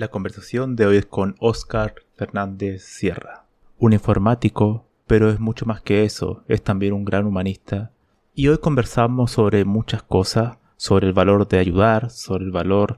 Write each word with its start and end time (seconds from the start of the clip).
La 0.00 0.08
conversación 0.08 0.76
de 0.76 0.86
hoy 0.86 0.96
es 0.96 1.04
con 1.04 1.36
Oscar 1.40 1.94
Fernández 2.16 2.82
Sierra, 2.82 3.44
un 3.78 3.92
informático, 3.92 4.86
pero 5.06 5.28
es 5.28 5.38
mucho 5.40 5.66
más 5.66 5.82
que 5.82 6.04
eso, 6.04 6.42
es 6.48 6.62
también 6.62 6.94
un 6.94 7.04
gran 7.04 7.26
humanista. 7.26 7.90
Y 8.34 8.48
hoy 8.48 8.56
conversamos 8.56 9.32
sobre 9.32 9.66
muchas 9.66 10.02
cosas, 10.02 10.56
sobre 10.78 11.06
el 11.06 11.12
valor 11.12 11.46
de 11.48 11.58
ayudar, 11.58 12.08
sobre 12.08 12.46
el 12.46 12.50
valor 12.50 12.96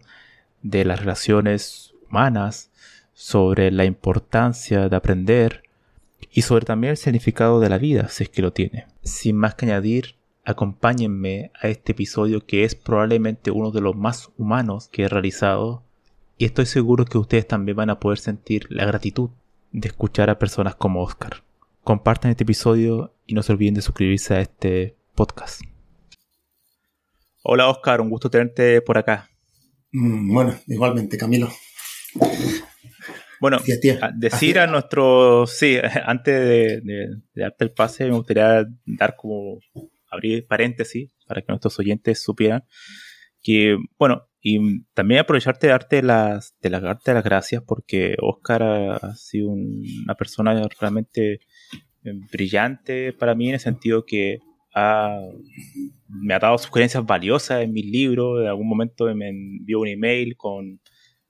de 0.62 0.84
las 0.84 1.00
relaciones 1.00 1.92
humanas, 2.08 2.70
sobre 3.14 3.72
la 3.72 3.84
importancia 3.84 4.88
de 4.88 4.94
aprender, 4.94 5.64
y 6.30 6.42
sobre 6.42 6.66
también 6.66 6.92
el 6.92 6.98
significado 6.98 7.58
de 7.58 7.68
la 7.68 7.78
vida, 7.78 8.10
si 8.10 8.22
es 8.22 8.28
que 8.28 8.42
lo 8.42 8.52
tiene. 8.52 8.86
Sin 9.02 9.34
más 9.34 9.56
que 9.56 9.66
añadir, 9.66 10.14
acompáñenme 10.44 11.50
a 11.60 11.66
este 11.66 11.90
episodio 11.90 12.46
que 12.46 12.62
es 12.62 12.76
probablemente 12.76 13.50
uno 13.50 13.72
de 13.72 13.80
los 13.80 13.96
más 13.96 14.30
humanos 14.38 14.88
que 14.88 15.02
he 15.02 15.08
realizado 15.08 15.82
y 16.42 16.44
estoy 16.44 16.66
seguro 16.66 17.04
que 17.04 17.18
ustedes 17.18 17.46
también 17.46 17.76
van 17.76 17.90
a 17.90 18.00
poder 18.00 18.18
sentir 18.18 18.66
la 18.68 18.84
gratitud 18.84 19.30
de 19.70 19.86
escuchar 19.86 20.28
a 20.28 20.40
personas 20.40 20.74
como 20.74 21.00
Oscar. 21.00 21.44
Compartan 21.84 22.32
este 22.32 22.42
episodio 22.42 23.14
y 23.26 23.34
no 23.34 23.44
se 23.44 23.52
olviden 23.52 23.74
de 23.74 23.80
suscribirse 23.80 24.34
a 24.34 24.40
este 24.40 24.96
podcast. 25.14 25.60
Hola 27.44 27.68
Oscar, 27.68 28.00
un 28.00 28.10
gusto 28.10 28.28
tenerte 28.28 28.82
por 28.82 28.98
acá. 28.98 29.30
Mm, 29.92 30.34
bueno, 30.34 30.58
igualmente 30.66 31.16
Camilo. 31.16 31.48
Bueno, 33.40 33.58
decir 34.16 34.58
a 34.58 34.66
nuestro, 34.66 35.46
sí, 35.46 35.78
antes 36.04 36.34
de, 36.82 37.06
darte 37.36 37.66
el 37.66 37.70
pase, 37.70 38.06
me 38.06 38.16
gustaría 38.16 38.66
dar 38.84 39.14
como, 39.14 39.60
abrir 40.10 40.44
paréntesis 40.48 41.08
para 41.24 41.40
que 41.40 41.52
nuestros 41.52 41.78
oyentes 41.78 42.20
supieran 42.20 42.64
que, 43.42 43.76
bueno, 43.96 44.28
y 44.42 44.82
también 44.92 45.20
aprovecharte 45.20 45.68
de 45.68 45.72
darte 45.72 46.02
las, 46.02 46.56
de 46.60 46.70
darte 46.70 47.14
las 47.14 47.22
gracias 47.22 47.62
porque 47.64 48.16
Oscar 48.20 48.62
ha 48.62 49.14
sido 49.14 49.50
una 49.50 50.16
persona 50.16 50.60
realmente 50.80 51.34
eh, 52.04 52.12
brillante 52.32 53.12
para 53.12 53.36
mí 53.36 53.48
en 53.48 53.54
el 53.54 53.60
sentido 53.60 54.04
que 54.04 54.40
me 56.08 56.34
ha 56.34 56.38
dado 56.38 56.58
sugerencias 56.58 57.04
valiosas 57.04 57.62
en 57.62 57.72
mis 57.72 57.84
libros, 57.84 58.40
en 58.40 58.48
algún 58.48 58.68
momento 58.68 59.04
me 59.14 59.28
envió 59.28 59.80
un 59.80 59.88
email 59.88 60.36
con 60.36 60.80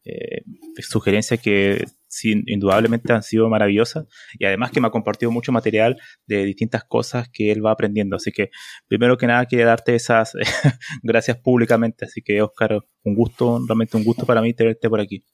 eh, 0.05 0.43
sugerencias 0.79 1.41
que 1.41 1.85
indudablemente 2.23 3.13
han 3.13 3.23
sido 3.23 3.49
maravillosas 3.49 4.07
y 4.39 4.45
además 4.45 4.71
que 4.71 4.81
me 4.81 4.89
ha 4.89 4.91
compartido 4.91 5.31
mucho 5.31 5.53
material 5.53 5.99
de 6.27 6.45
distintas 6.45 6.85
cosas 6.85 7.29
que 7.33 7.51
él 7.51 7.65
va 7.65 7.73
aprendiendo. 7.73 8.17
Así 8.17 8.33
que 8.33 8.51
primero 8.87 9.17
que 9.17 9.27
nada 9.27 9.47
quería 9.47 9.67
darte 9.67 9.95
esas 9.95 10.33
gracias 11.03 11.39
públicamente. 11.39 12.05
Así 12.05 12.23
que 12.23 12.43
Oscar, 12.43 12.85
un 13.05 13.15
gusto, 13.15 13.63
realmente 13.67 13.97
un 13.97 14.05
gusto 14.05 14.27
para 14.27 14.43
mí 14.43 14.55
tenerte 14.55 14.89
por 14.89 15.01
aquí. 15.01 15.25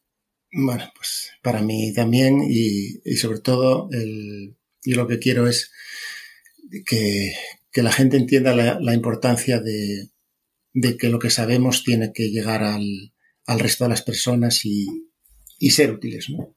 Bueno, 0.50 0.91
pues 0.97 1.33
para 1.43 1.61
mí 1.61 1.93
también 1.93 2.41
y, 2.49 3.00
sobre 3.17 3.41
todo 3.41 3.88
el, 3.93 4.56
yo 4.83 4.97
lo 4.97 5.06
que 5.06 5.19
quiero 5.19 5.47
es 5.47 5.71
que, 6.87 7.33
la 7.75 7.93
gente 7.93 8.17
entienda 8.17 8.56
la, 8.56 8.94
importancia 8.94 9.61
de, 9.61 10.09
que 10.99 11.09
lo 11.11 11.21
que 11.21 11.31
sabemos 11.31 11.84
tiene 11.84 12.12
que 12.12 12.31
llegar 12.31 12.65
al, 12.65 13.12
al 13.47 13.61
resto 13.61 13.84
de 13.84 13.91
las 13.91 14.03
personas 14.03 14.65
y, 14.65 15.07
y 15.58 15.70
ser 15.70 15.92
útiles, 15.92 16.30
¿no? 16.30 16.54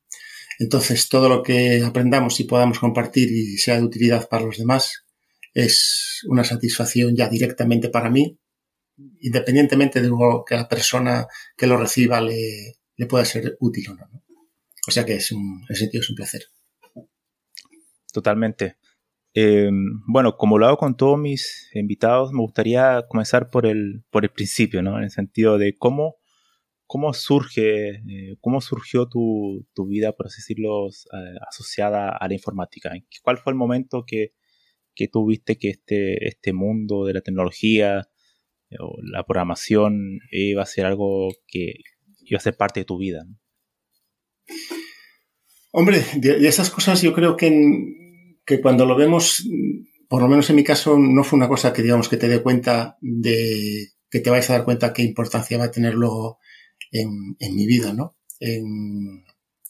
Entonces, 0.59 1.09
todo 1.09 1.27
lo 1.27 1.41
que 1.41 1.81
aprendamos 1.83 2.39
y 2.39 2.43
podamos 2.43 2.79
compartir 2.79 3.31
y 3.31 3.57
sea 3.57 3.77
de 3.77 3.83
utilidad 3.83 4.29
para 4.29 4.45
los 4.45 4.57
demás 4.57 5.05
es 5.53 6.21
una 6.27 6.43
satisfacción 6.43 7.15
ya 7.15 7.27
directamente 7.27 7.89
para 7.89 8.09
mí, 8.09 8.37
independientemente 9.21 10.01
de 10.01 10.11
que 10.47 10.55
la 10.55 10.69
persona 10.69 11.25
que 11.57 11.67
lo 11.67 11.77
reciba 11.77 12.21
le, 12.21 12.77
pueda 13.09 13.25
ser 13.25 13.57
útil 13.59 13.89
o 13.89 13.95
no, 13.95 14.23
O 14.87 14.91
sea 14.91 15.03
que 15.03 15.15
es 15.15 15.31
un, 15.31 15.65
en 15.67 15.75
sentido 15.75 16.01
es 16.01 16.09
un 16.09 16.15
placer. 16.15 16.43
Totalmente. 18.13 18.77
Em, 19.33 20.03
bueno, 20.05 20.37
como 20.37 20.57
lo 20.57 20.67
hago 20.67 20.77
con 20.77 20.95
todos 20.95 21.17
mis 21.17 21.69
invitados, 21.73 22.33
me 22.33 22.41
gustaría 22.41 23.05
comenzar 23.07 23.49
por 23.49 23.65
el, 23.65 24.03
por 24.11 24.25
el 24.25 24.29
principio, 24.29 24.83
¿no? 24.83 24.97
En 24.97 25.05
el 25.05 25.11
sentido 25.11 25.57
de 25.57 25.77
cómo 25.77 26.20
¿Cómo 26.91 27.13
surge, 27.13 28.01
eh, 28.05 28.35
cómo 28.41 28.59
surgió 28.59 29.07
tu, 29.07 29.65
vida, 29.87 30.11
por 30.11 30.25
así 30.25 30.41
decirlo, 30.41 30.89
eh, 30.89 31.37
asociada 31.49 32.09
a 32.09 32.27
la 32.27 32.33
informática? 32.33 32.91
¿Cuál 33.23 33.37
fue 33.37 33.53
el 33.53 33.57
momento 33.57 34.03
que, 34.05 34.33
que 34.93 35.07
tuviste 35.07 35.57
que 35.57 35.69
este, 35.69 36.27
este 36.27 36.51
mundo 36.51 37.05
de 37.05 37.13
la 37.13 37.21
tecnología 37.21 38.09
eh, 38.69 38.75
o 38.81 38.97
la 39.03 39.23
programación 39.23 40.19
iba 40.33 40.63
a 40.63 40.65
ser 40.65 40.85
algo 40.85 41.29
que 41.47 41.75
iba 42.25 42.37
a 42.39 42.41
ser 42.41 42.57
parte 42.57 42.81
de 42.81 42.85
tu 42.85 42.97
vida? 42.97 43.25
Hombre, 45.71 46.03
de, 46.17 46.45
esas 46.45 46.69
cosas 46.71 47.01
yo 47.01 47.13
creo 47.13 47.37
que, 47.37 47.49
que 48.45 48.59
cuando 48.59 48.85
lo 48.85 48.97
vemos, 48.97 49.47
por 50.09 50.21
lo 50.21 50.27
menos 50.27 50.49
en 50.49 50.57
mi 50.57 50.65
caso, 50.65 50.99
no 50.99 51.23
fue 51.23 51.37
una 51.37 51.47
cosa 51.47 51.71
que 51.71 51.83
digamos 51.83 52.09
que 52.09 52.17
te 52.17 52.27
dé 52.27 52.43
cuenta 52.43 52.97
de 52.99 53.91
que 54.09 54.19
te 54.19 54.29
vais 54.29 54.49
a 54.49 54.57
dar 54.57 54.65
cuenta 54.65 54.91
qué 54.91 55.03
importancia 55.03 55.57
va 55.57 55.63
a 55.63 55.71
tener 55.71 55.93
luego 55.93 56.39
en, 56.91 57.55
mi 57.55 57.65
vida, 57.65 57.93
¿no? 57.93 58.15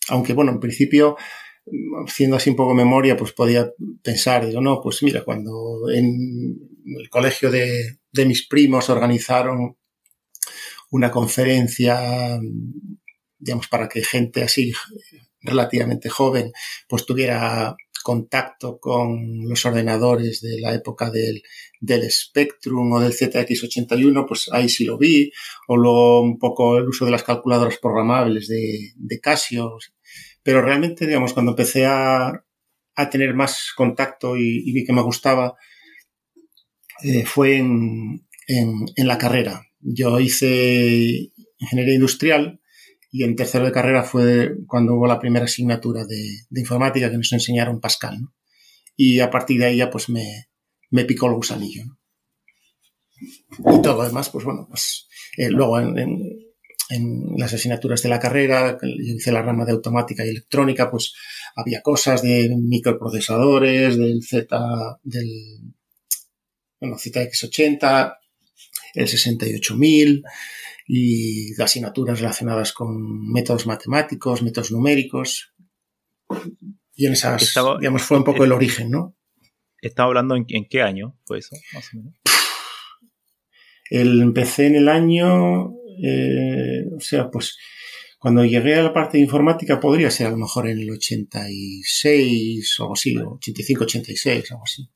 aunque, 0.10 0.34
bueno, 0.34 0.52
en 0.52 0.60
principio, 0.60 1.16
haciendo 2.06 2.38
así 2.38 2.50
un 2.50 2.56
poco 2.56 2.74
memoria, 2.74 3.16
pues 3.16 3.32
podía 3.34 3.72
pensar, 4.04 4.46
digo, 4.46 4.62
no, 4.62 4.82
pues 4.82 5.04
mira, 5.04 5.24
cuando 5.24 5.90
en 5.90 6.58
el 7.00 7.10
colegio 7.10 7.52
de, 7.52 7.98
mis 8.26 8.48
primos 8.48 8.90
organizaron 8.90 9.78
una 10.90 11.12
conferencia, 11.12 12.40
digamos, 13.38 13.68
para 13.68 13.88
que 13.88 14.04
gente 14.04 14.44
así 14.44 14.74
relativamente 15.42 16.10
joven, 16.10 16.52
pues 16.88 17.06
tuviera 17.06 17.76
contacto 18.04 18.80
con 18.80 19.48
los 19.48 19.66
ordenadores 19.66 20.42
de 20.42 20.60
la 20.60 20.74
época 20.74 21.12
del, 21.12 21.42
del 21.82 22.10
Spectrum 22.10 22.94
o 22.94 23.02
del 23.02 23.12
ZX81, 23.12 24.26
pues 24.26 24.50
ahí 24.54 24.70
sí 24.70 24.86
lo 24.86 24.98
vi, 24.98 25.32
o 25.68 25.76
luego 25.76 26.22
un 26.22 26.40
poco 26.40 26.78
el 26.78 26.88
uso 26.88 27.04
de 27.04 27.12
las 27.12 27.24
calculadoras 27.24 27.78
programables 27.78 28.48
de, 28.48 28.94
de 28.96 29.20
Casio, 29.20 29.78
pero 30.44 30.62
realmente, 30.62 31.06
digamos, 31.06 31.34
cuando 31.34 31.52
empecé 31.52 31.86
a, 31.86 32.46
a 32.96 33.10
tener 33.10 33.34
más 33.34 33.74
contacto 33.76 34.38
y, 34.38 34.72
vi 34.72 34.86
que 34.86 34.94
me 34.94 35.02
gustaba, 35.02 35.56
eh, 37.04 37.26
fue 37.26 37.58
en, 37.58 38.28
en, 38.48 38.86
en 38.96 39.08
la 39.08 39.18
carrera. 39.18 39.64
Yo 39.80 40.20
hice 40.20 41.32
ingeniería 41.58 41.96
industrial 41.96 42.62
y 43.12 43.24
en 43.26 43.36
tercero 43.36 43.66
de 43.66 43.74
carrera 43.74 44.04
fue 44.04 44.56
cuando 44.68 44.96
hubo 44.96 45.06
la 45.06 45.20
primera 45.20 45.46
asignatura 45.46 46.06
de, 46.06 46.46
informática 46.56 47.12
que 47.12 47.18
nos 47.18 47.34
enseñaron 47.34 47.82
Pascal. 47.82 48.30
Y 48.96 49.20
a 49.20 49.30
partir 49.30 49.60
de 49.60 49.66
ahí 49.66 49.78
ya 49.78 49.90
pues 49.90 50.10
me, 50.10 50.48
me 50.92 51.06
picó 51.06 51.28
el 51.28 51.34
gusanillo. 51.34 51.84
Y 53.20 53.82
todo 53.82 53.98
lo 53.98 54.04
demás, 54.04 54.30
pues 54.30 54.46
bueno, 54.46 54.68
pues 54.70 55.08
eh, 55.38 55.50
luego 55.50 55.80
en, 55.80 56.52
las 57.38 57.54
asignaturas 57.54 58.02
de 58.04 58.10
la 58.10 58.20
carrera, 58.20 58.78
yo 58.82 59.14
hice 59.16 59.32
la 59.32 59.42
rama 59.42 59.64
de 59.64 59.72
automática 59.72 60.26
y 60.26 60.30
electrónica, 60.30 60.92
pues 60.92 61.14
había 61.56 61.82
cosas 61.82 62.22
de 62.22 62.54
microprocesadores, 62.54 63.98
del 63.98 64.22
Z, 64.22 65.00
del 65.02 65.30
bueno, 66.82 66.98
ZX80, 66.98 68.18
el 68.96 69.08
68000, 69.08 70.24
y 70.86 71.62
asignaturas 71.62 72.20
relacionadas 72.20 72.74
con 72.74 73.32
métodos 73.32 73.68
matemáticos, 73.68 74.44
métodos 74.44 74.74
numéricos. 74.74 75.54
Y 76.94 77.06
en 77.06 77.14
esas, 77.14 77.54
digamos, 77.80 78.02
fue 78.02 78.18
un 78.18 78.26
poco 78.26 78.44
el 78.44 78.52
origen, 78.52 78.92
¿no? 78.92 79.16
¿Estaba 79.82 80.08
hablando 80.08 80.36
en, 80.36 80.46
qué 80.46 80.82
año 80.82 81.18
fue 81.26 81.40
eso, 81.40 81.56
más 81.74 81.90
o 81.94 81.98
menos? 81.98 82.14
El, 83.90 84.22
empecé 84.22 84.68
en 84.68 84.76
el 84.76 84.88
año, 84.88 85.74
eh, 86.04 86.86
o 86.96 87.00
sea, 87.00 87.30
pues 87.30 87.58
cuando 88.20 88.46
llegué 88.46 88.76
a 88.76 88.84
la 88.84 88.94
parte 88.94 89.18
de 89.18 89.24
informática 89.24 89.80
podría 89.80 90.12
ser 90.12 90.28
a 90.28 90.32
lo 90.32 90.38
mejor 90.38 90.70
en 90.70 90.80
el 90.80 90.92
86 90.92 92.80
o 92.80 92.84
algo 92.84 92.94
así, 92.94 93.18
85, 93.18 93.84
86, 93.84 94.52
algo 94.52 94.64
así. 94.64 94.88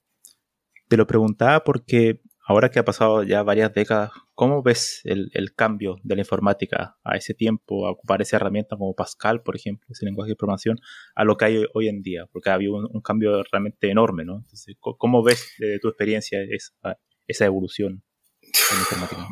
Te 0.88 0.97
lo 0.97 1.07
preguntaba 1.07 1.63
porque 1.63 2.21
ahora 2.45 2.69
que 2.69 2.80
ha 2.80 2.86
pasado 2.86 3.24
ya 3.24 3.44
varias 3.44 3.74
décadas, 3.74 4.12
¿cómo 4.36 4.62
ves 4.62 5.01
el, 5.03 5.53
cambio 5.56 5.97
de 6.03 6.15
la 6.15 6.21
informática 6.21 6.97
a 7.03 7.18
ese 7.18 7.33
tiempo, 7.33 7.88
a 7.88 7.92
ocupar 7.92 8.21
esa 8.21 8.38
herramienta 8.38 8.77
como 8.77 8.94
Pascal, 8.94 9.42
por 9.42 9.56
ejemplo, 9.56 9.88
ese 9.89 10.06
lenguaje 10.06 10.30
de 10.30 10.36
programación, 10.36 10.80
a 11.15 11.24
lo 11.24 11.38
que 11.38 11.45
hay 11.45 11.65
hoy, 11.74 11.88
en 11.88 12.01
día? 12.01 12.27
Porque 12.31 12.51
ha 12.51 12.53
habido 12.53 12.75
un, 12.75 13.01
cambio 13.01 13.44
realmente 13.51 13.89
enorme, 13.89 14.25
¿no? 14.25 14.44
¿cómo 14.80 15.24
ves 15.24 15.53
de 15.59 15.80
tu 15.80 15.89
experiencia 15.89 16.39
esa, 16.42 17.00
esa 17.27 17.45
evolución 17.45 18.03
en 18.42 18.80
informática? 18.80 19.27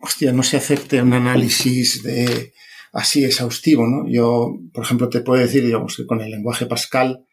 Hostia, 0.00 0.32
no 0.32 0.42
se 0.42 0.58
acepte 0.58 1.00
un 1.00 1.14
análisis 1.14 2.02
de 2.02 2.52
así 2.92 3.24
exhaustivo, 3.24 3.86
¿no? 3.86 4.06
Yo, 4.08 4.54
por 4.72 4.84
ejemplo, 4.84 5.08
te 5.08 5.20
puedo 5.20 5.40
decir, 5.40 5.64
digamos, 5.64 5.96
que 5.96 6.06
con 6.06 6.20
el 6.20 6.30
lenguaje 6.30 6.66
Pascal, 6.66 7.26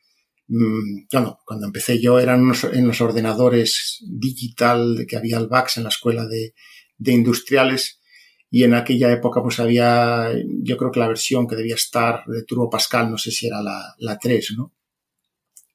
mmm, 0.52 1.08
bueno, 1.12 1.40
cuando 1.46 1.66
empecé 1.66 2.00
yo 2.00 2.20
eran 2.20 2.52
en 2.74 2.88
los 2.88 3.02
ordenadores 3.02 4.04
digital 4.08 5.06
que 5.08 5.18
había 5.18 5.38
el 5.38 5.48
VAX 5.48 5.78
en 5.78 5.84
la 5.84 5.90
escuela 5.90 6.28
de, 6.28 6.54
de 6.98 7.12
industriales 7.14 8.02
y 8.50 8.64
en 8.64 8.74
aquella 8.74 9.12
época 9.12 9.42
pues 9.42 9.60
había, 9.62 10.30
yo 10.62 10.78
creo 10.78 10.92
que 10.92 11.00
la 11.00 11.08
versión 11.08 11.48
que 11.48 11.56
debía 11.56 11.76
estar 11.76 12.26
de 12.28 12.44
Turbo 12.44 12.70
Pascal, 12.70 13.10
no 13.10 13.18
sé 13.18 13.32
si 13.32 13.48
era 13.48 13.62
la, 13.62 13.96
la 14.00 14.20
3, 14.20 14.56
¿no? 14.58 14.74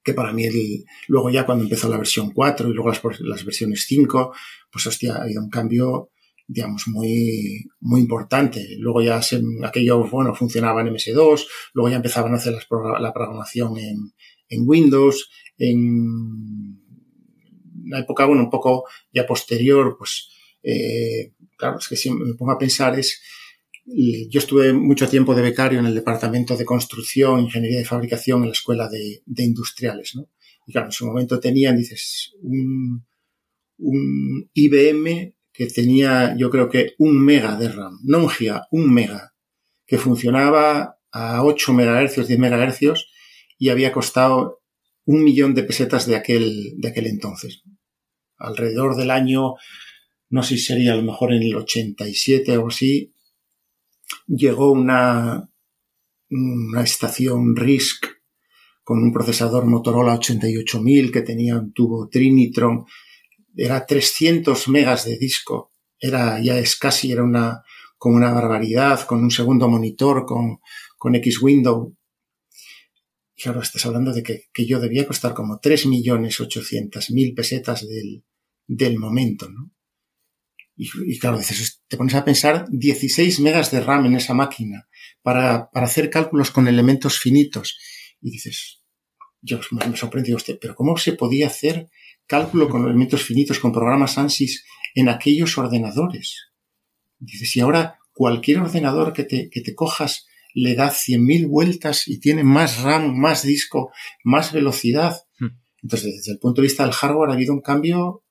Que 0.05 0.12
para 0.12 0.32
mí, 0.32 0.44
el, 0.44 0.84
luego 1.08 1.31
ya 1.31 1.46
cuando 1.46 1.64
empezó 1.64 1.88
la 1.88 1.96
versión 1.96 2.32
4 2.32 2.69
y 2.69 2.75
luego 2.75 2.90
las, 2.90 3.00
las 3.20 3.44
versiones 3.44 3.87
5, 3.88 4.34
pues 4.70 4.87
hostia, 4.87 5.14
ha 5.17 5.22
habido 5.22 5.43
un 5.43 5.50
cambio 5.50 6.11
digamos, 6.49 6.87
muy, 6.87 7.67
muy 7.81 8.00
importante. 8.00 8.76
Luego 8.79 9.02
ya 9.02 9.20
se, 9.20 9.43
aquello, 9.64 10.08
bueno, 10.08 10.32
funcionaba 10.34 10.81
en 10.81 10.88
MS2, 10.88 11.46
luego 11.72 11.90
ya 11.90 11.96
empezaban 11.96 12.32
a 12.34 12.37
hacer 12.37 12.55
la 12.55 13.12
programación 13.12 13.76
en, 13.79 14.12
en 14.48 14.62
Windows, 14.66 15.31
en 15.58 16.81
una 17.84 18.00
época, 18.00 18.26
bueno, 18.26 18.43
un 18.43 18.50
poco 18.50 18.84
ya 19.12 19.26
posterior, 19.26 19.96
pues, 19.98 20.28
eh, 20.62 21.32
claro, 21.56 21.78
es 21.78 21.88
que 21.88 21.96
si 21.96 22.10
me 22.10 22.34
pongo 22.34 22.52
a 22.52 22.58
pensar 22.58 22.98
es, 22.98 23.22
yo 23.84 24.40
estuve 24.40 24.72
mucho 24.72 25.08
tiempo 25.08 25.34
de 25.34 25.43
becario 25.43 25.78
en 25.78 25.87
el 25.87 25.94
departamento 25.94 26.56
de 26.56 26.64
construcción, 26.64 27.40
ingeniería 27.40 27.78
de 27.78 27.84
fabricación 27.84 28.43
en 28.43 28.48
la 28.48 28.52
escuela 28.52 28.88
de, 28.88 29.22
de 29.25 29.44
industriales, 29.44 30.16
¿no? 30.16 30.28
Y 30.66 30.72
claro, 30.72 30.88
en 30.88 30.93
su 30.93 31.06
momento 31.06 31.38
tenían, 31.38 31.76
dices, 31.76 32.34
un, 32.43 33.06
un 33.78 34.50
IBM 34.52 35.34
que 35.52 35.66
tenía 35.66 36.34
yo 36.37 36.50
creo 36.50 36.69
que 36.69 36.94
un 36.98 37.25
mega 37.25 37.56
de 37.56 37.69
RAM, 37.69 38.00
no 38.02 38.19
un 38.19 38.28
giga, 38.28 38.66
un 38.72 38.93
mega, 38.93 39.34
que 39.87 39.98
funcionaba 39.98 40.98
a 41.12 41.44
8 41.44 41.72
MHz, 41.72 42.26
10 42.26 42.38
MHz 42.38 43.06
y 43.58 43.70
había 43.70 43.93
costado 43.93 44.62
un 45.05 45.23
millón 45.23 45.55
de 45.55 45.62
pesetas 45.62 46.06
de 46.06 46.17
aquel, 46.17 46.75
de 46.76 46.88
aquel 46.88 47.06
entonces. 47.06 47.62
Alrededor 48.38 48.97
del 48.97 49.11
año, 49.11 49.55
no 50.29 50.43
sé 50.43 50.56
si 50.56 50.64
sería 50.64 50.93
a 50.93 50.97
lo 50.97 51.03
mejor 51.03 51.32
en 51.32 51.43
el 51.43 51.55
87 51.55 52.58
o 52.58 52.69
así, 52.69 53.14
llegó 54.26 54.73
una, 54.73 55.50
una 56.31 56.82
estación 56.82 57.56
RISC 57.56 58.06
con 58.82 59.03
un 59.03 59.12
procesador 59.12 59.67
Motorola 59.67 60.14
88000 60.14 61.11
que 61.11 61.23
tenía 61.23 61.56
un 61.56 61.73
tubo 61.73 62.08
Trinitron 62.08 62.87
era 63.56 63.87
300 63.87 64.69
megas 64.69 65.06
de 65.06 65.17
disco, 65.17 65.73
era 65.99 66.41
ya 66.41 66.58
es 66.58 66.76
casi, 66.76 67.11
era 67.11 67.25
una, 67.25 67.62
como 67.97 68.17
una 68.17 68.32
barbaridad, 68.32 69.06
con 69.06 69.23
un 69.23 69.31
segundo 69.31 69.69
monitor, 69.69 70.26
con, 70.26 70.61
con 70.99 71.14
X 71.17 71.41
Window. 71.41 71.95
Y 73.37 73.43
claro, 73.43 73.61
estás 73.61 73.85
hablando 73.87 74.12
de 74.12 74.23
que, 74.23 74.44
que 74.53 74.67
yo 74.67 74.81
debía 74.81 75.06
costar 75.06 75.35
como 75.35 75.61
3.800.000 75.61 77.35
pesetas 77.35 77.87
del, 77.87 78.25
del 78.67 78.99
momento, 78.99 79.49
¿no? 79.50 79.73
Y, 80.79 81.19
claro, 81.19 81.38
dices, 81.38 81.83
te 81.88 81.97
pones 81.97 82.15
a 82.15 82.25
pensar 82.25 82.67
16 82.69 83.41
megas 83.41 83.71
de 83.71 83.81
RAM 83.81 84.05
en 84.05 84.17
esa 84.17 84.35
máquina 84.35 84.87
para, 85.23 85.71
para 85.71 85.87
hacer 85.87 86.11
cálculos 86.11 86.50
con 86.50 86.69
elementos 86.69 87.19
finitos. 87.19 87.79
Y 88.21 88.31
dices, 88.31 88.83
yo 89.41 89.59
me 89.71 89.97
sorprendió 89.97 90.37
usted, 90.37 90.59
pero 90.61 90.75
¿cómo 90.75 90.99
se 90.99 91.15
podía 91.15 91.47
hacer 91.47 91.89
cálculo 92.27 92.69
con 92.69 92.85
elementos 92.85 93.23
finitos, 93.23 93.59
con 93.59 93.73
programas 93.73 94.19
ANSYS 94.19 94.65
en 94.94 95.09
aquellos 95.09 95.56
ordenadores. 95.59 96.49
Dices, 97.19 97.56
y 97.56 97.61
ahora 97.61 97.99
cualquier 98.12 98.59
ordenador 98.59 99.12
que 99.12 99.25
te, 99.25 99.49
que 99.50 99.61
te 99.61 99.75
cojas 99.75 100.27
le 100.56 100.75
da 100.75 100.91
100.000 100.91 101.49
vueltas 101.49 102.08
y 102.08 102.19
tiene 102.19 102.43
más 102.43 102.81
RAM, 102.82 103.14
más 103.14 103.43
disco, 103.43 103.93
más 104.25 104.53
velocidad. 104.55 105.14
Hmm. 105.38 105.50
Entonces, 105.82 106.17
desde 106.17 106.32
el 106.32 106.38
punto 106.38 106.62
de 106.62 106.67
vista 106.67 106.82
del 106.82 106.94
hardware 106.94 107.31
ha 107.31 107.35
habido 107.35 107.53
un 107.53 107.61
cambio 107.61 108.25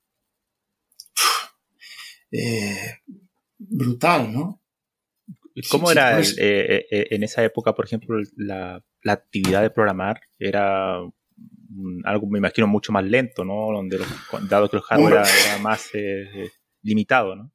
eh, 2.32 2.98
brutal, 3.58 4.32
¿no? 4.32 4.60
¿Cómo 5.70 5.90
era 5.90 6.20
eh, 6.20 6.86
eh, 6.90 7.06
en 7.10 7.22
esa 7.22 7.44
época, 7.44 7.74
por 7.74 7.86
ejemplo, 7.86 8.18
la, 8.36 8.84
la, 9.02 9.12
actividad 9.12 9.62
de 9.62 9.70
programar? 9.70 10.20
¿Era 10.38 10.96
algo, 12.04 12.26
me 12.28 12.38
imagino, 12.38 12.66
mucho 12.66 12.92
más 12.92 13.04
lento, 13.04 13.44
¿no? 13.44 13.72
Donde 13.72 14.00
dado 14.50 14.68
que 14.68 14.76
el 14.78 14.82
hardware 14.82 15.12
era, 15.12 15.58
más 15.62 15.92
limitado, 16.82 17.36
¿no? 17.36 17.52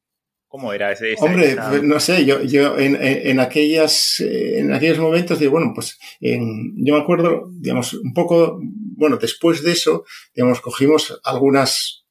¿Cómo 0.51 0.73
era 0.73 0.91
ese? 0.91 1.15
Hombre, 1.17 1.55
pues, 1.55 1.81
no 1.81 1.97
sé, 2.01 2.25
yo, 2.25 2.43
yo 2.43 2.77
en, 2.77 2.97
en, 2.99 3.39
aquellas, 3.39 4.19
en 4.19 4.73
aquellos 4.73 4.99
momentos, 4.99 5.39
digo, 5.39 5.53
bueno, 5.53 5.71
pues 5.73 5.97
en, 6.19 6.73
yo 6.75 6.95
me 6.95 6.99
acuerdo, 6.99 7.49
digamos, 7.53 7.93
un 7.93 8.13
poco, 8.13 8.59
bueno, 8.61 9.15
después 9.15 9.63
de 9.63 9.71
eso, 9.71 10.03
digamos, 10.35 10.59
cogimos 10.59 11.21
algunas, 11.23 12.03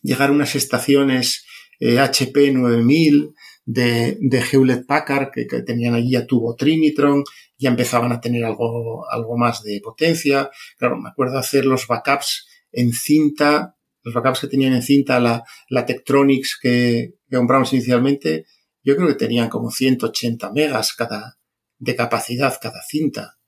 llegaron 0.00 0.36
unas 0.36 0.54
estaciones 0.54 1.44
HP 1.78 2.50
9000 2.52 3.34
de, 3.66 4.16
de 4.22 4.40
Hewlett 4.40 4.86
Packard 4.86 5.30
que, 5.30 5.46
que 5.46 5.60
tenían 5.60 5.92
allí 5.92 6.16
a 6.16 6.26
tubo 6.26 6.56
Trinitron, 6.56 7.24
ya 7.58 7.68
empezaban 7.68 8.10
a 8.10 8.22
tener 8.22 8.46
algo, 8.46 9.04
algo 9.10 9.36
más 9.36 9.62
de 9.62 9.82
potencia. 9.84 10.48
Claro, 10.78 10.96
me 10.96 11.10
acuerdo 11.10 11.36
hacer 11.36 11.66
los 11.66 11.86
backups 11.86 12.46
en 12.72 12.94
cinta, 12.94 13.75
los 14.06 14.14
backups 14.14 14.42
que 14.42 14.46
tenían 14.46 14.72
en 14.72 14.82
cinta 14.82 15.18
la, 15.18 15.42
la 15.68 15.84
Tektronix 15.84 16.56
que, 16.62 17.14
que 17.28 17.36
compramos 17.36 17.72
inicialmente, 17.72 18.46
yo 18.84 18.94
creo 18.94 19.08
que 19.08 19.14
tenían 19.14 19.48
como 19.48 19.72
180 19.72 20.52
megas 20.52 20.94
cada, 20.94 21.40
de 21.78 21.96
capacidad 21.96 22.56
cada 22.62 22.80
cinta. 22.88 23.40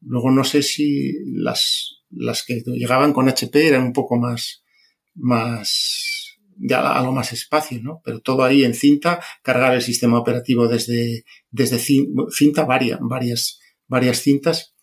Luego 0.00 0.30
no 0.30 0.44
sé 0.44 0.62
si 0.62 1.14
las, 1.34 2.04
las 2.10 2.44
que 2.44 2.62
llegaban 2.64 3.12
con 3.12 3.28
HP 3.28 3.66
eran 3.66 3.82
un 3.82 3.92
poco 3.92 4.16
más, 4.16 4.62
más, 5.16 6.38
de 6.54 6.76
algo 6.76 7.10
más 7.10 7.32
espacio, 7.32 7.80
¿no? 7.82 8.00
Pero 8.04 8.20
todo 8.20 8.44
ahí 8.44 8.62
en 8.62 8.74
cinta, 8.74 9.20
cargar 9.42 9.74
el 9.74 9.82
sistema 9.82 10.16
operativo 10.20 10.68
desde, 10.68 11.24
desde 11.50 11.80
cinta, 11.80 12.64
varias, 12.64 13.00
varias, 13.02 13.58
varias 13.88 14.18
cintas. 14.18 14.76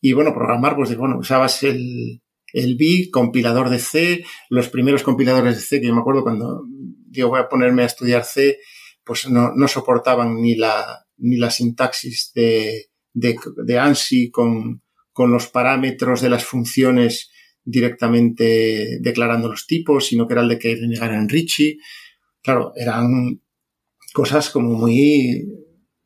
Y 0.00 0.12
bueno, 0.12 0.32
programar, 0.32 0.76
pues 0.76 0.90
de, 0.90 0.96
bueno, 0.96 1.18
usabas 1.18 1.64
el, 1.64 2.22
el 2.52 2.76
B, 2.76 3.08
compilador 3.10 3.70
de 3.70 3.78
C, 3.78 4.24
los 4.48 4.68
primeros 4.68 5.02
compiladores 5.02 5.56
de 5.56 5.62
C, 5.62 5.80
que 5.80 5.86
yo 5.86 5.94
me 5.94 6.00
acuerdo 6.00 6.22
cuando 6.22 6.64
yo 7.10 7.28
voy 7.28 7.40
a 7.40 7.48
ponerme 7.48 7.82
a 7.82 7.86
estudiar 7.86 8.24
C, 8.24 8.58
pues 9.04 9.28
no, 9.28 9.52
no 9.54 9.68
soportaban 9.68 10.40
ni 10.40 10.54
la, 10.54 11.06
ni 11.18 11.36
la 11.36 11.50
sintaxis 11.50 12.32
de, 12.34 12.90
de, 13.12 13.36
de 13.64 13.78
ANSI 13.78 14.30
con, 14.30 14.82
con 15.12 15.30
los 15.30 15.48
parámetros 15.48 16.20
de 16.20 16.30
las 16.30 16.44
funciones 16.44 17.30
directamente 17.64 18.98
declarando 19.00 19.48
los 19.48 19.66
tipos, 19.66 20.06
sino 20.06 20.26
que 20.26 20.34
era 20.34 20.42
el 20.42 20.48
de 20.48 20.58
que 20.58 20.72
en 20.72 21.28
Richie. 21.28 21.78
Claro, 22.42 22.72
eran 22.74 23.40
cosas 24.12 24.50
como 24.50 24.70
muy, 24.70 25.46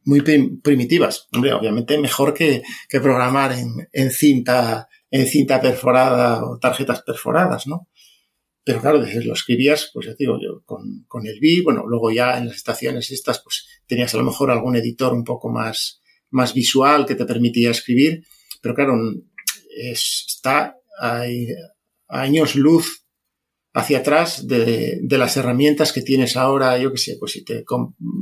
muy 0.04 0.20
primitivas. 0.62 1.28
Hombre, 1.32 1.52
obviamente 1.52 1.98
mejor 1.98 2.34
que, 2.34 2.62
que 2.88 3.00
programar 3.00 3.52
en, 3.52 3.88
en, 3.92 4.10
cinta, 4.10 4.88
en 5.14 5.26
cinta 5.28 5.60
perforada 5.60 6.44
o 6.44 6.58
tarjetas 6.58 7.02
perforadas, 7.02 7.68
¿no? 7.68 7.88
Pero 8.64 8.80
claro, 8.80 8.98
desde 8.98 9.24
lo 9.24 9.34
escribías, 9.34 9.88
pues 9.94 10.06
ya 10.06 10.14
digo 10.18 10.38
yo, 10.42 10.64
con, 10.64 11.04
con 11.06 11.24
el 11.24 11.38
B, 11.38 11.60
bueno, 11.62 11.84
luego 11.86 12.10
ya 12.10 12.36
en 12.36 12.48
las 12.48 12.56
estaciones 12.56 13.12
estas, 13.12 13.40
pues 13.40 13.64
tenías 13.86 14.12
a 14.12 14.18
lo 14.18 14.24
mejor 14.24 14.50
algún 14.50 14.74
editor 14.74 15.12
un 15.12 15.22
poco 15.22 15.50
más, 15.50 16.00
más 16.30 16.52
visual 16.52 17.06
que 17.06 17.14
te 17.14 17.26
permitía 17.26 17.70
escribir, 17.70 18.26
pero 18.60 18.74
claro, 18.74 18.94
es, 19.76 20.24
está 20.26 20.74
hay 21.00 21.46
años 22.08 22.56
luz, 22.56 23.04
hacia 23.72 23.98
atrás 23.98 24.48
de, 24.48 25.00
las 25.10 25.36
herramientas 25.36 25.92
que 25.92 26.02
tienes 26.02 26.36
ahora, 26.36 26.76
yo 26.78 26.90
que 26.90 26.98
sé, 26.98 27.16
pues 27.20 27.32
si 27.32 27.44
te 27.44 27.64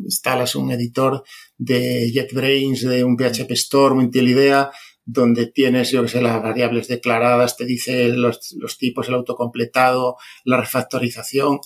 instalas 0.04 0.56
un 0.56 0.70
editor 0.72 1.24
de 1.56 2.10
JetBrains, 2.10 2.82
de 2.82 3.02
un 3.02 3.16
PHP 3.16 3.50
Storm, 3.52 3.98
un 3.98 4.10
IDEA, 4.12 4.70
donde 5.04 5.46
tienes, 5.46 5.90
yo 5.90 6.02
que 6.02 6.08
sé, 6.08 6.22
las 6.22 6.42
variables 6.42 6.88
declaradas, 6.88 7.56
te 7.56 7.64
dice 7.64 8.08
los, 8.08 8.54
tipos, 8.78 9.08
el 9.08 9.14
autocompletado, 9.14 10.16
la 10.44 10.58
refactorización. 10.58 11.60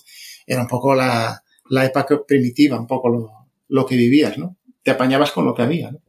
Era 0.45 0.61
un 0.61 0.67
poco 0.67 0.95
la, 0.95 1.43
la 1.69 1.85
época 1.85 2.21
primitiva, 2.27 2.79
un 2.79 2.87
poco 2.87 3.09
lo, 3.09 3.31
lo 3.67 3.85
que 3.85 3.95
vivías, 3.95 4.37
¿no? 4.37 4.57
Te 4.83 4.91
apañabas 4.91 5.31
con 5.31 5.45
lo 5.45 5.53
que 5.53 5.61
había, 5.63 5.91
¿no? 5.91 6.01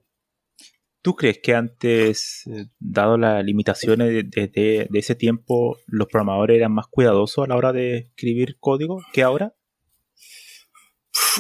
¿Tú 1.01 1.15
crees 1.15 1.39
que 1.39 1.55
antes, 1.55 2.43
eh, 2.49 2.67
dado 2.81 3.17
las 3.17 3.45
limitaciones 3.45 4.29
de, 4.31 4.89
ese 4.93 5.15
tiempo, 5.15 5.79
los 5.87 6.09
programadores 6.09 6.57
eran 6.57 6.73
más 6.73 6.87
cuidadosos 6.89 7.45
a 7.45 7.49
la 7.49 7.57
hora 7.57 7.73
de 7.73 7.99
escribir 7.99 8.57
código 8.59 9.01
que 9.13 9.23
ahora? 9.23 9.55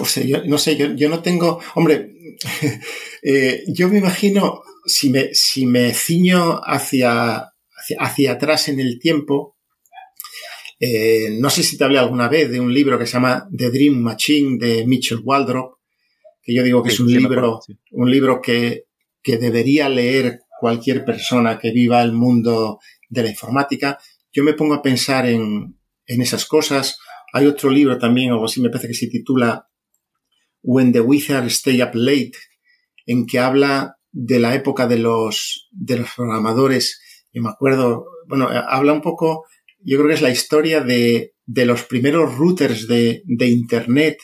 O 0.00 0.04
sea, 0.04 0.24
yo 0.24 0.44
no 0.44 0.58
sé, 0.58 0.76
yo, 0.76 1.08
no 1.08 1.22
tengo. 1.22 1.60
Hombre, 1.74 2.14
eh, 3.22 3.64
yo 3.66 3.88
me 3.88 3.98
imagino, 3.98 4.62
si 4.88 5.10
me, 5.10 5.34
si 5.34 5.66
me 5.66 5.94
ciño 5.94 6.60
hacia, 6.64 7.52
hacia, 7.98 8.32
atrás 8.32 8.68
en 8.68 8.80
el 8.80 8.98
tiempo, 8.98 9.56
eh, 10.80 11.36
no 11.38 11.50
sé 11.50 11.62
si 11.62 11.76
te 11.76 11.84
hablé 11.84 11.98
alguna 11.98 12.28
vez 12.28 12.50
de 12.50 12.60
un 12.60 12.72
libro 12.72 12.98
que 12.98 13.06
se 13.06 13.14
llama 13.14 13.48
The 13.56 13.70
Dream 13.70 13.94
Machine 13.94 14.58
de 14.58 14.86
Mitchell 14.86 15.20
Waldrop, 15.22 15.78
que 16.42 16.54
yo 16.54 16.62
digo 16.62 16.82
que 16.82 16.90
es 16.90 17.00
un 17.00 17.12
libro, 17.12 17.60
un 17.92 18.10
libro 18.10 18.40
que 18.40 18.88
que 19.22 19.36
debería 19.36 19.90
leer 19.90 20.40
cualquier 20.58 21.04
persona 21.04 21.58
que 21.58 21.70
viva 21.70 22.02
el 22.02 22.12
mundo 22.12 22.80
de 23.10 23.22
la 23.22 23.28
informática. 23.28 23.98
Yo 24.32 24.42
me 24.42 24.54
pongo 24.54 24.72
a 24.72 24.80
pensar 24.80 25.26
en, 25.26 25.76
esas 26.06 26.46
cosas. 26.46 26.98
Hay 27.34 27.44
otro 27.44 27.68
libro 27.68 27.98
también, 27.98 28.30
algo 28.30 28.46
así 28.46 28.62
me 28.62 28.70
parece 28.70 28.88
que 28.88 28.94
se 28.94 29.08
titula 29.08 29.68
When 30.62 30.92
the 30.92 31.00
Wizards 31.00 31.56
Stay 31.56 31.82
Up 31.82 31.90
Late, 31.92 32.32
en 33.04 33.26
que 33.26 33.38
habla 33.38 33.97
de 34.12 34.38
la 34.38 34.54
época 34.54 34.86
de 34.86 34.98
los, 34.98 35.68
de 35.70 35.98
los 35.98 36.10
programadores. 36.14 37.00
Y 37.32 37.40
me 37.40 37.50
acuerdo, 37.50 38.06
bueno, 38.26 38.48
habla 38.48 38.92
un 38.92 39.02
poco, 39.02 39.44
yo 39.80 39.98
creo 39.98 40.08
que 40.08 40.14
es 40.14 40.22
la 40.22 40.30
historia 40.30 40.80
de, 40.80 41.34
de 41.46 41.66
los 41.66 41.84
primeros 41.84 42.36
routers 42.36 42.88
de, 42.88 43.22
de 43.24 43.46
Internet, 43.48 44.18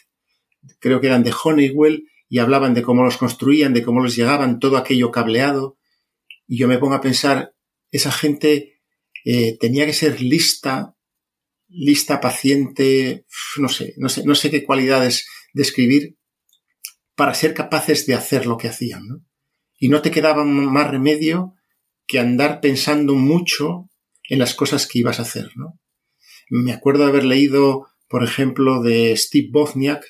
creo 0.80 1.00
que 1.00 1.08
eran 1.08 1.22
de 1.22 1.32
Honeywell, 1.32 2.04
y 2.28 2.38
hablaban 2.38 2.74
de 2.74 2.82
cómo 2.82 3.04
los 3.04 3.16
construían, 3.16 3.74
de 3.74 3.82
cómo 3.82 4.00
los 4.00 4.16
llegaban, 4.16 4.58
todo 4.58 4.76
aquello 4.76 5.10
cableado. 5.10 5.76
Y 6.46 6.58
yo 6.58 6.68
me 6.68 6.78
pongo 6.78 6.94
a 6.94 7.00
pensar, 7.00 7.54
esa 7.90 8.10
gente 8.10 8.80
eh, 9.24 9.56
tenía 9.58 9.86
que 9.86 9.92
ser 9.92 10.20
lista, 10.20 10.96
lista, 11.68 12.20
paciente, 12.20 13.24
no 13.58 13.68
sé, 13.68 13.94
no 13.98 14.08
sé, 14.08 14.24
no 14.24 14.34
sé 14.34 14.50
qué 14.50 14.64
cualidades 14.64 15.26
describir 15.52 16.16
para 17.14 17.34
ser 17.34 17.54
capaces 17.54 18.06
de 18.06 18.14
hacer 18.14 18.46
lo 18.46 18.56
que 18.56 18.68
hacían, 18.68 19.06
¿no? 19.06 19.24
Y 19.84 19.90
no 19.90 20.00
te 20.00 20.10
quedaba 20.10 20.44
más 20.44 20.90
remedio 20.90 21.56
que 22.06 22.18
andar 22.18 22.62
pensando 22.62 23.16
mucho 23.16 23.90
en 24.30 24.38
las 24.38 24.54
cosas 24.54 24.86
que 24.86 25.00
ibas 25.00 25.18
a 25.18 25.24
hacer, 25.24 25.50
¿no? 25.56 25.78
Me 26.48 26.72
acuerdo 26.72 27.04
haber 27.04 27.26
leído, 27.26 27.88
por 28.08 28.24
ejemplo, 28.24 28.82
de 28.82 29.14
Steve 29.14 29.48
Bozniak, 29.52 30.02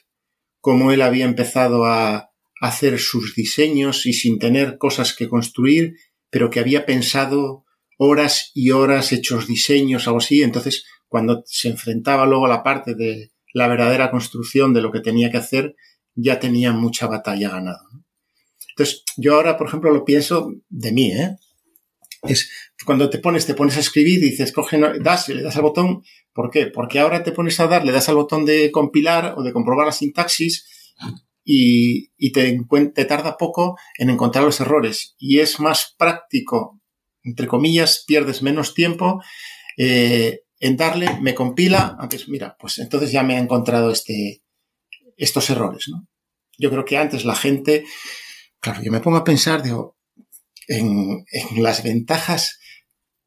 cómo 0.60 0.92
él 0.92 1.02
había 1.02 1.24
empezado 1.24 1.86
a 1.86 2.30
hacer 2.60 3.00
sus 3.00 3.34
diseños 3.34 4.06
y 4.06 4.12
sin 4.12 4.38
tener 4.38 4.78
cosas 4.78 5.12
que 5.12 5.28
construir, 5.28 5.96
pero 6.30 6.50
que 6.50 6.60
había 6.60 6.86
pensado 6.86 7.64
horas 7.98 8.52
y 8.54 8.70
horas 8.70 9.10
hechos 9.10 9.48
diseños, 9.48 10.06
algo 10.06 10.18
así. 10.18 10.40
Entonces, 10.44 10.84
cuando 11.08 11.42
se 11.46 11.70
enfrentaba 11.70 12.26
luego 12.26 12.46
a 12.46 12.50
la 12.50 12.62
parte 12.62 12.94
de 12.94 13.32
la 13.52 13.66
verdadera 13.66 14.12
construcción 14.12 14.72
de 14.72 14.82
lo 14.82 14.92
que 14.92 15.00
tenía 15.00 15.32
que 15.32 15.38
hacer, 15.38 15.74
ya 16.14 16.38
tenía 16.38 16.72
mucha 16.72 17.08
batalla 17.08 17.50
ganada. 17.50 18.03
Entonces, 18.76 19.04
yo 19.16 19.36
ahora, 19.36 19.56
por 19.56 19.68
ejemplo, 19.68 19.92
lo 19.92 20.04
pienso 20.04 20.52
de 20.68 20.92
mí, 20.92 21.12
¿eh? 21.12 21.36
Es 22.22 22.50
cuando 22.86 23.10
te 23.10 23.18
pones, 23.18 23.46
te 23.46 23.54
pones 23.54 23.76
a 23.76 23.80
escribir 23.80 24.18
y 24.18 24.30
dices, 24.30 24.52
coge, 24.52 24.80
das, 25.00 25.28
le 25.28 25.42
das 25.42 25.56
al 25.56 25.62
botón 25.62 26.02
¿Por 26.34 26.50
qué? 26.50 26.66
Porque 26.66 26.98
ahora 26.98 27.22
te 27.22 27.30
pones 27.30 27.60
a 27.60 27.68
dar, 27.68 27.84
le 27.84 27.92
das 27.92 28.08
al 28.08 28.16
botón 28.16 28.44
de 28.44 28.72
compilar 28.72 29.34
o 29.36 29.42
de 29.44 29.52
comprobar 29.52 29.86
la 29.86 29.92
sintaxis 29.92 30.66
y, 31.44 32.32
te, 32.32 32.58
te, 32.92 33.04
tarda 33.04 33.36
poco 33.36 33.78
en 33.98 34.10
encontrar 34.10 34.44
los 34.44 34.60
errores. 34.60 35.14
Y 35.16 35.38
es 35.38 35.60
más 35.60 35.94
práctico, 35.96 36.80
entre 37.22 37.46
comillas, 37.46 38.02
pierdes 38.04 38.42
menos 38.42 38.74
tiempo 38.74 39.22
eh, 39.78 40.40
en 40.58 40.76
darle, 40.76 41.20
me 41.20 41.34
compila, 41.34 41.96
antes, 42.00 42.28
mira, 42.28 42.56
pues 42.58 42.78
entonces 42.78 43.12
ya 43.12 43.22
me 43.22 43.36
ha 43.36 43.40
encontrado 43.40 43.92
este, 43.92 44.42
estos 45.16 45.50
errores, 45.50 45.86
¿no? 45.88 46.08
Yo 46.58 46.70
creo 46.70 46.84
que 46.84 46.96
antes 46.96 47.24
la 47.24 47.36
gente, 47.36 47.84
claro, 48.64 48.82
yo 48.82 48.90
me 48.90 49.00
pongo 49.00 49.18
a 49.18 49.24
pensar, 49.24 49.62
digo, 49.62 49.98
en, 50.68 51.26
las 51.56 51.82
ventajas 51.82 52.58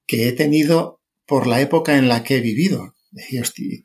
que 0.07 0.27
he 0.27 0.31
tenido 0.31 0.99
por 1.27 1.45
la 1.45 1.61
época 1.61 1.95
en 1.97 2.07
la 2.07 2.23
que 2.23 2.37
he 2.37 2.41
vivido 2.41 2.95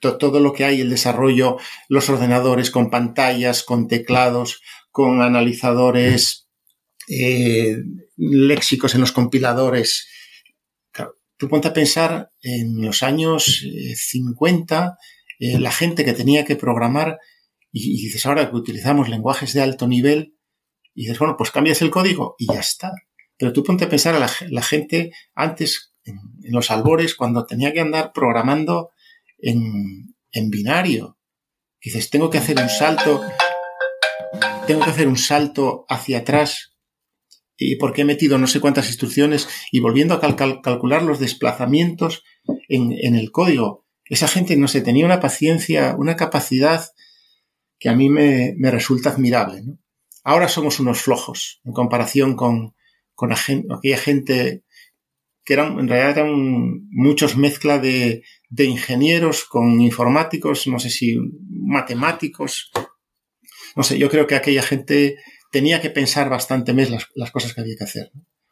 todo 0.00 0.40
lo 0.40 0.54
que 0.54 0.64
hay, 0.64 0.80
el 0.80 0.88
desarrollo, 0.88 1.58
los 1.88 2.08
ordenadores 2.08 2.70
con 2.70 2.90
pantallas, 2.90 3.62
con 3.64 3.86
teclados, 3.86 4.62
con 4.90 5.20
analizadores, 5.20 6.48
eh, 7.08 7.76
léxicos 8.16 8.94
en 8.94 9.02
los 9.02 9.12
compiladores. 9.12 10.08
tú 11.36 11.48
ponte 11.48 11.68
a 11.68 11.74
pensar 11.74 12.30
en 12.40 12.80
los 12.80 13.02
años 13.02 13.62
50, 13.94 14.96
eh, 15.38 15.52
eh, 15.54 15.58
la 15.58 15.72
gente 15.72 16.04
que 16.04 16.12
tenía 16.14 16.44
que 16.44 16.56
programar, 16.56 17.18
y, 17.72 18.02
dices 18.02 18.24
ahora 18.26 18.48
que 18.48 18.56
utilizamos 18.56 19.08
lenguajes 19.08 19.52
de 19.52 19.60
alto 19.60 19.86
nivel, 19.86 20.34
y 20.94 21.02
dices, 21.02 21.18
bueno, 21.18 21.36
pues 21.36 21.50
cambias 21.50 21.82
el 21.82 21.90
código 21.90 22.34
y 22.38 22.46
ya 22.52 22.60
está. 22.60 22.92
Pero 23.38 23.52
tú 23.52 23.62
ponte 23.62 23.84
a 23.84 23.88
pensar 23.88 24.14
a 24.14 24.18
la, 24.18 24.62
gente 24.62 25.12
antes, 25.34 25.94
en, 26.04 26.18
los 26.42 26.70
albores, 26.70 27.14
cuando 27.14 27.46
tenía 27.46 27.72
que 27.72 27.80
andar 27.80 28.12
programando 28.12 28.90
en, 29.38 30.14
binario. 30.50 31.18
Dices, 31.82 32.10
tengo 32.10 32.30
que 32.30 32.38
hacer 32.38 32.60
un 32.60 32.68
salto, 32.68 33.20
tengo 34.66 34.84
que 34.84 34.90
hacer 34.90 35.08
un 35.08 35.16
salto 35.16 35.84
hacia 35.88 36.18
atrás 36.18 36.72
y 37.56 37.76
porque 37.76 38.02
he 38.02 38.04
metido 38.04 38.38
no 38.38 38.46
sé 38.46 38.60
cuántas 38.60 38.88
instrucciones 38.88 39.48
y 39.70 39.80
volviendo 39.80 40.14
a 40.14 40.20
calcular 40.20 41.02
los 41.02 41.18
desplazamientos 41.18 42.24
en, 42.68 43.14
el 43.14 43.30
código. 43.30 43.86
Esa 44.06 44.28
gente, 44.28 44.56
no 44.56 44.68
sé, 44.68 44.80
tenía 44.80 45.06
una 45.06 45.20
paciencia, 45.20 45.94
una 45.96 46.16
capacidad 46.16 46.86
que 47.78 47.88
a 47.88 47.94
mí 47.94 48.08
me, 48.08 48.54
resulta 48.70 49.10
admirable. 49.10 49.62
Ahora 50.24 50.48
somos 50.48 50.80
unos 50.80 51.00
flojos 51.00 51.60
en 51.64 51.72
comparación 51.72 52.36
con, 52.36 52.74
con 53.14 53.32
aquella 53.32 53.96
gente 53.96 54.64
que 55.44 55.54
eran, 55.54 55.78
en 55.78 55.88
realidad 55.88 56.18
eran 56.18 56.88
muchos 56.90 57.36
mezcla 57.36 57.78
de, 57.78 58.22
de 58.48 58.64
ingenieros 58.64 59.44
con 59.44 59.80
informáticos, 59.80 60.66
no 60.66 60.78
sé 60.78 60.90
si 60.90 61.16
matemáticos. 61.48 62.70
No 63.74 63.82
sé, 63.82 63.98
yo 63.98 64.08
creo 64.10 64.26
que 64.26 64.36
aquella 64.36 64.62
gente 64.62 65.16
tenía 65.50 65.80
que 65.80 65.90
pensar 65.90 66.28
bastante 66.28 66.72
más 66.72 66.90
las, 66.90 67.30
cosas 67.30 67.54
que 67.54 67.60
había 67.60 67.76
que 67.76 67.84
hacer. 67.84 68.10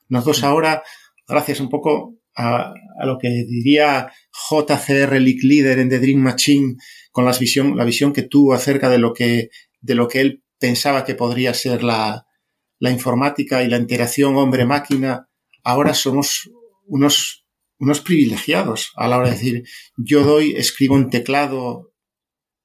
Nosotros 0.08 0.42
ahora, 0.42 0.82
gracias 1.28 1.60
un 1.60 1.68
poco 1.68 2.16
a, 2.34 2.74
lo 3.04 3.18
que 3.18 3.28
diría 3.28 4.10
JCR 4.32 5.12
League 5.20 5.40
Leader 5.42 5.78
en 5.78 5.88
The 5.88 5.98
Dream 5.98 6.18
Machine, 6.18 6.76
con 7.12 7.24
la 7.24 7.32
visión, 7.32 7.76
la 7.76 7.84
visión 7.84 8.12
que 8.12 8.22
tuvo 8.22 8.54
acerca 8.54 8.88
de 8.88 8.98
lo 8.98 9.12
que, 9.12 9.50
de 9.80 9.94
lo 9.94 10.08
que 10.08 10.20
él 10.20 10.42
pensaba 10.60 11.04
que 11.04 11.16
podría 11.16 11.54
ser 11.54 11.82
la, 11.82 12.26
informática 12.80 13.64
y 13.64 13.68
la 13.68 13.78
interacción 13.78 14.36
hombre-máquina, 14.36 15.28
ahora 15.64 15.94
somos 15.94 16.50
unos 16.86 18.00
privilegiados 18.04 18.92
a 18.96 19.08
la 19.08 19.18
hora 19.18 19.28
de 19.28 19.34
decir, 19.34 19.64
yo 19.96 20.22
doy, 20.22 20.52
escribo 20.52 20.96
en 20.96 21.10
teclado 21.10 21.92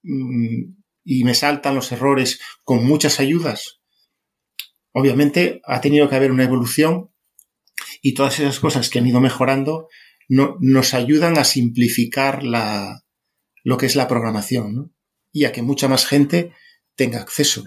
mm, 0.03 0.75
y 1.03 1.23
me 1.23 1.33
saltan 1.33 1.75
los 1.75 1.91
errores 1.91 2.39
con 2.63 2.85
muchas 2.85 3.19
ayudas. 3.19 3.81
Obviamente 4.91 5.61
ha 5.65 5.81
tenido 5.81 6.07
que 6.07 6.15
haber 6.15 6.31
una 6.31 6.43
evolución 6.43 7.11
y 8.01 8.13
todas 8.13 8.39
esas 8.39 8.59
cosas 8.59 8.89
que 8.89 8.99
han 8.99 9.07
ido 9.07 9.19
mejorando 9.19 9.87
no, 10.29 10.57
nos 10.59 10.93
ayudan 10.93 11.37
a 11.37 11.43
simplificar 11.43 12.43
la, 12.43 13.03
lo 13.63 13.77
que 13.77 13.85
es 13.85 13.95
la 13.95 14.07
programación 14.07 14.95
y 15.31 15.45
a 15.45 15.51
que 15.51 15.61
mucha 15.61 15.87
más 15.87 16.05
gente 16.05 16.53
tenga 16.95 17.19
acceso. 17.19 17.65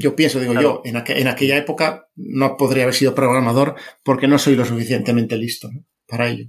Yo 0.00 0.16
pienso, 0.16 0.40
digo 0.40 0.54
yo, 0.54 0.80
en, 0.84 0.96
aquella 0.96 1.56
época 1.58 2.08
no 2.16 2.56
podría 2.56 2.84
haber 2.84 2.94
sido 2.94 3.14
programador 3.14 3.74
porque 4.02 4.28
no 4.28 4.38
soy 4.38 4.56
lo 4.56 4.64
suficientemente 4.64 5.36
listo 5.36 5.68
para 6.06 6.28
ello. 6.28 6.46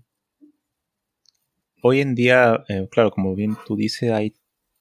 Hoy 1.84 2.00
en 2.00 2.15
día, 2.15 2.63
eh, 2.70 2.88
claro, 2.89 3.12
como 3.12 3.36
bien 3.36 3.58
tú 3.65 3.75
dices, 3.75 4.10
hay 4.12 4.36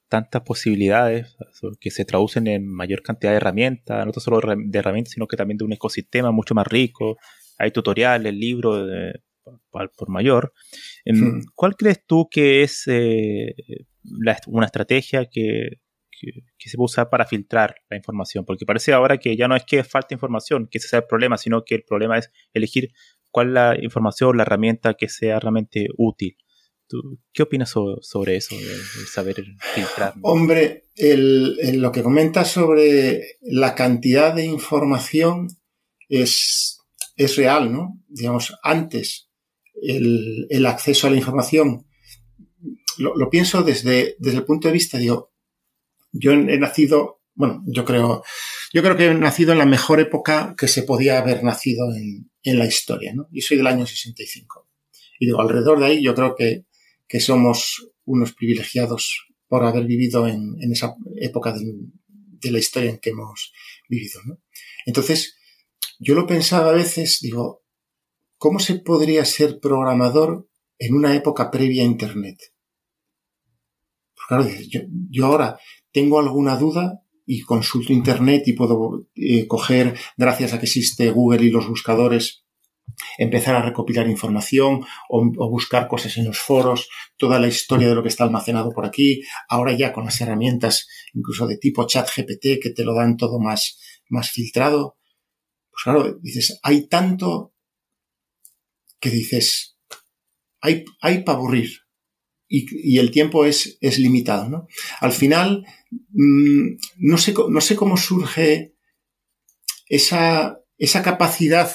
tantas 0.08 0.42
posibilidades 0.42 1.36
que 1.80 1.90
se 1.90 2.04
traducen 2.04 2.46
en 2.46 2.64
mayor 2.66 3.02
cantidad 3.02 3.32
de 3.32 3.38
herramientas, 3.38 4.06
no 4.06 4.12
solo 4.12 4.40
de 4.56 4.78
herramientas, 4.78 5.14
sino 5.14 5.26
que 5.26 5.36
también 5.36 5.58
de 5.58 5.64
un 5.64 5.72
ecosistema 5.72 6.30
mucho 6.30 6.54
más 6.54 6.66
rico. 6.68 7.16
Hay 7.58 7.72
tutoriales, 7.72 8.32
libros, 8.32 8.88
por 9.70 10.08
mayor. 10.08 10.52
Hmm. 11.04 11.40
¿Cuál 11.56 11.74
crees 11.76 12.04
tú 12.06 12.28
que 12.30 12.62
es 12.62 12.84
eh, 12.86 13.54
una 14.46 14.66
estrategia 14.66 15.26
que, 15.26 15.80
se 16.58 16.76
puede 16.76 16.84
usar 16.84 17.10
para 17.10 17.26
filtrar 17.26 17.76
la 17.88 17.96
información? 17.96 18.44
Porque 18.44 18.66
parece 18.66 18.92
ahora 18.92 19.18
que 19.18 19.36
ya 19.36 19.48
no 19.48 19.56
es 19.56 19.64
que 19.64 19.84
falta 19.84 20.14
información, 20.14 20.68
que 20.70 20.78
ese 20.78 20.88
sea 20.88 21.00
el 21.00 21.06
problema, 21.06 21.38
sino 21.38 21.64
que 21.64 21.76
el 21.76 21.84
problema 21.84 22.18
es 22.18 22.30
elegir 22.52 22.92
cuál 23.30 23.48
es 23.48 23.52
la 23.54 23.76
información, 23.80 24.36
la 24.36 24.42
herramienta 24.42 24.94
que 24.94 25.08
sea 25.08 25.38
realmente 25.40 25.88
útil. 25.96 26.36
¿Qué 27.32 27.44
opinas 27.44 27.70
sobre, 27.70 28.36
eso, 28.36 28.56
de, 28.56 29.06
saber 29.06 29.44
filtrar? 29.74 30.14
Hombre, 30.22 30.86
lo 30.96 31.92
que 31.92 32.02
comentas 32.02 32.50
sobre 32.50 33.36
la 33.42 33.74
cantidad 33.76 34.34
de 34.34 34.44
información 34.44 35.46
es, 36.08 36.80
es 37.16 37.36
real, 37.36 37.72
¿no? 37.72 38.00
Digamos, 38.08 38.56
antes 38.64 39.30
el, 39.80 40.66
acceso 40.66 41.06
a 41.06 41.10
la 41.10 41.16
información, 41.16 41.86
lo, 42.98 43.30
pienso 43.30 43.62
desde, 43.62 44.16
desde 44.18 44.38
el 44.38 44.44
punto 44.44 44.68
de 44.68 44.74
vista, 44.74 44.98
digo, 44.98 45.29
yo 46.12 46.32
he 46.32 46.58
nacido, 46.58 47.20
bueno, 47.34 47.62
yo 47.66 47.84
creo, 47.84 48.22
yo 48.72 48.82
creo 48.82 48.96
que 48.96 49.06
he 49.06 49.14
nacido 49.14 49.52
en 49.52 49.58
la 49.58 49.66
mejor 49.66 50.00
época 50.00 50.54
que 50.56 50.68
se 50.68 50.82
podía 50.82 51.18
haber 51.18 51.42
nacido 51.44 51.94
en, 51.94 52.30
en 52.42 52.58
la 52.58 52.66
historia, 52.66 53.12
¿no? 53.14 53.28
Y 53.32 53.42
soy 53.42 53.56
del 53.56 53.66
año 53.66 53.86
65. 53.86 54.68
Y 55.18 55.26
digo, 55.26 55.40
alrededor 55.40 55.78
de 55.78 55.86
ahí 55.86 56.02
yo 56.02 56.14
creo 56.14 56.34
que, 56.34 56.64
que 57.06 57.20
somos 57.20 57.88
unos 58.04 58.32
privilegiados 58.32 59.26
por 59.48 59.64
haber 59.64 59.84
vivido 59.84 60.26
en, 60.28 60.56
en 60.60 60.72
esa 60.72 60.94
época 61.16 61.52
de, 61.52 62.50
la 62.50 62.58
historia 62.58 62.90
en 62.90 62.98
que 62.98 63.10
hemos 63.10 63.52
vivido, 63.88 64.20
¿no? 64.24 64.40
Entonces, 64.86 65.36
yo 65.98 66.14
lo 66.14 66.26
pensaba 66.26 66.70
a 66.70 66.74
veces, 66.74 67.18
digo, 67.20 67.62
¿cómo 68.38 68.60
se 68.60 68.76
podría 68.76 69.24
ser 69.24 69.60
programador 69.60 70.48
en 70.78 70.94
una 70.94 71.14
época 71.14 71.50
previa 71.50 71.82
a 71.82 71.86
Internet? 71.86 72.38
Claro, 74.28 74.46
yo, 75.10 75.26
ahora 75.26 75.58
tengo 75.92 76.18
alguna 76.18 76.56
duda 76.56 77.02
y 77.26 77.42
consulto 77.42 77.92
Internet 77.92 78.42
y 78.46 78.54
puedo 78.54 79.06
eh, 79.14 79.46
coger, 79.46 79.96
gracias 80.16 80.52
a 80.52 80.58
que 80.58 80.66
existe 80.66 81.10
Google 81.10 81.44
y 81.44 81.50
los 81.50 81.68
buscadores, 81.68 82.44
empezar 83.18 83.54
a 83.54 83.62
recopilar 83.62 84.08
información 84.08 84.84
o, 85.08 85.50
buscar 85.50 85.88
cosas 85.88 86.16
en 86.16 86.24
los 86.24 86.38
foros, 86.38 86.88
toda 87.16 87.38
la 87.38 87.48
historia 87.48 87.88
de 87.88 87.94
lo 87.94 88.02
que 88.02 88.08
está 88.08 88.24
almacenado 88.24 88.72
por 88.72 88.84
aquí, 88.84 89.22
ahora 89.48 89.72
ya 89.72 89.92
con 89.92 90.04
las 90.04 90.20
herramientas 90.20 90.88
incluso 91.14 91.46
de 91.46 91.58
tipo 91.58 91.86
chat 91.86 92.08
GPT 92.08 92.60
que 92.60 92.70
te 92.74 92.84
lo 92.84 92.94
dan 92.94 93.16
todo 93.16 93.38
más, 93.38 93.78
más 94.08 94.30
filtrado. 94.30 94.98
Pues 95.70 95.84
claro, 95.84 96.18
dices, 96.20 96.58
hay 96.62 96.88
tanto 96.88 97.54
que 98.98 99.10
dices, 99.10 99.78
hay, 100.60 100.84
hay 101.00 101.22
para 101.22 101.38
aburrir 101.38 101.70
y, 102.52 102.98
el 102.98 103.12
tiempo 103.12 103.44
es, 103.44 103.78
es 103.80 103.98
limitado, 103.98 104.48
¿no? 104.48 104.66
Al 105.00 105.12
final, 105.12 105.64
mm, 105.90 106.76
no, 106.98 107.16
sé, 107.16 107.32
no 107.48 107.60
sé 107.60 107.76
cómo 107.76 107.96
surge 107.96 108.74
esa, 109.86 110.58
esa 110.76 111.02
capacidad 111.02 111.70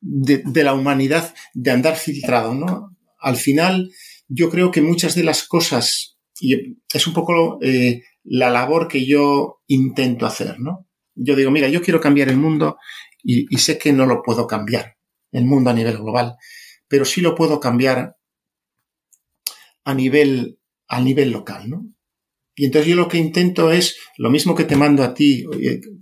de, 0.00 0.64
la 0.64 0.74
humanidad 0.74 1.32
de 1.54 1.70
andar 1.70 1.96
filtrado, 1.96 2.52
¿no? 2.52 2.96
Al 3.20 3.36
final, 3.36 3.92
yo 4.26 4.50
creo 4.50 4.72
que 4.72 4.82
muchas 4.82 5.14
de 5.14 5.22
las 5.22 5.44
cosas, 5.44 6.18
y 6.40 6.76
es 6.92 7.06
un 7.06 7.14
poco 7.14 7.58
eh, 7.62 8.02
la 8.24 8.50
labor 8.50 8.88
que 8.88 9.06
yo 9.06 9.62
intento 9.68 10.26
hacer, 10.26 10.58
¿no? 10.58 10.88
Yo 11.14 11.36
digo, 11.36 11.52
mira, 11.52 11.68
yo 11.68 11.80
quiero 11.80 12.00
cambiar 12.00 12.28
el 12.28 12.38
mundo 12.38 12.76
y 13.24 13.56
sé 13.58 13.78
que 13.78 13.92
no 13.92 14.04
lo 14.04 14.20
puedo 14.20 14.48
cambiar 14.48 14.96
el 15.30 15.44
mundo 15.44 15.70
a 15.70 15.74
nivel 15.74 15.98
global, 15.98 16.34
pero 16.88 17.04
sí 17.04 17.20
lo 17.20 17.36
puedo 17.36 17.60
cambiar 17.60 18.16
a 19.84 19.94
nivel, 19.94 20.58
a 20.88 21.00
nivel 21.00 21.30
local, 21.30 21.68
¿no? 21.68 21.86
Y 22.54 22.66
entonces 22.66 22.90
yo 22.90 22.96
lo 22.96 23.08
que 23.08 23.18
intento 23.18 23.72
es 23.72 23.96
lo 24.18 24.30
mismo 24.30 24.54
que 24.54 24.64
te 24.64 24.76
mando 24.76 25.02
a 25.02 25.14
ti, 25.14 25.44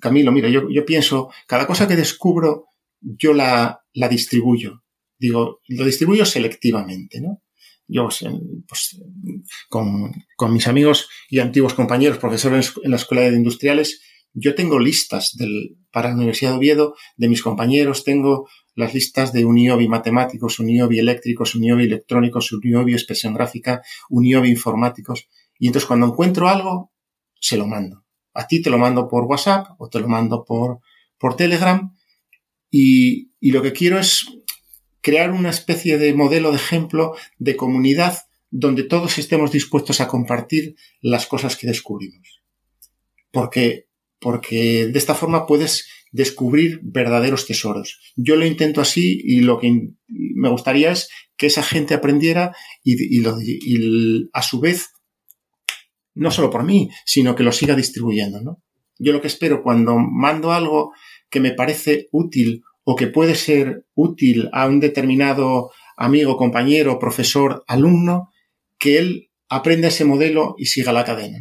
Camilo, 0.00 0.32
mira, 0.32 0.48
yo, 0.48 0.68
yo 0.68 0.84
pienso, 0.84 1.30
cada 1.46 1.66
cosa 1.66 1.86
que 1.86 1.94
descubro, 1.94 2.66
yo 3.00 3.32
la, 3.32 3.80
la 3.92 4.08
distribuyo. 4.08 4.82
Digo, 5.18 5.60
lo 5.68 5.84
distribuyo 5.84 6.24
selectivamente, 6.24 7.20
¿no? 7.20 7.42
Yo, 7.86 8.08
pues, 8.68 9.00
con, 9.68 10.12
con, 10.36 10.52
mis 10.52 10.66
amigos 10.66 11.08
y 11.28 11.40
antiguos 11.40 11.74
compañeros, 11.74 12.18
profesores 12.18 12.72
en 12.82 12.90
la 12.90 12.96
Escuela 12.96 13.22
de 13.22 13.36
Industriales, 13.36 14.00
yo 14.32 14.54
tengo 14.54 14.78
listas 14.78 15.36
del, 15.36 15.76
para 15.90 16.10
la 16.10 16.16
Universidad 16.16 16.52
de 16.52 16.58
Oviedo 16.58 16.94
de 17.16 17.28
mis 17.28 17.42
compañeros, 17.42 18.04
tengo 18.04 18.48
las 18.74 18.94
listas 18.94 19.32
de 19.32 19.44
Uniobi 19.44 19.88
matemáticos, 19.88 20.58
Uniobi 20.58 20.98
eléctricos, 20.98 21.54
Uniobi 21.54 21.84
electrónicos, 21.84 22.52
Uniobi 22.52 22.92
expresión 22.92 23.34
gráfica, 23.34 23.82
Uniobi 24.08 24.50
informáticos. 24.50 25.28
Y 25.58 25.66
entonces 25.66 25.86
cuando 25.86 26.06
encuentro 26.06 26.48
algo, 26.48 26.92
se 27.40 27.56
lo 27.56 27.66
mando. 27.66 28.04
A 28.34 28.46
ti 28.46 28.62
te 28.62 28.70
lo 28.70 28.78
mando 28.78 29.08
por 29.08 29.24
WhatsApp 29.24 29.68
o 29.78 29.88
te 29.88 30.00
lo 30.00 30.08
mando 30.08 30.44
por, 30.44 30.80
por 31.18 31.36
Telegram. 31.36 31.94
Y, 32.70 33.32
y 33.40 33.50
lo 33.50 33.62
que 33.62 33.72
quiero 33.72 33.98
es 33.98 34.26
crear 35.00 35.32
una 35.32 35.50
especie 35.50 35.98
de 35.98 36.14
modelo 36.14 36.50
de 36.50 36.56
ejemplo 36.56 37.14
de 37.38 37.56
comunidad 37.56 38.18
donde 38.50 38.82
todos 38.82 39.18
estemos 39.18 39.52
dispuestos 39.52 40.00
a 40.00 40.08
compartir 40.08 40.76
las 41.00 41.26
cosas 41.26 41.56
que 41.56 41.66
descubrimos. 41.66 42.42
Porque, 43.30 43.86
porque 44.18 44.88
de 44.88 44.98
esta 44.98 45.14
forma 45.14 45.46
puedes 45.46 45.86
descubrir 46.12 46.80
verdaderos 46.82 47.46
tesoros. 47.46 48.00
Yo 48.16 48.36
lo 48.36 48.46
intento 48.46 48.80
así 48.80 49.20
y 49.24 49.40
lo 49.40 49.58
que 49.58 49.90
me 50.08 50.48
gustaría 50.48 50.92
es 50.92 51.08
que 51.36 51.46
esa 51.46 51.62
gente 51.62 51.94
aprendiera 51.94 52.54
y, 52.82 53.22
a 54.32 54.42
su 54.42 54.60
vez, 54.60 54.90
no 56.14 56.30
solo 56.30 56.50
por 56.50 56.64
mí, 56.64 56.90
sino 57.04 57.34
que 57.34 57.44
lo 57.44 57.52
siga 57.52 57.76
distribuyendo. 57.76 58.40
¿no? 58.40 58.62
Yo 58.98 59.12
lo 59.12 59.20
que 59.20 59.28
espero 59.28 59.62
cuando 59.62 59.96
mando 59.98 60.52
algo 60.52 60.92
que 61.30 61.40
me 61.40 61.52
parece 61.52 62.08
útil 62.10 62.62
o 62.84 62.96
que 62.96 63.06
puede 63.06 63.34
ser 63.34 63.86
útil 63.94 64.48
a 64.52 64.66
un 64.66 64.80
determinado 64.80 65.70
amigo, 65.96 66.36
compañero, 66.36 66.98
profesor, 66.98 67.64
alumno, 67.68 68.30
que 68.78 68.98
él 68.98 69.30
aprenda 69.48 69.88
ese 69.88 70.04
modelo 70.04 70.54
y 70.58 70.66
siga 70.66 70.92
la 70.92 71.04
cadena. 71.04 71.38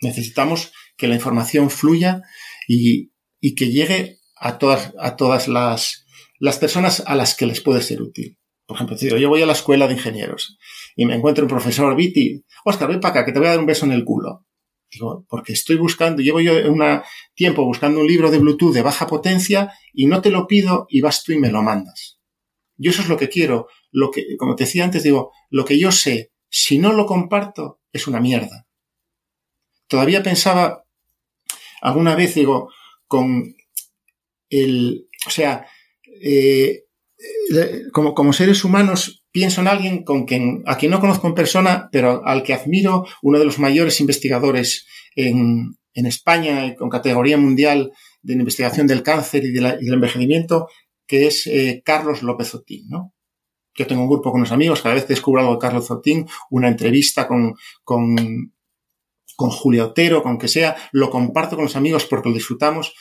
Necesitamos 0.00 0.72
que 0.96 1.08
la 1.08 1.16
información 1.16 1.70
fluya 1.70 2.22
y, 2.68 3.09
y 3.40 3.54
que 3.54 3.70
llegue 3.70 4.18
a 4.36 4.58
todas, 4.58 4.92
a 4.98 5.16
todas 5.16 5.48
las, 5.48 6.06
las 6.38 6.58
personas 6.58 7.02
a 7.06 7.14
las 7.14 7.34
que 7.34 7.46
les 7.46 7.60
puede 7.60 7.82
ser 7.82 8.02
útil. 8.02 8.38
Por 8.66 8.76
ejemplo, 8.76 8.96
yo 8.96 9.28
voy 9.28 9.42
a 9.42 9.46
la 9.46 9.52
escuela 9.52 9.88
de 9.88 9.94
ingenieros 9.94 10.56
y 10.94 11.04
me 11.04 11.14
encuentro 11.14 11.44
un 11.44 11.50
profesor 11.50 11.94
Viti, 11.96 12.44
Oscar, 12.64 12.88
ven 12.88 13.00
para 13.00 13.12
acá, 13.12 13.24
que 13.24 13.32
te 13.32 13.38
voy 13.38 13.48
a 13.48 13.50
dar 13.50 13.58
un 13.58 13.66
beso 13.66 13.84
en 13.84 13.92
el 13.92 14.04
culo. 14.04 14.46
Digo, 14.90 15.24
porque 15.28 15.52
estoy 15.52 15.76
buscando, 15.76 16.22
llevo 16.22 16.40
yo 16.40 16.52
un 16.70 16.82
tiempo 17.34 17.64
buscando 17.64 18.00
un 18.00 18.06
libro 18.06 18.30
de 18.30 18.38
Bluetooth 18.38 18.72
de 18.72 18.82
baja 18.82 19.06
potencia 19.06 19.72
y 19.92 20.06
no 20.06 20.20
te 20.20 20.30
lo 20.30 20.46
pido 20.46 20.86
y 20.88 21.00
vas 21.00 21.22
tú 21.22 21.32
y 21.32 21.38
me 21.38 21.50
lo 21.50 21.62
mandas. 21.62 22.20
Yo 22.76 22.90
eso 22.90 23.02
es 23.02 23.08
lo 23.08 23.16
que 23.16 23.28
quiero. 23.28 23.68
Lo 23.90 24.10
que, 24.10 24.36
como 24.36 24.56
te 24.56 24.64
decía 24.64 24.84
antes, 24.84 25.02
digo, 25.02 25.32
lo 25.48 25.64
que 25.64 25.78
yo 25.78 25.92
sé, 25.92 26.32
si 26.48 26.78
no 26.78 26.92
lo 26.92 27.06
comparto, 27.06 27.80
es 27.92 28.06
una 28.06 28.20
mierda. 28.20 28.66
Todavía 29.86 30.22
pensaba, 30.22 30.84
alguna 31.82 32.14
vez 32.14 32.34
digo, 32.34 32.70
con 33.10 33.56
el, 34.50 35.08
o 35.26 35.30
sea, 35.30 35.66
eh, 36.22 36.84
como, 37.92 38.14
como, 38.14 38.32
seres 38.32 38.64
humanos 38.64 39.26
pienso 39.32 39.60
en 39.60 39.66
alguien 39.66 40.04
con 40.04 40.26
quien, 40.26 40.62
a 40.64 40.78
quien 40.78 40.92
no 40.92 41.00
conozco 41.00 41.26
en 41.26 41.34
persona, 41.34 41.88
pero 41.90 42.24
al 42.24 42.44
que 42.44 42.54
admiro, 42.54 43.04
uno 43.22 43.40
de 43.40 43.44
los 43.44 43.58
mayores 43.58 44.00
investigadores 44.00 44.86
en, 45.16 45.76
en 45.92 46.06
España, 46.06 46.76
con 46.76 46.88
categoría 46.88 47.36
mundial 47.36 47.90
de 48.22 48.34
investigación 48.34 48.86
del 48.86 49.02
cáncer 49.02 49.44
y, 49.44 49.50
del 49.50 49.80
envejecimiento, 49.80 50.68
que 51.04 51.26
es 51.26 51.48
eh, 51.48 51.82
Carlos 51.84 52.22
López 52.22 52.54
Otín, 52.54 52.88
¿no? 52.88 53.12
Yo 53.74 53.88
tengo 53.88 54.02
un 54.02 54.08
grupo 54.08 54.30
con 54.30 54.40
unos 54.40 54.52
amigos, 54.52 54.82
cada 54.82 54.94
vez 54.94 55.08
descubro 55.08 55.40
algo 55.40 55.54
de 55.54 55.58
Carlos 55.58 55.90
Otín, 55.90 56.28
una 56.48 56.68
entrevista 56.68 57.26
con, 57.26 57.54
con 57.82 58.52
con 59.40 59.48
Julia 59.48 59.86
Otero, 59.86 60.22
con 60.22 60.36
que 60.36 60.48
sea, 60.48 60.76
lo 60.92 61.08
comparto 61.08 61.56
con 61.56 61.64
los 61.64 61.74
amigos 61.74 62.04
porque 62.04 62.28
lo 62.28 62.34
disfrutamos. 62.34 62.92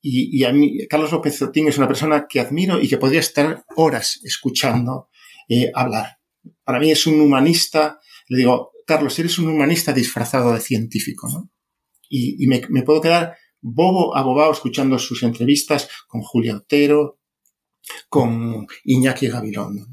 Y, 0.00 0.42
a 0.44 0.50
mí, 0.50 0.86
Carlos 0.88 1.12
López 1.12 1.36
Zotín 1.36 1.68
es 1.68 1.76
una 1.76 1.86
persona 1.86 2.26
que 2.26 2.40
admiro 2.40 2.80
y 2.80 2.88
que 2.88 2.96
podría 2.96 3.20
estar 3.20 3.66
horas 3.76 4.18
escuchando 4.22 5.10
eh, 5.46 5.70
hablar. 5.74 6.20
Para 6.62 6.78
mí 6.78 6.90
es 6.90 7.06
un 7.06 7.20
humanista, 7.20 8.00
le 8.28 8.38
digo, 8.38 8.72
Carlos, 8.86 9.18
eres 9.18 9.38
un 9.38 9.50
humanista 9.50 9.92
disfrazado 9.92 10.54
de 10.54 10.60
científico, 10.60 11.28
¿no? 11.28 11.50
Y, 12.08 12.46
me, 12.46 12.82
puedo 12.82 13.02
quedar 13.02 13.36
bobo, 13.60 14.16
abobado 14.16 14.52
escuchando 14.52 14.98
sus 14.98 15.22
entrevistas 15.22 15.90
con 16.08 16.22
Julia 16.22 16.56
Otero, 16.56 17.18
con 18.08 18.66
Iñaki 18.84 19.28
Gabilondo. 19.28 19.86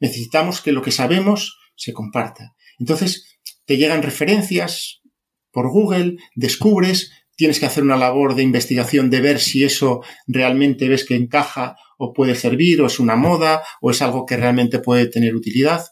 Necesitamos 0.00 0.62
que 0.62 0.72
lo 0.72 0.80
que 0.80 0.92
sabemos 0.92 1.58
se 1.76 1.92
comparta. 1.92 2.54
Entonces, 2.78 3.33
te 3.64 3.76
llegan 3.76 4.02
referencias 4.02 5.02
por 5.50 5.70
Google, 5.70 6.16
descubres, 6.34 7.12
tienes 7.36 7.60
que 7.60 7.66
hacer 7.66 7.84
una 7.84 7.96
labor 7.96 8.34
de 8.34 8.42
investigación 8.42 9.10
de 9.10 9.20
ver 9.20 9.40
si 9.40 9.64
eso 9.64 10.02
realmente 10.26 10.88
ves 10.88 11.04
que 11.04 11.16
encaja 11.16 11.76
o 11.98 12.12
puede 12.12 12.34
servir, 12.34 12.80
o 12.82 12.86
es 12.86 12.98
una 12.98 13.16
moda, 13.16 13.62
o 13.80 13.90
es 13.90 14.02
algo 14.02 14.26
que 14.26 14.36
realmente 14.36 14.78
puede 14.78 15.06
tener 15.06 15.34
utilidad. 15.34 15.84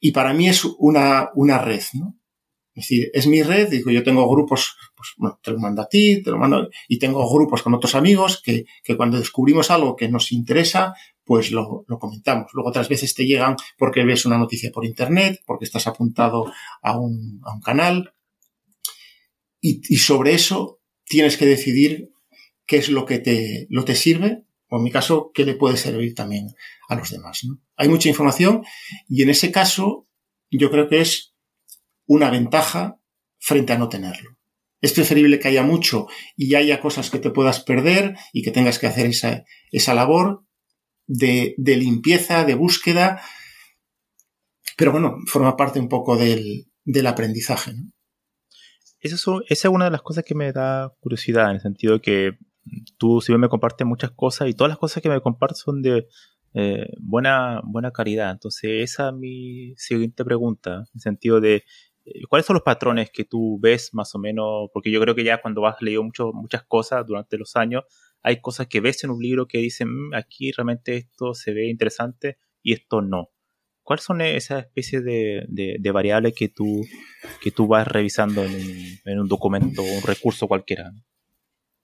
Y 0.00 0.12
para 0.12 0.32
mí 0.34 0.48
es 0.48 0.64
una, 0.64 1.30
una 1.34 1.58
red, 1.58 1.82
¿no? 1.94 2.18
Es 2.74 2.84
decir, 2.84 3.10
es 3.12 3.26
mi 3.26 3.42
red, 3.42 3.68
digo, 3.68 3.90
yo 3.90 4.04
tengo 4.04 4.28
grupos, 4.30 4.76
pues 4.94 5.08
bueno, 5.16 5.40
te 5.42 5.50
lo 5.50 5.58
mando 5.58 5.82
a 5.82 5.88
ti, 5.88 6.22
te 6.22 6.30
lo 6.30 6.38
mando, 6.38 6.68
y 6.86 6.98
tengo 6.98 7.28
grupos 7.28 7.62
con 7.62 7.74
otros 7.74 7.96
amigos 7.96 8.40
que, 8.40 8.66
que 8.84 8.96
cuando 8.96 9.18
descubrimos 9.18 9.72
algo 9.72 9.96
que 9.96 10.08
nos 10.08 10.30
interesa, 10.30 10.94
pues 11.28 11.50
lo, 11.50 11.84
comentamos. 12.00 12.50
Luego 12.54 12.70
otras 12.70 12.88
veces 12.88 13.12
te 13.14 13.26
llegan 13.26 13.54
porque 13.76 14.02
ves 14.02 14.24
una 14.24 14.38
noticia 14.38 14.70
por 14.72 14.86
internet, 14.86 15.42
porque 15.44 15.66
estás 15.66 15.86
apuntado 15.86 16.50
a 16.80 16.98
un, 16.98 17.42
canal, 17.62 18.14
y, 19.60 19.82
y, 19.94 19.98
sobre 19.98 20.32
eso 20.32 20.80
tienes 21.04 21.36
que 21.36 21.44
decidir 21.44 22.12
qué 22.64 22.78
es 22.78 22.88
lo 22.88 23.04
que 23.04 23.18
te, 23.18 23.66
lo 23.68 23.84
te 23.84 23.94
sirve, 23.94 24.46
o 24.70 24.78
en 24.78 24.82
mi 24.82 24.90
caso, 24.90 25.30
qué 25.34 25.44
le 25.44 25.52
puede 25.52 25.76
servir 25.76 26.14
también 26.14 26.54
a 26.88 26.94
los 26.94 27.10
demás. 27.10 27.44
¿no? 27.44 27.60
Hay 27.76 27.90
mucha 27.90 28.08
información 28.08 28.64
y 29.06 29.22
en 29.22 29.28
ese 29.28 29.52
caso 29.52 30.08
yo 30.50 30.70
creo 30.70 30.88
que 30.88 31.02
es 31.02 31.34
una 32.06 32.30
ventaja 32.30 32.98
frente 33.38 33.74
a 33.74 33.78
no 33.78 33.90
tenerlo. 33.90 34.38
Es 34.80 34.94
preferible 34.94 35.38
que 35.38 35.48
haya 35.48 35.62
mucho 35.62 36.06
y 36.36 36.54
haya 36.54 36.80
cosas 36.80 37.10
que 37.10 37.18
te 37.18 37.28
puedas 37.28 37.60
perder 37.60 38.16
y 38.32 38.40
que 38.42 38.50
tengas 38.50 38.78
que 38.78 38.86
hacer 38.86 39.08
esa, 39.08 39.44
esa 39.72 39.92
labor 39.92 40.47
de, 41.08 41.54
de, 41.56 41.76
limpieza, 41.76 42.44
de 42.44 42.54
búsqueda, 42.54 43.20
pero 44.76 44.92
bueno, 44.92 45.16
forma 45.26 45.56
parte 45.56 45.80
un 45.80 45.88
poco 45.88 46.16
del, 46.16 46.66
del 46.84 47.06
aprendizaje. 47.08 47.72
¿no? 47.74 47.90
Eso, 49.00 49.42
esa 49.48 49.68
es 49.68 49.74
una 49.74 49.86
de 49.86 49.90
las 49.90 50.02
cosas 50.02 50.22
que 50.24 50.36
me 50.36 50.52
da 50.52 50.94
curiosidad, 51.00 51.50
en 51.50 51.56
el 51.56 51.60
sentido 51.60 51.94
de 51.94 52.00
que 52.00 52.38
tú 52.98 53.20
si 53.20 53.32
me 53.36 53.48
compartes 53.48 53.86
muchas 53.86 54.10
cosas 54.10 54.48
y 54.48 54.54
todas 54.54 54.68
las 54.68 54.78
cosas 54.78 55.02
que 55.02 55.08
me 55.08 55.20
compartes 55.20 55.58
son 55.58 55.82
de 55.82 56.06
eh, 56.54 56.86
buena, 57.00 57.60
buena 57.64 57.90
calidad. 57.90 58.30
Entonces 58.30 58.82
esa 58.82 59.08
es 59.08 59.14
mi 59.14 59.74
siguiente 59.76 60.24
pregunta, 60.24 60.74
en 60.74 60.86
el 60.94 61.00
sentido 61.00 61.40
de 61.40 61.64
eh, 62.08 62.22
¿Cuáles 62.28 62.46
son 62.46 62.54
los 62.54 62.62
patrones 62.62 63.10
que 63.10 63.24
tú 63.24 63.58
ves 63.60 63.90
más 63.92 64.14
o 64.14 64.18
menos? 64.18 64.70
Porque 64.72 64.90
yo 64.90 65.00
creo 65.00 65.14
que 65.14 65.24
ya 65.24 65.40
cuando 65.40 65.66
has 65.66 65.80
leído 65.82 66.02
mucho, 66.02 66.32
muchas 66.32 66.64
cosas 66.64 67.06
durante 67.06 67.36
los 67.36 67.56
años, 67.56 67.84
hay 68.28 68.42
cosas 68.42 68.66
que 68.66 68.80
ves 68.80 69.02
en 69.04 69.10
un 69.10 69.22
libro 69.22 69.48
que 69.48 69.58
dicen, 69.58 69.88
mm, 69.88 70.14
aquí 70.14 70.52
realmente 70.52 70.96
esto 70.96 71.32
se 71.32 71.52
ve 71.52 71.68
interesante 71.68 72.36
y 72.62 72.74
esto 72.74 73.00
no. 73.00 73.30
¿Cuáles 73.82 74.04
son 74.04 74.20
esas 74.20 74.66
especies 74.66 75.02
de, 75.02 75.46
de, 75.48 75.90
variables 75.90 76.34
que 76.36 76.50
tú, 76.50 76.86
que 77.40 77.50
tú 77.50 77.66
vas 77.66 77.88
revisando 77.88 78.44
en 78.44 78.54
un, 78.54 78.98
en 79.06 79.18
un 79.20 79.28
documento 79.28 79.80
o 79.80 79.96
un 79.96 80.02
recurso 80.02 80.46
cualquiera? 80.46 80.92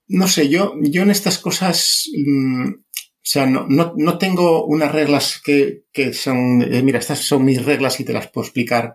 No 0.09 0.29
sé, 0.29 0.51
yo, 0.51 0.75
yo 0.83 1.01
en 1.01 1.11
estas 1.11 1.39
cosas, 1.39 2.11
mmm, 2.15 2.69
o 2.69 3.27
sea, 3.27 3.47
no, 3.47 3.67
no, 3.71 3.95
no, 3.97 4.19
tengo 4.19 4.67
unas 4.67 4.93
reglas 4.93 5.41
que, 5.43 5.85
que 5.95 6.13
son, 6.13 6.61
eh, 6.61 6.83
mira, 6.83 6.99
estas 6.99 7.21
son 7.21 7.43
mis 7.43 7.65
reglas 7.65 7.99
y 8.01 8.05
te 8.05 8.13
las 8.13 8.29
puedo 8.29 8.45
explicar. 8.45 8.95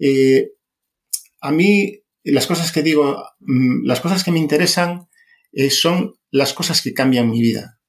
Eh, 0.00 0.50
a 1.40 1.52
mí 1.52 2.02
las 2.24 2.48
cosas 2.48 2.72
que 2.72 2.82
digo, 2.82 3.22
mm, 3.38 3.84
las 3.84 4.00
cosas 4.00 4.24
que 4.24 4.32
me 4.32 4.40
interesan 4.40 5.06
eh, 5.52 5.70
son 5.70 6.14
las 6.30 6.52
cosas 6.52 6.82
que 6.82 6.94
cambian 6.94 7.30
mi 7.30 7.40
vida. 7.40 7.80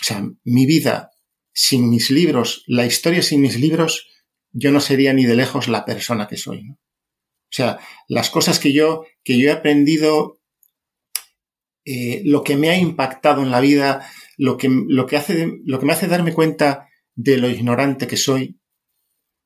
O 0.00 0.04
sea, 0.04 0.26
mi 0.44 0.66
vida 0.66 1.10
sin 1.52 1.90
mis 1.90 2.10
libros, 2.10 2.64
la 2.66 2.86
historia 2.86 3.22
sin 3.22 3.40
mis 3.40 3.58
libros, 3.58 4.08
yo 4.52 4.70
no 4.72 4.80
sería 4.80 5.12
ni 5.12 5.26
de 5.26 5.36
lejos 5.36 5.68
la 5.68 5.84
persona 5.84 6.26
que 6.26 6.36
soy. 6.36 6.70
O 6.70 7.52
sea, 7.52 7.78
las 8.08 8.30
cosas 8.30 8.58
que 8.58 8.72
yo, 8.72 9.04
que 9.24 9.38
yo 9.38 9.48
he 9.48 9.52
aprendido, 9.52 10.40
eh, 11.84 12.22
lo 12.24 12.42
que 12.42 12.56
me 12.56 12.70
ha 12.70 12.78
impactado 12.78 13.42
en 13.42 13.50
la 13.50 13.60
vida, 13.60 14.08
lo 14.36 14.56
que, 14.56 14.68
lo, 14.70 15.06
que 15.06 15.16
hace, 15.16 15.52
lo 15.64 15.80
que 15.80 15.86
me 15.86 15.92
hace 15.92 16.06
darme 16.06 16.32
cuenta 16.32 16.88
de 17.14 17.36
lo 17.36 17.50
ignorante 17.50 18.06
que 18.06 18.16
soy, 18.16 18.60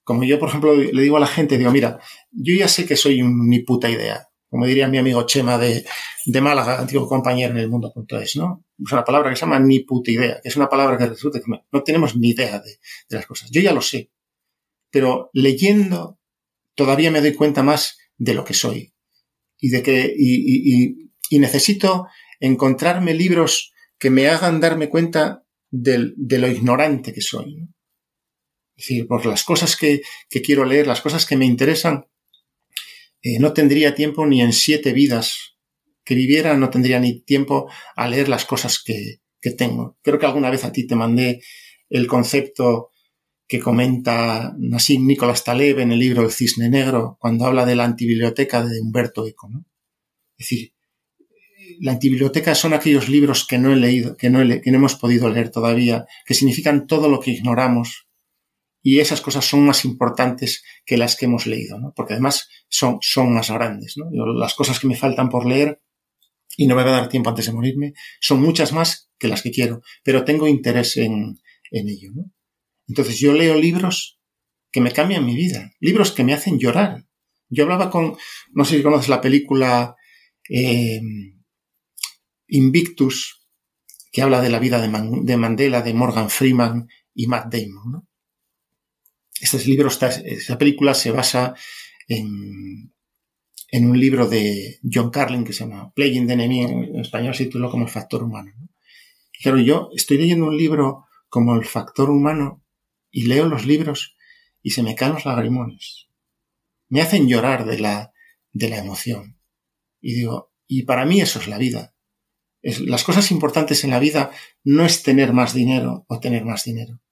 como 0.05 0.23
yo, 0.25 0.39
por 0.39 0.51
ejemplo, 0.51 0.75
le 0.75 1.03
digo 1.03 1.17
a 1.17 1.21
la 1.21 1.27
gente, 1.27 1.57
digo, 1.57 1.71
mira, 1.71 1.99
yo 2.31 2.55
ya 2.55 2.69
sé 2.69 2.85
que 2.85 2.95
soy 2.95 3.23
un 3.23 3.49
ni 3.49 3.61
puta 3.61 3.89
idea. 3.89 4.29
Como 4.55 4.67
diría 4.67 4.87
mi 4.87 4.99
amigo 4.99 5.27
Chema 5.27 5.59
de, 5.59 5.85
de 6.27 6.41
Málaga, 6.41 6.79
antiguo 6.79 7.09
compañero 7.09 7.55
en 7.55 7.59
el 7.59 7.69
mundo.es, 7.69 8.37
¿no? 8.37 8.65
Es 8.79 8.93
una 8.93 9.05
palabra 9.05 9.29
que 9.29 9.35
se 9.35 9.41
llama 9.41 9.59
ni 9.59 9.81
puta 9.81 10.13
idea, 10.13 10.41
que 10.41 10.49
es 10.49 10.55
una 10.55 10.69
palabra 10.69 10.97
que 10.97 11.07
resulta 11.07 11.41
que 11.41 11.47
no 11.73 11.83
tenemos 11.83 12.15
ni 12.15 12.29
idea 12.29 12.61
de, 12.61 12.79
las 13.09 13.27
cosas. 13.27 13.51
Yo 13.51 13.61
ya 13.61 13.73
lo 13.73 13.81
sé. 13.81 14.13
Pero 14.93 15.29
leyendo, 15.33 16.21
todavía 16.77 17.11
me 17.11 17.21
doy 17.21 17.35
cuenta 17.35 17.65
más 17.65 17.99
de 18.17 18.35
lo 18.35 18.45
que 18.45 18.55
soy. 18.55 18.95
Y 19.59 19.71
de 19.71 19.83
que, 19.83 20.15
y, 20.17 21.39
necesito 21.41 22.07
encontrarme 22.39 23.13
libros 23.13 23.73
que 23.99 24.11
me 24.11 24.29
hagan 24.29 24.61
darme 24.61 24.89
cuenta 24.89 25.45
de, 25.73 26.13
de 26.17 26.39
lo 26.39 26.47
ignorante 26.47 27.13
que 27.13 27.23
soy. 27.23 27.71
Es 28.77 28.87
decir, 28.87 29.09
por 29.09 29.27
las 29.27 29.43
cosas 29.43 29.75
que, 29.75 30.03
que 30.31 30.43
quiero 30.43 30.65
leer, 30.65 30.87
las 30.87 31.01
cosas 31.01 31.27
que 31.27 31.37
me 31.37 31.45
interesan, 31.45 32.07
eh, 33.25 33.39
no 33.41 33.55
tendría 33.55 33.95
tiempo 33.95 34.27
ni 34.27 34.43
en 34.43 34.53
siete 34.53 34.93
vidas 34.93 35.57
que 36.05 36.15
viviera, 36.15 36.57
no 36.59 36.69
tendría 36.69 37.01
ni 37.01 37.21
tiempo 37.21 37.71
a 37.97 38.07
leer 38.07 38.29
las 38.29 38.45
cosas 38.45 38.83
que, 38.85 39.23
que 39.41 39.51
tengo. 39.51 39.97
Creo 40.03 40.19
que 40.19 40.27
alguna 40.27 40.51
vez 40.51 40.65
a 40.65 40.73
ti 40.73 40.87
te 40.87 40.95
mandé 40.95 41.41
el 41.89 42.07
concepto 42.07 42.91
que 43.49 43.61
comenta 43.61 44.55
Nassim 44.59 45.07
Nicolás 45.07 45.43
Taleb 45.43 45.81
en 45.81 45.93
el 45.93 45.99
libro 45.99 46.23
El 46.23 46.33
Cisne 46.33 46.69
Negro, 46.69 47.17
cuando 47.19 47.47
habla 47.47 47.65
de 47.65 47.77
la 47.77 47.85
antibiblioteca 47.85 48.63
de 48.63 48.81
Humberto 48.81 49.27
Eco. 49.27 49.49
¿no? 49.49 49.65
Es 50.37 50.49
decir, 50.49 50.75
la 51.81 51.93
antibiblioteca 51.93 52.55
son 52.55 52.75
aquellos 52.75 53.09
libros 53.09 53.47
que 53.47 53.57
no 53.57 53.73
he 53.73 53.77
leído, 53.77 54.19
que 54.19 54.29
no, 54.29 54.43
he, 54.43 54.61
que 54.61 54.71
no 54.71 54.77
hemos 54.77 54.97
podido 54.97 55.31
leer 55.31 55.51
todavía, 55.51 56.05
que 56.27 56.35
significan 56.35 56.87
todo 56.87 57.09
lo 57.09 57.21
que 57.21 57.31
ignoramos, 57.31 58.07
y 58.87 59.01
esas 59.01 59.23
cosas 59.23 59.47
son 59.47 59.65
más 59.65 59.87
importantes 59.87 60.63
que 60.85 60.99
las 60.99 61.17
que 61.17 61.25
hemos 61.25 61.47
leído, 61.47 61.81
¿no? 61.81 61.95
porque 61.97 62.13
además 62.13 62.51
son, 62.69 62.99
son 63.01 63.33
más 63.33 63.51
grandes. 63.51 63.95
¿no? 63.97 64.11
Las 64.35 64.55
cosas 64.55 64.79
que 64.79 64.87
me 64.87 64.95
faltan 64.95 65.31
por 65.31 65.47
leer 65.47 65.81
y 66.59 66.67
no 66.67 66.77
me 66.77 66.85
va 66.85 66.91
a 66.91 67.01
dar 67.01 67.09
tiempo 67.09 67.31
antes 67.31 67.47
de 67.47 67.55
morirme 67.55 67.95
son 68.21 68.43
muchas 68.43 68.75
más 68.75 69.11
que 69.19 69.27
las 69.27 69.41
que 69.41 69.51
quiero, 69.51 69.81
pero 70.05 70.27
tengo 70.27 70.47
interés 70.47 70.99
en, 70.99 71.41
en 71.71 71.89
ello. 71.89 72.11
¿no? 72.15 72.31
Entonces 72.87 73.19
yo 73.19 73.33
leo 73.33 73.55
libros 73.59 74.21
que 74.71 74.83
me 74.83 74.93
cambian 74.93 75.25
mi 75.25 75.35
vida, 75.35 75.73
libros 75.81 76.13
que 76.13 76.25
me 76.25 76.35
hacen 76.35 76.59
llorar. 76.59 77.07
Yo 77.49 77.65
hablaba 77.65 77.89
con, 77.89 78.19
no 78.53 78.67
sé 78.67 78.77
si 78.77 78.83
conoces 78.83 79.09
la 79.09 79.23
película 79.23 79.97
eh, 80.51 81.01
Invictus, 82.49 83.49
que 84.13 84.21
habla 84.21 84.43
de 84.43 84.51
la 84.51 84.59
vida 84.59 84.79
de, 84.79 84.89
de 85.23 85.37
Mandela, 85.39 85.81
de 85.81 85.95
Morgan 85.95 86.29
Freeman 86.29 86.87
y 87.15 87.29
Matt 87.29 87.51
Damon. 87.51 87.93
¿no? 87.93 88.09
Este 89.45 89.63
libro, 89.67 89.89
esta, 89.89 90.59
película 90.59 90.95
se 90.95 91.11
basa 91.11 91.55
en, 92.09 92.95
en, 93.69 93.91
un 93.91 94.01
libro 94.01 94.27
de 94.27 94.81
John 94.91 95.11
Carlin 95.11 95.45
que 95.45 95.53
se 95.53 95.65
llama 95.65 95.93
Playing 95.93 96.27
the 96.27 96.33
Enemy, 96.33 96.63
en 96.63 97.01
español 97.01 97.35
se 97.35 97.45
tituló 97.45 97.71
como 97.71 97.85
El 97.85 97.91
Factor 97.91 98.23
Humano. 98.23 98.53
claro, 99.43 99.59
yo 99.59 99.91
estoy 99.95 100.17
leyendo 100.17 100.47
un 100.47 100.57
libro 100.57 101.05
como 101.29 101.57
El 101.57 101.67
Factor 101.67 102.09
Humano 102.09 102.65
y 103.11 103.27
leo 103.27 103.47
los 103.47 103.67
libros 103.67 104.17
y 104.63 104.71
se 104.71 104.83
me 104.83 104.95
caen 104.95 105.13
los 105.13 105.27
lagrimones. 105.27 106.09
Me 106.89 107.03
hacen 107.03 107.29
llorar 107.29 107.67
de 107.67 107.79
la, 107.79 108.15
de 108.51 108.71
la 108.71 108.79
emoción. 108.79 109.39
Y 110.01 110.15
digo, 110.15 110.55
y 110.67 110.85
para 110.85 111.05
mí 111.05 111.21
eso 111.21 111.39
es 111.39 111.49
la 111.49 111.59
vida. 111.59 111.95
Las 112.63 113.05
cosas 113.05 113.31
importantes 113.31 113.85
en 113.85 113.91
la 113.91 113.99
vida 113.99 114.31
no 114.63 114.87
es 114.87 115.03
tener 115.03 115.35
más 115.35 115.53
dinero 115.53 116.07
o 116.09 116.19
tener 116.19 116.47
más 116.47 116.65
dinero. 116.65 117.04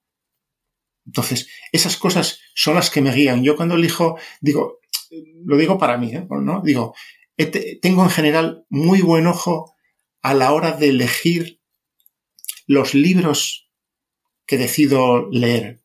Entonces, 1.05 1.49
esas 1.71 1.97
cosas 1.97 2.39
son 2.55 2.75
las 2.75 2.89
que 2.89 3.01
me 3.01 3.13
guían. 3.13 3.43
Yo 3.43 3.55
cuando 3.55 3.75
elijo, 3.75 4.17
digo, 4.41 4.79
lo 5.45 5.57
digo 5.57 5.77
para 5.77 5.97
mí, 5.97 6.13
¿eh? 6.13 6.25
¿no? 6.29 6.61
Digo, 6.63 6.95
tengo 7.81 8.03
en 8.03 8.09
general 8.09 8.65
muy 8.69 9.01
buen 9.01 9.27
ojo 9.27 9.75
a 10.21 10.33
la 10.33 10.53
hora 10.53 10.71
de 10.71 10.89
elegir 10.89 11.59
los 12.67 12.93
libros 12.93 13.69
que 14.45 14.57
decido 14.57 15.29
leer. 15.29 15.83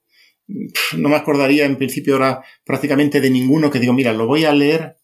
No 0.96 1.08
me 1.08 1.16
acordaría 1.16 1.66
en 1.66 1.76
principio 1.76 2.14
ahora 2.14 2.42
prácticamente 2.64 3.20
de 3.20 3.30
ninguno 3.30 3.70
que 3.70 3.80
digo, 3.80 3.92
mira, 3.92 4.12
lo 4.12 4.26
voy 4.26 4.44
a 4.44 4.52
leer 4.52 4.96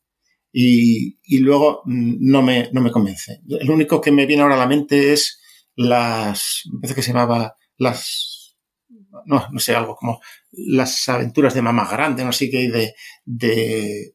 y, 0.52 1.18
y 1.22 1.38
luego 1.38 1.82
no 1.84 2.42
me, 2.42 2.70
no 2.72 2.80
me 2.80 2.90
convence. 2.90 3.40
El 3.48 3.70
único 3.70 4.00
que 4.00 4.12
me 4.12 4.26
viene 4.26 4.42
ahora 4.42 4.54
a 4.54 4.58
la 4.58 4.68
mente 4.68 5.12
es 5.12 5.40
las, 5.74 6.62
me 6.72 6.80
parece 6.80 6.94
que 6.94 7.02
se 7.02 7.12
llamaba 7.12 7.56
las 7.76 8.33
no, 9.26 9.48
no 9.50 9.58
sé, 9.58 9.74
algo 9.74 9.96
como 9.96 10.20
las 10.52 11.08
aventuras 11.08 11.54
de 11.54 11.62
Mamá 11.62 11.88
Grande, 11.90 12.24
no 12.24 12.32
sé 12.32 12.50
qué, 12.50 12.70
de, 12.70 12.94
de, 13.24 14.14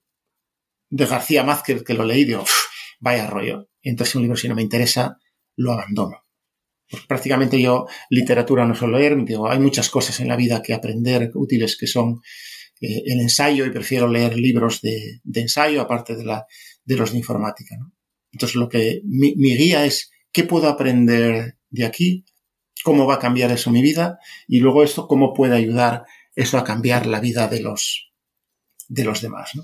García 0.89 1.44
Mázquez, 1.44 1.84
que 1.84 1.94
lo 1.94 2.06
leí, 2.06 2.26
digo, 2.26 2.44
vaya 3.00 3.28
rollo. 3.28 3.70
Entonces 3.82 4.15
un 4.15 4.24
libro, 4.24 4.38
si 4.38 4.48
no 4.48 4.56
me 4.56 4.62
interesa, 4.62 5.18
lo 5.56 5.74
abandono. 5.74 6.26
Pues 6.89 7.06
prácticamente 7.06 7.62
yo 7.62 7.86
literatura 8.10 8.65
no 8.65 8.74
suelo 8.74 8.98
leer, 8.98 9.24
digo, 9.24 9.50
hay 9.50 9.60
muchas 9.60 9.89
cosas 9.89 10.20
en 10.20 10.28
la 10.28 10.36
vida 10.36 10.62
que 10.62 10.74
aprender 10.74 11.32
útiles 11.36 11.78
que 11.78 11.86
son 11.86 12.22
eh, 12.82 13.04
el 13.06 13.20
ensayo 13.20 13.65
y 13.65 13.70
prefiero 13.70 14.08
leer 14.08 14.36
libros 14.36 14.82
de, 14.82 15.20
de, 15.24 15.42
ensayo 15.42 15.82
aparte 15.82 16.15
de, 16.15 16.26
la, 16.26 16.46
de 16.84 16.96
los 16.96 17.12
de 17.12 17.20
informática. 17.20 17.76
Entonces 18.32 18.56
lo 18.56 18.70
que 18.70 19.02
mi 19.04 19.56
guía 19.56 19.86
es 19.86 20.10
qué 20.32 20.44
puedo 20.44 20.68
aprender 20.68 21.58
de 21.70 21.86
aquí 21.86 22.26
cómo 22.84 23.06
va 23.06 23.15
a 23.15 23.20
cambiar 23.20 23.52
eso 23.52 23.72
mi 23.72 23.82
vida 23.82 24.20
y 24.48 24.60
luego 24.60 24.84
esto, 24.84 25.08
cómo 25.08 25.34
puede 25.34 25.56
ayudar 25.56 26.06
eso 26.36 26.58
a 26.58 26.63
cambiar 26.63 27.06
la 27.06 27.20
vida 27.20 27.48
de 27.48 27.62
los, 27.62 28.12
de 28.88 29.04
los 29.04 29.22
demás. 29.22 29.52
¿no? 29.56 29.63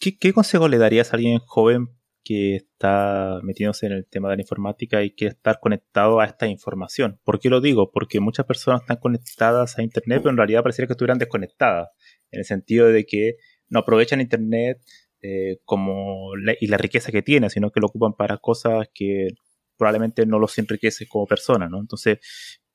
¿Qué, 0.00 0.32
consejo 0.32 0.68
le 0.68 0.78
darías 0.78 1.12
a 1.12 1.16
alguien 1.16 1.38
joven 1.38 1.88
que 2.22 2.56
está 2.56 3.38
metiéndose 3.42 3.86
en 3.86 3.92
el 3.92 4.06
tema 4.06 4.30
de 4.30 4.36
la 4.36 4.42
informática 4.42 5.02
y 5.02 5.12
quiere 5.12 5.34
estar 5.34 5.60
conectado 5.60 6.20
a 6.20 6.26
esta 6.26 6.46
información? 6.46 7.20
¿Por 7.24 7.40
qué 7.40 7.48
lo 7.48 7.60
digo? 7.60 7.90
Porque 7.90 8.20
muchas 8.20 8.46
personas 8.46 8.82
están 8.82 8.98
conectadas 8.98 9.78
a 9.78 9.82
Internet, 9.82 10.20
pero 10.22 10.30
en 10.30 10.36
realidad 10.36 10.62
pareciera 10.62 10.86
que 10.86 10.92
estuvieran 10.92 11.18
desconectadas, 11.18 11.88
en 12.30 12.40
el 12.40 12.44
sentido 12.44 12.88
de 12.88 13.06
que 13.06 13.36
no 13.68 13.80
aprovechan 13.80 14.20
Internet 14.20 14.78
eh, 15.22 15.58
como 15.64 16.32
y 16.60 16.66
la 16.66 16.76
riqueza 16.76 17.10
que 17.10 17.22
tiene, 17.22 17.48
sino 17.48 17.70
que 17.70 17.80
lo 17.80 17.86
ocupan 17.86 18.12
para 18.12 18.36
cosas 18.38 18.88
que 18.92 19.28
probablemente 19.76 20.26
no 20.26 20.38
los 20.38 20.58
enriquece 20.58 21.06
como 21.06 21.26
persona, 21.26 21.68
¿no? 21.68 21.80
Entonces, 21.80 22.18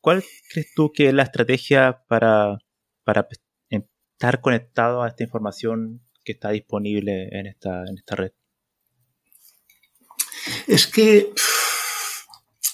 ¿cuál 0.01 0.23
crees 0.51 0.73
tú 0.73 0.91
que 0.91 1.07
es 1.09 1.13
la 1.13 1.23
estrategia 1.23 2.03
para, 2.07 2.57
para 3.03 3.27
estar 3.69 4.41
conectado 4.41 5.01
a 5.01 5.07
esta 5.07 5.23
información 5.23 6.01
que 6.23 6.33
está 6.33 6.49
disponible 6.51 7.29
en 7.31 7.47
esta, 7.47 7.83
en 7.87 7.97
esta 7.97 8.15
red? 8.15 8.31
Es 10.67 10.87
que 10.87 11.31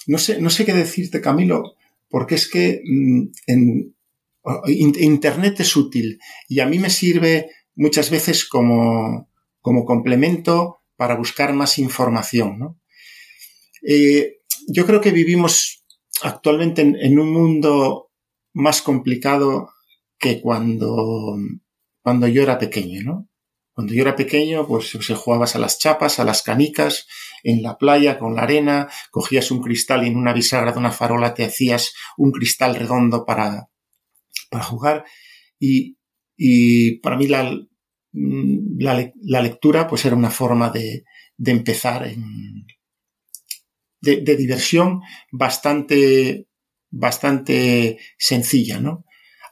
no 0.06 0.18
sé, 0.18 0.40
no 0.40 0.50
sé 0.50 0.64
qué 0.64 0.72
decirte, 0.72 1.20
Camilo, 1.20 1.74
porque 2.08 2.36
es 2.36 2.48
que 2.48 2.80
mm, 2.84 3.22
en, 3.46 3.94
Internet 4.68 5.58
es 5.60 5.74
útil 5.76 6.20
y 6.48 6.60
a 6.60 6.66
mí 6.66 6.78
me 6.78 6.90
sirve 6.90 7.50
muchas 7.74 8.10
veces 8.10 8.48
como, 8.48 9.28
como 9.60 9.84
complemento 9.84 10.82
para 10.96 11.16
buscar 11.16 11.52
más 11.52 11.78
información. 11.78 12.58
¿no? 12.58 12.80
Eh, 13.88 14.40
yo 14.66 14.84
creo 14.84 15.00
que 15.00 15.12
vivimos 15.12 15.84
actualmente 16.22 16.82
en, 16.82 17.18
un 17.18 17.32
mundo 17.32 18.10
más 18.52 18.82
complicado 18.82 19.70
que 20.18 20.40
cuando, 20.40 21.36
cuando 22.02 22.26
yo 22.26 22.42
era 22.42 22.58
pequeño, 22.58 23.02
¿no? 23.02 23.28
Cuando 23.72 23.92
yo 23.92 24.02
era 24.02 24.16
pequeño, 24.16 24.66
pues 24.66 24.88
se 24.88 25.14
jugabas 25.14 25.54
a 25.54 25.58
las 25.58 25.78
chapas, 25.78 26.18
a 26.18 26.24
las 26.24 26.42
canicas, 26.42 27.06
en 27.44 27.62
la 27.62 27.76
playa, 27.76 28.18
con 28.18 28.34
la 28.34 28.42
arena, 28.42 28.88
cogías 29.10 29.50
un 29.50 29.60
cristal 29.60 30.04
y 30.04 30.08
en 30.08 30.16
una 30.16 30.32
bisagra 30.32 30.72
de 30.72 30.78
una 30.78 30.90
farola 30.90 31.34
te 31.34 31.44
hacías 31.44 31.92
un 32.16 32.32
cristal 32.32 32.74
redondo 32.74 33.24
para, 33.24 33.68
para 34.50 34.64
jugar. 34.64 35.04
Y, 35.60 35.98
y 36.36 36.98
para 37.00 37.18
mí 37.18 37.28
la, 37.28 37.54
la, 38.12 39.12
la, 39.22 39.42
lectura 39.42 39.86
pues 39.86 40.04
era 40.06 40.16
una 40.16 40.30
forma 40.30 40.70
de, 40.70 41.04
de 41.36 41.50
empezar 41.50 42.06
en, 42.06 42.66
de, 44.00 44.36
diversión 44.36 45.00
bastante, 45.32 46.48
bastante 46.90 47.98
sencilla, 48.18 48.80
¿no? 48.80 49.04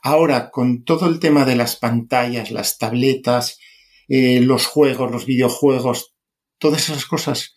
Ahora, 0.03 0.51
con 0.51 0.85
todo 0.85 1.09
el 1.09 1.19
tema 1.19 1.45
de 1.45 1.57
las 1.57 1.77
pantallas, 1.77 2.51
las 2.51 2.77
tabletas, 2.79 3.59
eh, 4.09 4.41
los 4.41 4.67
juegos, 4.67 5.11
los 5.11 5.25
videojuegos, 5.25 6.15
todas 6.59 6.91
esas 6.91 7.07
cosas, 7.07 7.55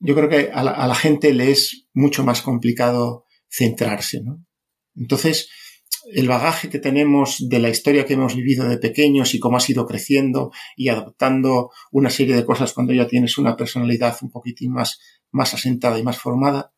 yo 0.00 0.14
creo 0.14 0.28
que 0.28 0.50
a 0.52 0.62
la, 0.62 0.94
gente 0.94 1.32
le 1.32 1.50
es 1.50 1.86
mucho 1.94 2.24
más 2.24 2.42
complicado 2.42 3.24
centrarse, 3.48 4.22
¿no? 4.22 4.44
Entonces, 4.96 5.48
el 6.12 6.28
bagaje 6.28 6.68
que 6.68 6.78
tenemos 6.78 7.48
de 7.48 7.58
la 7.58 7.70
historia 7.70 8.04
que 8.04 8.14
hemos 8.14 8.34
vivido 8.34 8.68
de 8.68 8.78
pequeños 8.78 9.34
y 9.34 9.40
cómo 9.40 9.56
ha 9.56 9.60
ido 9.66 9.86
creciendo 9.86 10.50
y 10.76 10.88
adoptando 10.88 11.70
una 11.90 12.10
serie 12.10 12.36
de 12.36 12.44
cosas 12.44 12.72
cuando 12.72 12.92
ya 12.92 13.06
tienes 13.06 13.38
una 13.38 13.56
personalidad 13.56 14.16
un 14.20 14.30
poquitín 14.30 14.72
más, 14.72 15.00
más 15.34 15.52
asentada 15.52 15.98
y 15.98 16.02
más 16.04 16.18
formada, 16.18 16.72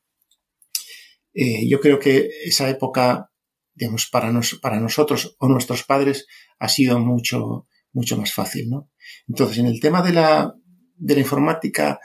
eh, 1.35 1.69
yo 1.69 1.79
creo 1.79 1.99
que 1.99 2.31
esa 2.45 2.69
época, 2.71 3.31
digamos, 3.75 4.07
para, 4.07 4.33
para 4.63 4.81
nosotros 4.81 5.37
o 5.39 5.49
nuestros 5.49 5.85
padres 5.85 6.27
ha 6.59 6.69
sido 6.69 6.99
mucho, 6.99 7.69
mucho 7.93 8.17
más 8.17 8.33
fácil, 8.33 8.71
¿no? 8.71 8.91
Entonces, 9.29 9.59
en 9.59 9.67
el 9.67 9.79
tema 9.79 10.01
de 10.01 10.15
la, 10.15 10.55
de 10.97 11.15
la 11.15 11.21
informática, 11.21 12.01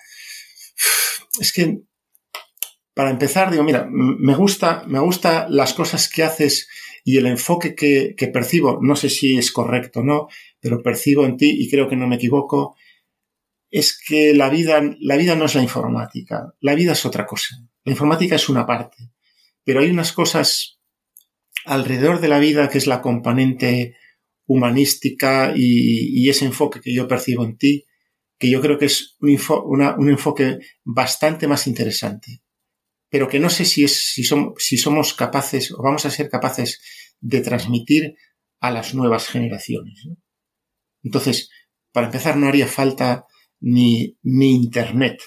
es 1.39 1.53
que, 1.53 1.79
para 2.93 3.09
empezar, 3.09 3.49
digo, 3.49 3.63
mira, 3.63 3.87
me 3.89 4.35
gusta, 4.35 4.83
me 4.87 4.99
gusta 4.99 5.47
las 5.49 5.73
cosas 5.73 6.09
que 6.09 6.23
haces 6.23 6.67
y 7.05 7.15
el 7.15 7.27
enfoque 7.27 7.73
que, 7.73 8.13
que 8.17 8.27
percibo, 8.27 8.79
no 8.81 8.97
sé 8.97 9.09
si 9.09 9.37
es 9.37 9.53
correcto 9.53 10.01
o 10.01 10.03
no, 10.03 10.27
pero 10.59 10.83
percibo 10.83 11.25
en 11.25 11.37
ti 11.37 11.49
y 11.57 11.69
creo 11.69 11.87
que 11.87 11.95
no 11.95 12.07
me 12.07 12.17
equivoco, 12.17 12.75
es 13.71 13.97
que 13.97 14.33
la 14.33 14.49
vida, 14.49 14.81
la 14.99 15.15
vida 15.15 15.35
no 15.35 15.45
es 15.45 15.55
la 15.55 15.63
informática, 15.63 16.53
la 16.59 16.75
vida 16.75 16.91
es 16.91 17.05
otra 17.05 17.25
cosa. 17.25 17.55
La 17.85 17.93
informática 17.93 18.35
es 18.35 18.49
una 18.49 18.65
parte, 18.67 19.11
pero 19.63 19.79
hay 19.79 19.89
unas 19.89 20.11
cosas 20.11 20.79
alrededor 21.65 22.19
de 22.19 22.27
la 22.27 22.39
vida 22.39 22.69
que 22.69 22.77
es 22.77 22.85
la 22.85 23.01
componente 23.01 23.95
humanística 24.45 25.53
y, 25.55 26.29
ese 26.29 26.45
enfoque 26.45 26.81
que 26.81 26.93
yo 26.93 27.07
percibo 27.07 27.45
en 27.45 27.57
ti, 27.57 27.85
que 28.37 28.49
yo 28.49 28.61
creo 28.61 28.77
que 28.77 28.85
es 28.85 29.15
un, 29.21 30.09
enfoque 30.09 30.59
bastante 30.83 31.47
más 31.47 31.67
interesante, 31.67 32.41
pero 33.09 33.29
que 33.29 33.39
no 33.39 33.49
sé 33.49 33.63
si, 33.63 33.85
es, 33.85 34.13
si, 34.13 34.23
si 34.23 34.77
somos 34.77 35.13
capaces 35.13 35.71
o 35.71 35.81
vamos 35.81 36.05
a 36.05 36.11
ser 36.11 36.29
capaces 36.29 36.81
de 37.21 37.39
transmitir 37.41 38.15
a 38.59 38.71
las 38.71 38.93
nuevas 38.93 39.27
generaciones. 39.27 40.07
Entonces, 41.03 41.49
para 41.91 42.07
empezar, 42.07 42.35
no 42.35 42.47
haría 42.47 42.67
falta 42.67 43.25
ni, 43.61 44.17
ni 44.23 44.51
Internet. 44.51 45.21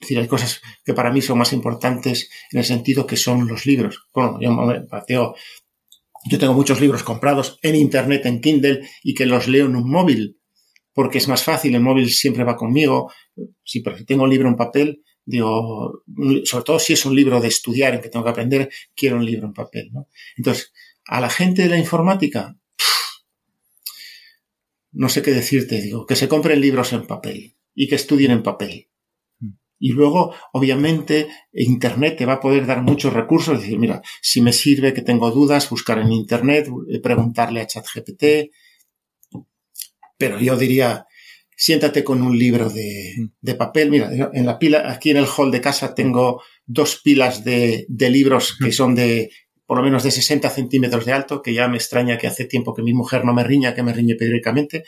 Es 0.00 0.08
decir, 0.08 0.18
hay 0.18 0.28
cosas 0.28 0.60
que 0.84 0.94
para 0.94 1.12
mí 1.12 1.20
son 1.20 1.38
más 1.38 1.52
importantes 1.52 2.30
en 2.50 2.58
el 2.58 2.64
sentido 2.64 3.06
que 3.06 3.16
son 3.16 3.46
los 3.46 3.66
libros. 3.66 4.08
Bueno, 4.14 4.38
yo, 4.40 6.38
tengo 6.38 6.54
muchos 6.54 6.80
libros 6.80 7.02
comprados 7.02 7.58
en 7.62 7.76
Internet, 7.76 8.24
en 8.26 8.40
Kindle, 8.40 8.80
y 9.02 9.14
que 9.14 9.26
los 9.26 9.46
leo 9.46 9.66
en 9.66 9.76
un 9.76 9.90
móvil, 9.90 10.38
porque 10.94 11.18
es 11.18 11.28
más 11.28 11.42
fácil, 11.42 11.74
el 11.74 11.82
móvil 11.82 12.10
siempre 12.10 12.44
va 12.44 12.56
conmigo. 12.56 13.12
Si 13.62 13.82
tengo 14.06 14.24
un 14.24 14.30
libro 14.30 14.48
en 14.48 14.56
papel, 14.56 15.02
digo, 15.24 16.02
sobre 16.44 16.64
todo 16.64 16.78
si 16.78 16.94
es 16.94 17.04
un 17.04 17.14
libro 17.14 17.40
de 17.40 17.48
estudiar 17.48 17.94
en 17.94 18.00
que 18.00 18.08
tengo 18.08 18.24
que 18.24 18.30
aprender, 18.30 18.70
quiero 18.94 19.16
un 19.16 19.24
libro 19.24 19.46
en 19.46 19.52
papel, 19.52 19.90
¿no? 19.92 20.08
Entonces, 20.36 20.72
a 21.06 21.20
la 21.20 21.28
gente 21.28 21.62
de 21.62 21.68
la 21.68 21.78
informática, 21.78 22.56
no 24.92 25.08
sé 25.08 25.22
qué 25.22 25.32
decirte, 25.32 25.80
digo, 25.80 26.06
que 26.06 26.16
se 26.16 26.28
compren 26.28 26.60
libros 26.60 26.92
en 26.92 27.06
papel 27.06 27.56
y 27.74 27.88
que 27.88 27.96
estudien 27.96 28.32
en 28.32 28.42
papel. 28.42 28.88
Y 29.82 29.92
luego, 29.92 30.34
obviamente, 30.52 31.28
Internet 31.54 32.18
te 32.18 32.26
va 32.26 32.34
a 32.34 32.40
poder 32.40 32.66
dar 32.66 32.82
muchos 32.82 33.14
recursos. 33.14 33.54
Es 33.54 33.62
decir, 33.62 33.78
mira, 33.78 34.02
si 34.20 34.42
me 34.42 34.52
sirve 34.52 34.92
que 34.92 35.00
tengo 35.00 35.30
dudas, 35.30 35.70
buscar 35.70 35.98
en 35.98 36.12
Internet, 36.12 36.68
eh, 36.90 37.00
preguntarle 37.00 37.62
a 37.62 37.66
ChatGPT. 37.66 38.50
Pero 40.18 40.38
yo 40.38 40.58
diría, 40.58 41.06
siéntate 41.56 42.04
con 42.04 42.20
un 42.20 42.38
libro 42.38 42.68
de, 42.68 43.30
de, 43.40 43.54
papel. 43.54 43.90
Mira, 43.90 44.10
en 44.34 44.44
la 44.44 44.58
pila, 44.58 44.90
aquí 44.92 45.10
en 45.10 45.16
el 45.16 45.26
hall 45.26 45.50
de 45.50 45.62
casa 45.62 45.94
tengo 45.94 46.42
dos 46.66 47.00
pilas 47.02 47.42
de, 47.42 47.86
de 47.88 48.10
libros 48.10 48.58
que 48.62 48.72
son 48.72 48.94
de 48.94 49.30
por 49.70 49.78
lo 49.78 49.84
menos 49.84 50.02
de 50.02 50.10
60 50.10 50.50
centímetros 50.50 51.06
de 51.06 51.12
alto, 51.12 51.42
que 51.42 51.54
ya 51.54 51.68
me 51.68 51.76
extraña 51.76 52.18
que 52.18 52.26
hace 52.26 52.44
tiempo 52.44 52.74
que 52.74 52.82
mi 52.82 52.92
mujer 52.92 53.24
no 53.24 53.32
me 53.32 53.44
riña, 53.44 53.72
que 53.72 53.84
me 53.84 53.92
riñe 53.92 54.16
periódicamente, 54.16 54.82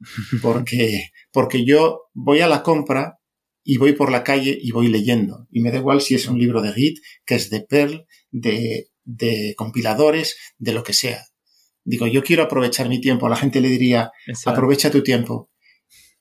porque, 0.42 1.12
porque 1.32 1.64
yo 1.64 2.10
voy 2.12 2.40
a 2.40 2.46
la 2.46 2.62
compra 2.62 3.20
y 3.64 3.78
voy 3.78 3.94
por 3.94 4.12
la 4.12 4.24
calle 4.24 4.58
y 4.60 4.70
voy 4.70 4.88
leyendo. 4.88 5.46
Y 5.50 5.62
me 5.62 5.70
da 5.70 5.78
igual 5.78 6.02
si 6.02 6.14
es 6.14 6.28
un 6.28 6.38
libro 6.38 6.60
de 6.60 6.74
Git, 6.74 6.98
que 7.24 7.36
es 7.36 7.48
de 7.48 7.62
Perl, 7.62 8.04
de, 8.30 8.90
de 9.02 9.54
compiladores, 9.56 10.36
de 10.58 10.74
lo 10.74 10.82
que 10.82 10.92
sea. 10.92 11.24
Digo, 11.82 12.06
yo 12.06 12.22
quiero 12.22 12.42
aprovechar 12.42 12.90
mi 12.90 13.00
tiempo. 13.00 13.30
La 13.30 13.36
gente 13.36 13.62
le 13.62 13.70
diría, 13.70 14.10
aprovecha 14.44 14.90
tu 14.90 15.02
tiempo. 15.02 15.48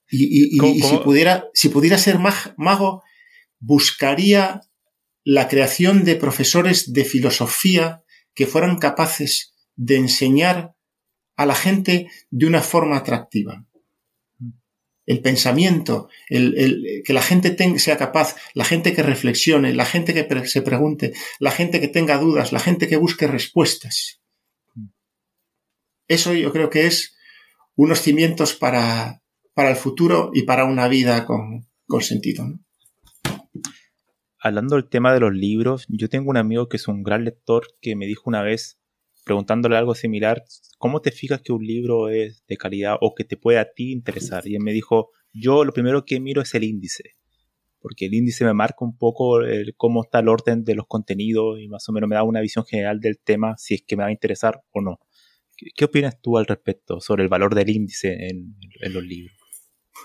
Y, 0.10 0.56
y, 0.56 0.82
si 0.82 0.96
pudiera, 1.00 1.50
si 1.54 1.68
pudiera 1.68 1.98
ser 1.98 2.20
mago, 2.20 3.04
buscaría 3.60 4.62
la 5.30 5.50
creación 5.50 6.06
de 6.06 6.16
profesores 6.16 6.94
de 6.94 7.04
filosofía 7.04 8.02
que 8.34 8.48
fueran 8.48 8.78
capaces 8.78 9.54
de 9.76 9.98
enseñar 9.98 10.76
a 11.36 11.46
la 11.46 11.54
gente 11.54 12.08
de 12.30 12.46
una 12.46 12.62
forma 12.62 12.96
atractiva 12.96 13.66
el 15.06 15.22
pensamiento, 15.22 16.10
el, 16.30 17.02
que 17.04 17.14
la 17.14 17.22
gente 17.22 17.56
sea 17.80 17.98
capaz, 17.98 18.36
la 18.54 18.64
gente 18.64 18.94
que 18.94 19.04
reflexione, 19.04 19.74
la 19.74 19.86
gente 19.86 20.14
que 20.14 20.48
se 20.48 20.62
pregunte, 20.62 21.14
la 21.40 21.52
gente 21.52 21.80
que 21.82 21.88
tenga 21.88 22.18
dudas, 22.18 22.52
la 22.52 22.60
gente 22.60 22.88
que 22.88 22.98
busque 22.98 23.26
respuestas. 23.26 24.22
Eso 26.08 26.34
yo 26.34 26.54
creo 26.54 26.70
que 26.70 26.88
es 26.88 27.16
unos 27.76 28.02
cimientos 28.02 28.54
para, 28.54 29.22
para 29.54 29.72
el 29.72 29.78
futuro 29.78 30.32
y 30.34 30.44
para 30.44 30.66
una 30.66 30.88
vida 30.88 31.26
con, 31.26 31.68
con 31.86 32.02
sentido. 32.02 32.46
Hablando 34.48 34.76
del 34.78 34.88
tema 34.88 35.14
de 35.14 35.20
los 35.20 35.34
libros, 35.34 35.86
yo 35.90 36.08
tengo 36.08 36.30
un 36.30 36.38
amigo 36.38 36.70
que 36.70 36.78
es 36.78 36.88
un 36.88 37.04
gran 37.04 37.26
lector 37.26 37.68
que 37.82 37.98
me 37.98 38.06
dijo 38.06 38.24
una 38.28 38.42
vez, 38.42 38.80
preguntándole 39.26 39.76
algo 39.76 39.94
similar, 39.94 40.46
¿cómo 40.78 41.02
te 41.02 41.12
fijas 41.12 41.42
que 41.42 41.52
un 41.52 41.68
libro 41.68 42.08
es 42.08 42.46
de 42.48 42.56
calidad 42.56 42.96
o 43.02 43.14
que 43.14 43.26
te 43.26 43.36
puede 43.36 43.60
a 43.60 43.74
ti 43.74 43.92
interesar? 43.92 44.48
Y 44.48 44.56
él 44.56 44.64
me 44.64 44.72
dijo, 44.72 45.10
yo 45.34 45.66
lo 45.66 45.74
primero 45.74 46.06
que 46.06 46.22
miro 46.22 46.42
es 46.42 46.56
el 46.56 46.64
índice. 46.64 47.16
porque 47.82 48.06
el 48.06 48.14
índice 48.14 48.46
me 48.46 48.54
marca 48.54 48.86
un 48.86 48.98
poco 48.98 49.40
cómo 49.76 50.04
está 50.04 50.20
el 50.20 50.30
orden 50.30 50.64
de 50.64 50.76
los 50.76 50.88
contenidos 50.88 51.60
y 51.60 51.68
más 51.68 51.88
o 51.90 51.92
menos 51.92 52.10
me 52.10 52.16
da 52.16 52.24
una 52.24 52.40
visión 52.40 52.66
general 52.66 53.02
del 53.02 53.20
tema, 53.20 53.56
si 53.58 53.74
es 53.76 53.84
que 53.86 53.98
me 53.98 54.04
va 54.04 54.10
a 54.10 54.14
interesar 54.14 54.62
o 54.72 54.80
no. 54.80 55.00
¿Qué, 55.76 55.84
opinas 55.84 56.22
tú 56.22 56.38
al 56.38 56.46
respecto 56.46 57.02
sobre 57.02 57.24
el 57.24 57.30
valor 57.30 57.54
del 57.54 57.70
índice 57.70 58.28
en, 58.30 58.56
los 58.94 59.04
libros? 59.04 59.37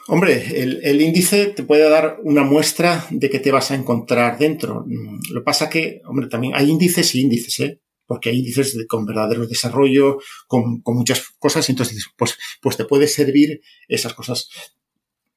Hombre, 0.09 0.61
el, 0.61 1.01
índice 1.01 1.47
te 1.47 1.63
puede 1.63 1.89
dar 1.89 2.19
una 2.25 2.43
muestra 2.43 3.07
de 3.11 3.31
qué 3.31 3.39
te 3.39 3.53
vas 3.53 3.71
a 3.71 3.77
encontrar 3.77 4.37
dentro. 4.37 4.85
Lo 5.31 5.41
que 5.41 5.45
pasa 5.45 5.71
que, 5.71 6.03
hombre, 6.07 6.27
también 6.29 6.55
hay 6.57 6.71
índices 6.71 7.15
y 7.15 7.21
índices, 7.21 7.61
¿eh? 7.61 7.81
Porque 8.05 8.31
hay 8.31 8.39
índices 8.41 8.77
con 8.89 9.07
verdadero 9.07 9.47
desarrollo, 9.47 10.19
con, 10.49 10.83
con 10.83 10.97
muchas 10.97 11.23
cosas, 11.39 11.69
y 11.69 11.73
entonces 11.73 12.09
pues, 12.17 12.37
pues 12.61 12.77
te 12.77 12.85
puede 12.85 13.07
servir 13.07 13.61
esas 13.87 14.13
cosas. 14.15 14.49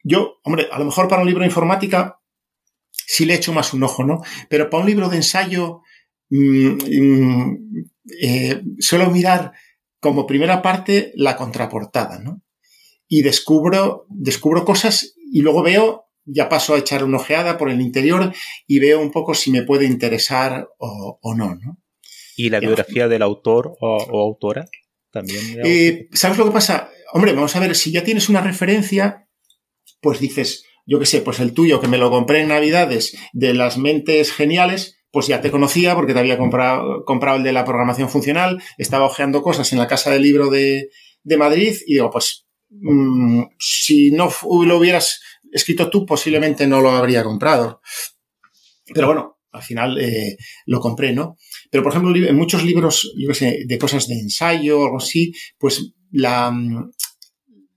Yo, 0.04 0.39
hombre, 0.44 0.68
a 0.72 0.80
lo 0.80 0.86
mejor 0.86 1.08
para 1.08 1.22
un 1.22 1.28
libro 1.28 1.41
de 1.41 1.48
informática 1.48 2.20
sí 2.91 3.26
le 3.26 3.36
echo 3.36 3.54
más 3.54 3.74
un 3.74 3.84
ojo, 3.84 4.04
¿no? 4.04 4.22
Pero 4.50 4.70
para 4.70 4.82
un 4.82 4.88
libro 4.88 5.10
de 5.10 5.18
ensayo 5.18 5.82
mm, 6.30 6.68
mm, 6.68 7.58
eh, 8.22 8.62
suelo 8.80 9.12
mirar 9.12 9.54
como 10.00 10.26
primera 10.26 10.62
parte 10.62 11.12
la 11.15 11.36
contraportada, 11.36 12.20
¿no? 12.20 12.41
Y 13.08 13.22
descubro, 13.22 14.06
descubro 14.10 14.65
cosas 14.65 15.15
y 15.32 15.41
luego 15.41 15.63
veo, 15.63 16.06
ya 16.26 16.50
paso 16.50 16.74
a 16.74 16.80
echar 16.80 17.04
una 17.04 17.18
ojeada 17.18 17.58
por 17.58 17.70
el 17.70 17.82
interior 17.82 18.34
y 18.68 18.80
veo 18.80 19.00
un 19.00 19.12
poco 19.12 19.34
si 19.34 19.52
me 19.52 19.63
puede 19.63 19.86
interesar 19.86 20.70
o, 20.80 21.36
no, 21.36 21.56
¿no? 21.56 21.78
¿Y 22.36 22.50
la 22.50 22.60
biografía 22.60 23.08
del 23.08 23.22
autor 23.22 23.78
o, 23.80 24.22
autora? 24.22 24.65
También. 25.12 25.62
Eh, 25.63 26.10
¿Sabes 26.12 26.38
lo 26.38 26.46
que 26.46 26.52
pasa? 26.52 26.89
Hombre, 27.13 27.34
vamos 27.34 27.56
a 27.56 27.60
ver, 27.60 27.76
si 27.76 27.91
ya 27.91 28.04
tienes 28.04 28.28
una 28.28 28.41
referencia, 28.41 29.30
pues 30.02 30.20
dices, 30.20 30.65
yo 30.86 31.00
qué 31.00 31.06
sé, 31.06 31.22
pues 31.22 31.39
el 31.39 31.54
tuyo 31.54 31.80
que 31.80 31.88
me 31.88 31.98
lo 31.98 32.10
compré 32.10 32.41
en 32.41 32.50
Navidades 32.50 33.18
de 33.34 33.54
las 33.54 33.78
mentes 33.78 34.32
geniales, 34.32 34.98
pues 35.12 35.28
ya 35.28 35.41
te 35.41 35.50
conocía 35.50 35.96
porque 35.96 36.13
te 36.13 36.20
había 36.20 36.38
comprado, 36.38 37.06
comprado 37.06 37.38
el 37.38 37.44
de 37.44 37.54
la 37.54 37.65
programación 37.65 38.10
funcional, 38.10 38.62
estaba 38.78 39.06
hojeando 39.06 39.41
cosas 39.41 39.72
en 39.72 39.80
la 39.80 39.88
casa 39.88 40.12
del 40.12 40.24
libro 40.24 40.50
de, 40.50 40.89
Madrid 41.38 41.76
y 41.88 41.94
digo, 41.94 42.12
pues 42.12 42.45
mm, 42.82 43.44
si 43.60 44.12
no 44.12 44.30
lo 44.66 44.78
hubieras 44.78 45.22
escrito 45.52 45.90
tú, 45.90 46.06
posiblemente 46.06 46.68
no 46.68 46.82
lo 46.82 46.92
habría 46.92 47.24
comprado. 47.24 47.82
Pero 48.94 49.08
bueno, 49.08 49.40
al 49.52 49.64
final 49.64 49.98
eh, 50.00 50.38
lo 50.66 50.80
compré, 50.80 51.14
¿no? 51.14 51.38
Pero, 51.72 51.84
por 51.84 51.92
ejemplo, 51.92 52.16
en 52.16 52.36
muchos 52.36 52.64
libros, 52.64 53.14
yo 53.18 53.34
sé, 53.34 53.64
de 53.66 53.78
cosas 53.78 54.08
de 54.08 54.20
ensayo 54.20 54.80
o 54.80 54.86
algo 54.86 54.98
así, 54.98 55.34
pues 55.58 55.94
la, 56.12 56.54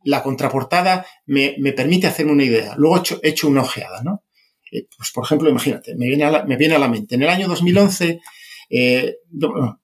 la 0.05 0.23
contraportada 0.23 1.07
me, 1.27 1.55
permite 1.77 2.07
hacerme 2.07 2.33
una 2.33 2.45
idea. 2.45 2.75
Luego 2.77 3.03
he 3.23 3.29
hecho, 3.29 3.49
una 3.49 3.63
ojeada, 3.63 4.03
¿no? 4.03 4.25
Eh, 4.73 4.87
pues, 4.97 5.11
por 5.13 5.25
ejemplo, 5.25 5.49
imagínate, 5.49 5.95
me 5.97 6.07
viene, 6.07 6.25
a 6.25 6.31
la, 6.31 6.45
me 6.45 6.57
viene 6.57 6.75
a 6.75 6.79
la 6.79 6.89
mente. 6.89 7.15
En 7.15 7.23
el 7.23 7.29
año 7.29 7.49
2011, 7.49 8.21
eh, 8.71 9.17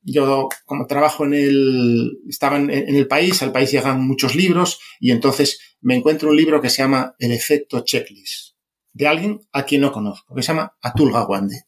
yo, 0.03 0.49
como 0.67 0.87
trabajo 0.87 1.25
en 1.25 1.35
el, 1.35 2.19
estaba 2.29 2.59
en, 2.59 2.71
el 2.71 3.07
país, 3.07 3.43
al 3.43 3.53
país 3.53 3.71
llegan 3.71 4.07
muchos 4.07 4.35
libros 4.35 4.79
y 5.01 5.11
entonces 5.11 5.77
me 5.81 5.95
encuentro 5.95 6.31
un 6.31 6.37
libro 6.37 6.61
que 6.61 6.71
se 6.71 6.83
llama 6.83 7.15
El 7.19 7.33
efecto 7.33 7.81
checklist, 7.81 8.57
de 8.93 9.07
alguien 9.07 9.41
a 9.53 9.65
quien 9.65 9.81
no 9.81 9.93
conozco, 9.93 10.35
que 10.35 10.43
se 10.43 10.49
llama 10.49 10.77
Atul 10.83 11.13
Gawande. 11.13 11.65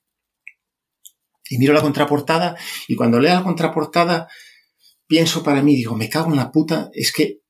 Y 1.48 1.58
miro 1.58 1.72
la 1.72 1.82
contraportada 1.82 2.56
y 2.88 2.96
cuando 2.96 3.20
leo 3.20 3.34
la 3.34 3.42
contraportada 3.44 4.28
pienso 5.06 5.42
para 5.42 5.62
mí, 5.62 5.76
digo, 5.76 5.94
me 5.94 6.08
cago 6.08 6.30
en 6.30 6.36
la 6.36 6.50
puta, 6.50 6.90
es 6.92 7.12
que 7.12 7.40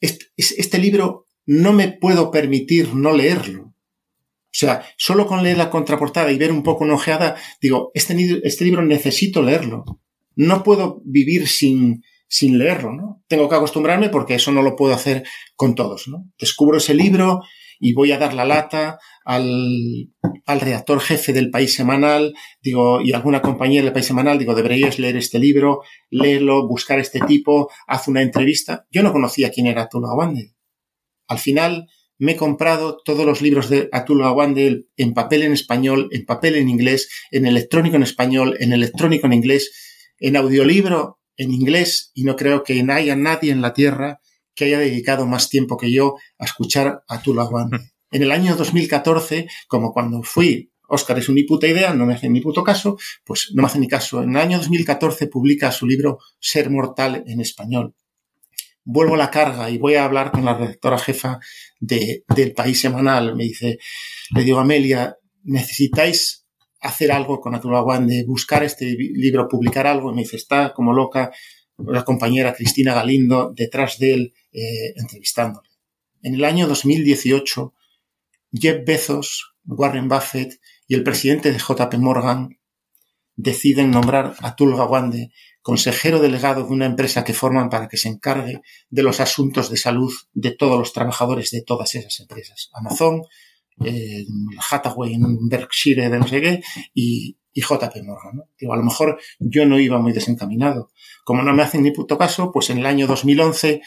este, 0.00 0.78
libro 0.78 1.26
no 1.46 1.72
me 1.72 1.92
puedo 1.92 2.30
permitir 2.30 2.94
no 2.94 3.12
leerlo. 3.12 3.73
O 4.54 4.56
sea, 4.56 4.86
solo 4.96 5.26
con 5.26 5.42
leer 5.42 5.58
la 5.58 5.68
contraportada 5.68 6.30
y 6.30 6.38
ver 6.38 6.52
un 6.52 6.62
poco 6.62 6.84
una 6.84 7.34
digo, 7.60 7.90
este, 7.92 8.40
este 8.44 8.64
libro 8.64 8.82
necesito 8.82 9.42
leerlo. 9.42 9.84
No 10.36 10.62
puedo 10.62 11.02
vivir 11.04 11.48
sin, 11.48 12.04
sin 12.28 12.56
leerlo, 12.56 12.92
¿no? 12.92 13.24
Tengo 13.26 13.48
que 13.48 13.56
acostumbrarme 13.56 14.10
porque 14.10 14.36
eso 14.36 14.52
no 14.52 14.62
lo 14.62 14.76
puedo 14.76 14.94
hacer 14.94 15.24
con 15.56 15.74
todos, 15.74 16.06
¿no? 16.06 16.30
Descubro 16.38 16.78
ese 16.78 16.94
libro 16.94 17.40
y 17.80 17.94
voy 17.94 18.12
a 18.12 18.18
dar 18.18 18.32
la 18.32 18.44
lata 18.44 19.00
al, 19.24 20.12
al 20.46 20.60
redactor 20.60 21.00
jefe 21.00 21.32
del 21.32 21.50
país 21.50 21.74
semanal, 21.74 22.32
digo, 22.62 23.00
y 23.00 23.12
alguna 23.12 23.42
compañía 23.42 23.82
del 23.82 23.92
país 23.92 24.06
semanal, 24.06 24.38
digo, 24.38 24.54
deberíais 24.54 25.00
leer 25.00 25.16
este 25.16 25.40
libro, 25.40 25.82
leerlo, 26.10 26.68
buscar 26.68 27.00
este 27.00 27.18
tipo, 27.22 27.72
haz 27.88 28.06
una 28.06 28.22
entrevista. 28.22 28.86
Yo 28.92 29.02
no 29.02 29.12
conocía 29.12 29.50
quién 29.50 29.66
era 29.66 29.82
Atul 29.82 30.06
Gawande. 30.06 30.54
Al 31.26 31.38
final 31.38 31.88
me 32.18 32.32
he 32.32 32.36
comprado 32.36 32.98
todos 33.04 33.26
los 33.26 33.42
libros 33.42 33.68
de 33.68 33.88
Atul 33.92 34.22
Gawande 34.22 34.86
en 34.96 35.14
papel 35.14 35.42
en 35.42 35.52
español, 35.52 36.08
en 36.12 36.24
papel 36.24 36.56
en 36.56 36.68
inglés, 36.68 37.08
en 37.30 37.46
electrónico 37.46 37.96
en 37.96 38.02
español, 38.02 38.56
en 38.60 38.72
electrónico 38.72 39.26
en 39.26 39.32
inglés, 39.32 39.72
en 40.18 40.36
audiolibro 40.36 41.18
en 41.36 41.52
inglés, 41.52 42.12
y 42.14 42.24
no 42.24 42.36
creo 42.36 42.62
que 42.62 42.84
haya 42.88 43.16
nadie 43.16 43.50
en 43.50 43.60
la 43.60 43.74
Tierra 43.74 44.20
que 44.54 44.66
haya 44.66 44.78
dedicado 44.78 45.26
más 45.26 45.48
tiempo 45.48 45.76
que 45.76 45.90
yo 45.90 46.14
a 46.38 46.44
escuchar 46.44 47.02
a 47.08 47.14
Atul 47.16 47.36
Gawande. 47.36 47.78
En 48.10 48.22
el 48.22 48.30
año 48.30 48.54
2014, 48.54 49.48
como 49.66 49.92
cuando 49.92 50.22
fui, 50.22 50.70
Oscar 50.86 51.18
es 51.18 51.28
una 51.28 51.40
puta 51.48 51.66
idea, 51.66 51.92
no 51.94 52.06
me 52.06 52.14
hace 52.14 52.28
ni 52.28 52.40
puto 52.40 52.62
caso, 52.62 52.96
pues 53.24 53.50
no 53.54 53.62
me 53.62 53.66
hace 53.66 53.80
ni 53.80 53.88
caso. 53.88 54.22
En 54.22 54.30
el 54.30 54.36
año 54.36 54.58
2014 54.58 55.26
publica 55.26 55.72
su 55.72 55.84
libro 55.84 56.18
Ser 56.38 56.70
Mortal 56.70 57.24
en 57.26 57.40
español. 57.40 57.96
Vuelvo 58.84 59.14
a 59.14 59.18
la 59.18 59.30
carga 59.30 59.70
y 59.70 59.78
voy 59.78 59.94
a 59.94 60.04
hablar 60.04 60.30
con 60.30 60.44
la 60.44 60.54
redactora 60.54 60.98
jefa 60.98 61.38
de, 61.80 62.24
del 62.34 62.52
País 62.52 62.80
Semanal. 62.80 63.34
Me 63.34 63.44
dice, 63.44 63.78
le 64.34 64.42
digo, 64.44 64.58
Amelia, 64.58 65.16
necesitáis 65.42 66.46
hacer 66.80 67.10
algo 67.12 67.40
con 67.40 67.54
de 68.06 68.24
buscar 68.26 68.62
este 68.62 68.94
libro, 68.96 69.48
publicar 69.48 69.86
algo. 69.86 70.10
Y 70.10 70.14
me 70.14 70.22
dice, 70.22 70.36
está 70.36 70.72
como 70.74 70.92
loca 70.92 71.32
la 71.78 72.04
compañera 72.04 72.54
Cristina 72.54 72.94
Galindo 72.94 73.52
detrás 73.56 73.98
de 73.98 74.14
él, 74.14 74.34
eh, 74.52 74.92
entrevistándole. 74.96 75.68
En 76.22 76.34
el 76.34 76.44
año 76.44 76.66
2018 76.66 77.74
Jeff 78.54 78.84
Bezos, 78.84 79.54
Warren 79.66 80.08
Buffett 80.08 80.60
y 80.86 80.94
el 80.94 81.02
presidente 81.02 81.50
de 81.52 81.58
JP 81.58 81.94
Morgan 81.98 82.58
deciden 83.36 83.90
nombrar 83.90 84.34
a 84.40 84.48
Atul 84.48 84.76
Gawande 84.76 85.30
consejero 85.64 86.20
delegado 86.20 86.66
de 86.66 86.72
una 86.72 86.86
empresa 86.86 87.24
que 87.24 87.32
forman 87.32 87.70
para 87.70 87.88
que 87.88 87.96
se 87.96 88.08
encargue 88.08 88.60
de 88.90 89.02
los 89.02 89.20
asuntos 89.20 89.70
de 89.70 89.78
salud 89.78 90.12
de 90.34 90.50
todos 90.50 90.78
los 90.78 90.92
trabajadores 90.92 91.50
de 91.50 91.62
todas 91.62 91.94
esas 91.94 92.20
empresas. 92.20 92.70
Amazon, 92.74 93.22
eh, 93.82 94.26
Hathaway 94.70 95.16
Berkshire 95.48 96.10
de 96.10 96.18
no 96.18 96.28
sé 96.28 96.40
qué 96.40 96.62
y, 96.92 97.38
JP 97.56 98.02
Morgan. 98.02 98.42
Digo, 98.58 98.74
a 98.74 98.76
lo 98.76 98.82
mejor 98.82 99.16
yo 99.38 99.64
no 99.64 99.78
iba 99.78 99.96
muy 100.00 100.12
desencaminado. 100.12 100.90
Como 101.22 101.42
no 101.42 101.54
me 101.54 101.62
hacen 101.62 101.84
ni 101.84 101.92
puto 101.92 102.18
caso, 102.18 102.50
pues 102.52 102.68
en 102.70 102.78
el 102.78 102.86
año 102.86 103.06
2011 103.06 103.80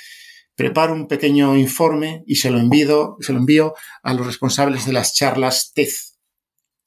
preparo 0.55 0.93
un 0.93 1.05
pequeño 1.05 1.57
informe 1.57 2.23
y 2.25 2.37
se 2.37 2.49
lo 2.49 2.59
envío, 2.59 3.17
se 3.19 3.33
lo 3.33 3.39
envío 3.39 3.75
a 4.03 4.13
los 4.13 4.25
responsables 4.25 4.85
de 4.85 4.93
las 4.93 5.13
charlas 5.13 5.73
TED. 5.75 5.89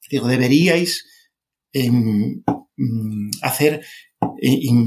Digo, 0.09 0.27
deberíais 0.27 1.05
hacer, 3.41 3.85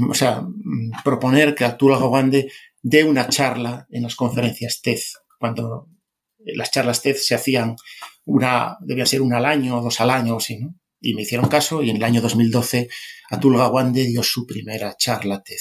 o 0.09 0.13
sea, 0.13 0.41
mm, 0.41 1.03
proponer 1.03 1.55
que 1.55 1.65
Arturo 1.65 1.99
Gawande 1.99 2.51
dé 2.81 3.03
una 3.03 3.27
charla 3.29 3.87
en 3.89 4.03
las 4.03 4.15
conferencias 4.15 4.81
TED, 4.81 4.99
cuando 5.39 5.89
las 6.39 6.71
charlas 6.71 7.01
TED 7.01 7.15
se 7.15 7.35
hacían 7.35 7.75
una, 8.25 8.77
debía 8.81 9.05
ser 9.05 9.21
una 9.21 9.37
al 9.37 9.45
año 9.45 9.77
o 9.77 9.81
dos 9.81 9.99
al 10.01 10.09
año 10.09 10.35
o 10.35 10.37
así, 10.37 10.59
¿no? 10.59 10.75
Y 11.01 11.13
me 11.13 11.23
hicieron 11.23 11.47
caso 11.47 11.83
y 11.83 11.89
en 11.89 11.97
el 11.97 12.03
año 12.03 12.21
2012 12.21 12.89
Atul 13.29 13.57
Gawande 13.57 14.05
dio 14.05 14.23
su 14.23 14.45
primera 14.45 14.95
charla 14.97 15.43
TED 15.43 15.57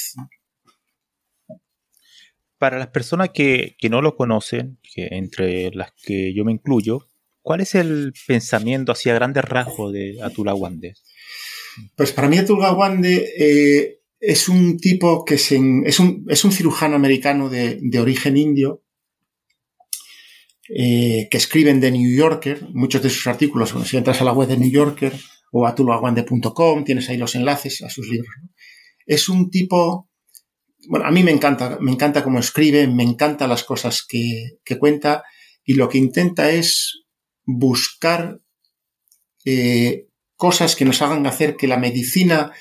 para 2.64 2.78
las 2.78 2.88
personas 2.88 3.28
que, 3.28 3.76
no 3.90 4.00
lo 4.00 4.16
conocen, 4.16 4.78
que 4.82 5.08
entre 5.10 5.70
las 5.72 5.92
que 5.92 6.32
yo 6.32 6.46
me 6.46 6.52
incluyo, 6.52 7.06
¿cuál 7.42 7.60
es 7.60 7.74
el 7.74 8.14
pensamiento 8.26 8.92
hacia 8.92 9.12
grandes 9.12 9.44
rasgos 9.44 9.92
de 9.92 10.18
Atul 10.22 10.46
Gawande? 10.46 10.94
Pues 11.96 12.12
para 12.12 12.28
mí 12.28 12.38
Atul 12.38 12.60
Gawande 12.60 13.32
eh, 13.38 14.00
es 14.20 14.48
un 14.48 14.78
tipo 14.78 15.24
que 15.24 15.34
es, 15.34 15.50
un, 15.50 16.52
cirujano 16.52 16.96
americano 16.96 17.48
de, 17.48 17.98
origen 17.98 18.37
indio 18.37 18.83
eh, 20.68 21.29
que 21.31 21.37
escribe 21.37 21.70
en 21.70 21.81
The 21.81 21.90
New 21.90 22.16
Yorker, 22.16 22.68
muchos 22.72 23.02
de 23.02 23.10
sus 23.10 23.27
artículos, 23.27 23.75
si 23.87 23.96
entras 23.96 24.20
a 24.20 24.25
la 24.25 24.33
web 24.33 24.48
de 24.48 24.56
New 24.56 24.70
Yorker 24.70 25.12
o 25.52 25.66
a 25.66 25.75
tulagawande.com, 25.75 26.85
tienes 26.85 27.08
ahí 27.08 27.16
los 27.16 27.35
enlaces 27.35 27.83
a 27.83 27.90
sus 27.90 28.08
libros. 28.08 28.35
Es 29.06 29.29
un 29.29 29.50
tipo 29.50 30.08
bueno, 30.88 31.06
a 31.06 31.10
mí 31.10 31.22
me 31.22 31.31
encanta, 31.31 31.79
me 31.81 31.92
encanta 31.92 32.22
cómo 32.22 32.38
escribe, 32.38 32.87
me 32.87 33.02
encantan 33.02 33.48
las 33.48 33.64
cosas 33.64 34.04
que, 34.06 34.58
cuenta 34.79 35.25
y 35.64 35.75
lo 35.75 35.88
que 35.88 35.98
intenta 35.98 36.50
es 36.50 37.04
buscar 37.44 38.40
eh, 39.44 40.08
cosas 40.45 40.77
que 40.77 40.85
nos 40.85 41.01
hagan 41.01 41.27
hacer 41.27 41.57
que 41.57 41.67
la 41.67 41.79
medicina 41.79 42.53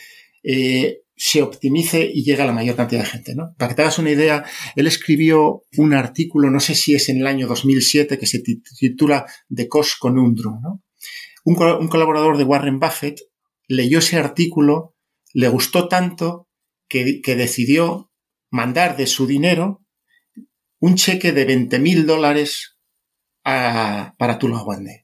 eh, 0.41 1.01
se 1.17 1.41
optimice 1.41 2.09
y 2.13 2.23
llegue 2.23 2.41
a 2.41 2.45
la 2.45 2.53
mayor 2.53 2.77
cantidad 2.77 3.01
de 3.01 3.09
gente, 3.09 3.35
¿no? 3.35 3.53
Para 3.57 3.67
que 3.67 3.75
te 3.75 3.81
hagas 3.81 3.99
una 3.99 4.11
idea, 4.11 4.45
él 4.77 4.87
escribió 4.87 5.63
un 5.75 5.93
artículo, 5.93 6.49
no 6.49 6.61
sé 6.61 6.75
si 6.75 6.95
es 6.95 7.09
en 7.09 7.17
el 7.17 7.27
año 7.27 7.45
2007, 7.45 8.17
que 8.17 8.25
se 8.25 8.41
titula 8.79 9.25
De 9.49 9.67
Cos 9.67 9.97
Conundrum, 9.99 10.61
¿no? 10.61 10.81
un, 11.43 11.55
colaborador 11.89 12.37
de 12.37 12.45
Warren 12.45 12.79
Buffett 12.79 13.19
leyó 13.67 13.99
ese 13.99 14.15
artículo, 14.15 14.95
le 15.33 15.49
gustó 15.49 15.89
tanto 15.89 16.47
que, 16.87 17.21
decidió 17.35 18.13
mandar 18.49 18.95
de 18.95 19.07
su 19.07 19.27
dinero 19.27 19.83
un 20.79 20.95
cheque 20.95 21.33
de 21.33 21.43
20 21.43 21.79
mil 21.79 22.05
dólares 22.05 22.77
para 23.43 24.39
Tula 24.39 24.63
Wande. 24.63 25.02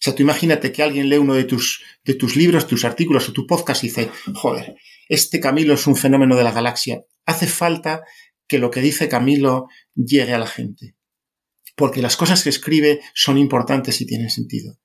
O 0.00 0.02
sea, 0.02 0.14
tú 0.14 0.22
imagínate 0.22 0.72
que 0.72 0.82
alguien 0.82 1.10
lee 1.10 1.18
uno 1.18 1.34
de 1.34 1.44
tus, 1.44 1.84
de 2.04 2.14
tus 2.14 2.34
libros, 2.34 2.66
tus 2.66 2.86
artículos 2.86 3.28
o 3.28 3.34
tu 3.34 3.46
podcast 3.46 3.84
y 3.84 3.88
dice, 3.88 4.10
joder, 4.32 4.74
este 5.10 5.40
Camilo 5.40 5.74
es 5.74 5.86
un 5.86 5.94
fenómeno 5.94 6.36
de 6.36 6.44
la 6.44 6.52
galaxia. 6.52 7.04
Hace 7.26 7.46
falta 7.46 8.02
que 8.48 8.58
lo 8.58 8.70
que 8.70 8.80
dice 8.80 9.10
Camilo 9.10 9.66
llegue 9.94 10.32
a 10.32 10.38
la 10.38 10.46
gente. 10.46 10.96
Porque 11.76 12.00
las 12.00 12.16
cosas 12.16 12.42
que 12.42 12.48
escribe 12.48 13.02
son 13.12 13.36
importantes 13.36 14.00
y 14.00 14.06
tienen 14.06 14.30
sentido. 14.30 14.78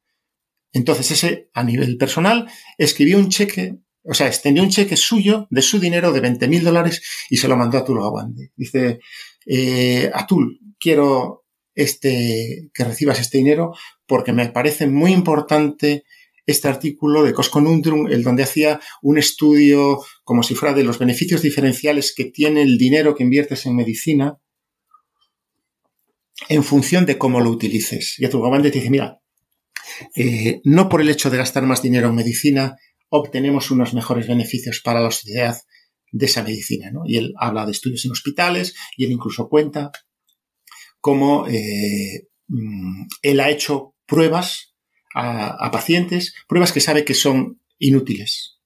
Entonces 0.73 1.09
ese, 1.11 1.49
a 1.53 1.63
nivel 1.63 1.95
personal, 1.95 2.49
escribió 2.77 3.17
un 3.17 3.29
cheque, 3.29 3.77
o 4.03 4.13
sea, 4.13 4.27
extendió 4.27 4.63
un 4.63 4.69
cheque 4.69 4.97
suyo, 4.97 5.47
de 5.49 5.61
su 5.61 5.79
dinero, 5.79 6.11
de 6.11 6.19
20 6.19 6.45
mil 6.49 6.65
dólares, 6.65 7.01
y 7.29 7.37
se 7.37 7.47
lo 7.47 7.55
mandó 7.55 7.77
a 7.77 7.81
Atul 7.81 8.01
Gawande. 8.01 8.51
Dice, 8.57 8.99
eh, 9.45 10.11
Atul, 10.13 10.59
quiero 10.77 11.44
este, 11.75 12.69
que 12.73 12.83
recibas 12.83 13.19
este 13.19 13.37
dinero 13.37 13.73
porque 14.07 14.33
me 14.33 14.49
parece 14.49 14.87
muy 14.87 15.11
importante 15.11 16.03
este 16.45 16.67
artículo 16.67 17.23
de 17.23 17.33
Cosconundrum, 17.33 18.07
el 18.07 18.23
donde 18.23 18.43
hacía 18.43 18.79
un 19.01 19.17
estudio 19.17 20.03
como 20.23 20.43
si 20.43 20.55
fuera 20.55 20.75
de 20.75 20.83
los 20.83 20.99
beneficios 20.99 21.41
diferenciales 21.41 22.13
que 22.15 22.25
tiene 22.25 22.61
el 22.61 22.77
dinero 22.77 23.15
que 23.15 23.23
inviertes 23.23 23.65
en 23.65 23.75
medicina 23.75 24.37
en 26.49 26.63
función 26.63 27.05
de 27.05 27.17
cómo 27.17 27.41
lo 27.41 27.49
utilices. 27.49 28.15
Y 28.19 28.25
Atul 28.25 28.41
Gawande 28.41 28.69
te 28.69 28.79
dice, 28.79 28.91
mira, 28.91 29.21
eh, 30.15 30.61
no 30.63 30.89
por 30.89 31.01
el 31.01 31.09
hecho 31.09 31.29
de 31.29 31.37
gastar 31.37 31.63
más 31.63 31.81
dinero 31.81 32.09
en 32.09 32.15
medicina 32.15 32.75
obtenemos 33.09 33.71
unos 33.71 33.93
mejores 33.93 34.27
beneficios 34.27 34.81
para 34.81 34.99
la 34.99 35.11
sociedad 35.11 35.57
de 36.11 36.25
esa 36.25 36.43
medicina. 36.43 36.91
¿no? 36.91 37.01
Y 37.05 37.17
él 37.17 37.33
habla 37.39 37.65
de 37.65 37.71
estudios 37.71 38.05
en 38.05 38.11
hospitales 38.11 38.75
y 38.97 39.05
él 39.05 39.11
incluso 39.11 39.47
cuenta 39.47 39.91
cómo 41.05 41.45
eh, 41.47 42.29
mm, 42.47 43.03
él 43.21 43.39
ha 43.39 43.51
hecho 43.51 43.93
pruebas 44.07 44.75
a, 45.13 45.69
pacientes, 45.69 46.33
pruebas 46.47 46.71
que 46.71 46.79
sabe 46.79 47.05
que 47.05 47.13
son 47.13 47.61
inútiles. 47.77 48.59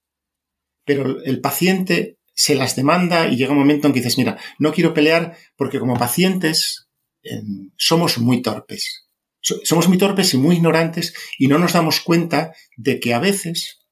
Pero 0.86 1.22
el 1.22 1.42
paciente 1.42 2.16
se 2.32 2.54
las 2.54 2.76
demanda 2.76 3.28
y 3.28 3.36
llega 3.36 3.52
un 3.52 3.58
momento 3.58 3.86
en 3.86 3.92
que 3.92 4.00
dices, 4.00 4.16
mira, 4.16 4.38
no 4.58 4.72
quiero 4.72 4.94
pelear 4.94 5.36
porque 5.54 5.78
como 5.78 5.98
pacientes 5.98 6.88
em, 7.22 7.72
somos 7.76 8.16
muy 8.16 8.40
torpes. 8.40 9.10
Somos 9.42 9.86
muy 9.86 9.98
torpes 9.98 10.32
y 10.32 10.38
muy 10.38 10.56
ignorantes 10.56 11.12
y 11.38 11.46
no 11.46 11.58
nos 11.58 11.74
damos 11.74 12.00
cuenta 12.00 12.54
de 12.78 13.00
que 13.00 13.12
a 13.12 13.18
veces 13.18 13.86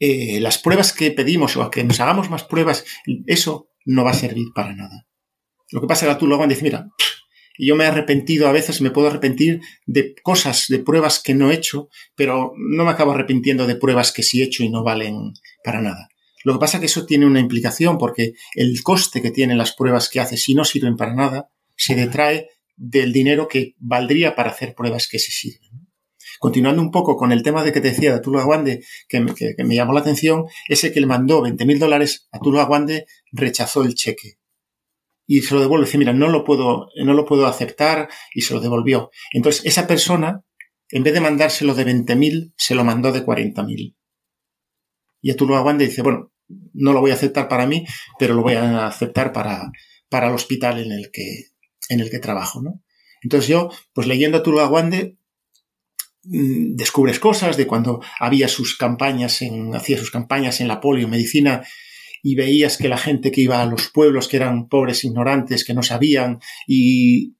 eh, 0.00 0.38
las 0.38 0.58
pruebas 0.58 0.92
que 0.92 1.12
pedimos 1.12 1.56
o 1.56 1.62
a 1.62 1.70
que 1.70 1.82
nos 1.82 1.98
hagamos 1.98 2.28
más 2.28 2.44
pruebas, 2.44 2.84
eso 3.26 3.70
no 3.86 4.04
va 4.04 4.10
a 4.10 4.22
servir 4.24 4.48
para 4.54 4.74
nada. 4.74 5.06
Lo 5.70 5.80
que 5.80 5.86
pasa 5.86 6.06
es 6.06 6.12
que 6.12 6.20
tú 6.20 6.26
luego 6.26 6.46
dices, 6.46 6.62
mira, 6.62 6.88
y 7.56 7.66
yo 7.66 7.76
me 7.76 7.84
he 7.84 7.86
arrepentido, 7.86 8.48
a 8.48 8.52
veces 8.52 8.80
me 8.80 8.90
puedo 8.90 9.08
arrepentir 9.08 9.60
de 9.86 10.14
cosas, 10.22 10.66
de 10.68 10.78
pruebas 10.78 11.20
que 11.20 11.34
no 11.34 11.50
he 11.50 11.54
hecho, 11.54 11.88
pero 12.14 12.52
no 12.56 12.84
me 12.84 12.90
acabo 12.90 13.12
arrepintiendo 13.12 13.66
de 13.66 13.76
pruebas 13.76 14.12
que 14.12 14.22
sí 14.22 14.40
he 14.40 14.44
hecho 14.44 14.62
y 14.62 14.70
no 14.70 14.82
valen 14.82 15.32
para 15.64 15.80
nada. 15.80 16.08
Lo 16.44 16.54
que 16.54 16.58
pasa 16.58 16.76
es 16.76 16.80
que 16.80 16.86
eso 16.86 17.06
tiene 17.06 17.26
una 17.26 17.40
implicación 17.40 17.98
porque 17.98 18.32
el 18.54 18.82
coste 18.82 19.22
que 19.22 19.30
tienen 19.30 19.58
las 19.58 19.74
pruebas 19.74 20.08
que 20.08 20.20
haces 20.20 20.42
si 20.42 20.54
no 20.54 20.64
sirven 20.64 20.96
para 20.96 21.14
nada 21.14 21.50
se 21.76 21.94
detrae 21.94 22.48
del 22.76 23.12
dinero 23.12 23.48
que 23.48 23.74
valdría 23.78 24.34
para 24.34 24.50
hacer 24.50 24.74
pruebas 24.74 25.08
que 25.08 25.18
se 25.18 25.30
sirven. 25.30 25.88
Continuando 26.40 26.82
un 26.82 26.90
poco 26.90 27.16
con 27.16 27.30
el 27.30 27.42
tema 27.42 27.62
de 27.62 27.72
que 27.72 27.80
te 27.80 27.90
decía 27.90 28.10
de 28.10 28.16
Atulo 28.16 28.40
Aguande, 28.40 28.84
que, 29.08 29.20
me 29.20 29.74
llamó 29.76 29.92
la 29.92 30.00
atención, 30.00 30.46
ese 30.68 30.92
que 30.92 31.00
le 31.00 31.06
mandó 31.06 31.42
20 31.42 31.64
mil 31.64 31.78
dólares 31.78 32.28
a 32.32 32.38
Atulo 32.38 32.60
Aguande 32.60 33.06
rechazó 33.30 33.84
el 33.84 33.94
cheque. 33.94 34.38
Y 35.26 35.42
se 35.42 35.54
lo 35.54 35.60
devuelve, 35.60 35.86
dice, 35.86 35.98
mira, 35.98 36.12
no 36.12 36.28
lo 36.28 36.44
puedo, 36.44 36.88
no 36.96 37.14
lo 37.14 37.24
puedo 37.24 37.46
aceptar, 37.46 38.08
y 38.34 38.42
se 38.42 38.54
lo 38.54 38.60
devolvió. 38.60 39.10
Entonces, 39.32 39.64
esa 39.64 39.86
persona, 39.86 40.44
en 40.90 41.02
vez 41.02 41.14
de 41.14 41.20
mandárselo 41.20 41.74
de 41.74 41.84
20 41.84 42.16
mil, 42.16 42.52
se 42.56 42.74
lo 42.74 42.84
mandó 42.84 43.12
de 43.12 43.24
40 43.24 43.62
mil. 43.62 43.96
Y 45.20 45.30
Atulo 45.30 45.56
Aguande 45.56 45.86
dice, 45.86 46.02
bueno, 46.02 46.32
no 46.74 46.92
lo 46.92 47.00
voy 47.00 47.12
a 47.12 47.14
aceptar 47.14 47.48
para 47.48 47.66
mí, 47.66 47.86
pero 48.18 48.34
lo 48.34 48.42
voy 48.42 48.54
a 48.54 48.86
aceptar 48.86 49.32
para, 49.32 49.70
para 50.08 50.28
el 50.28 50.34
hospital 50.34 50.80
en 50.80 50.92
el 50.92 51.10
que, 51.10 51.46
en 51.88 52.00
el 52.00 52.10
que 52.10 52.18
trabajo, 52.18 52.60
¿no? 52.60 52.82
Entonces 53.22 53.48
yo, 53.48 53.70
pues 53.94 54.06
leyendo 54.06 54.38
a 54.38 54.42
Tuluaguande, 54.42 55.16
mm, 56.24 56.74
descubres 56.74 57.20
cosas 57.20 57.56
de 57.56 57.66
cuando 57.66 58.02
había 58.18 58.48
sus 58.48 58.76
campañas 58.76 59.42
en, 59.42 59.74
hacía 59.74 59.96
sus 59.96 60.10
campañas 60.10 60.60
en 60.60 60.68
la 60.68 60.80
polio 60.80 61.08
medicina 61.08 61.64
y 62.22 62.34
veías 62.34 62.76
que 62.76 62.88
la 62.88 62.98
gente 62.98 63.32
que 63.32 63.40
iba 63.40 63.60
a 63.60 63.66
los 63.66 63.88
pueblos 63.88 64.28
que 64.28 64.36
eran 64.36 64.68
pobres 64.68 65.04
ignorantes, 65.04 65.64
que 65.64 65.74
no 65.74 65.82
sabían 65.82 66.40
y 66.66 67.34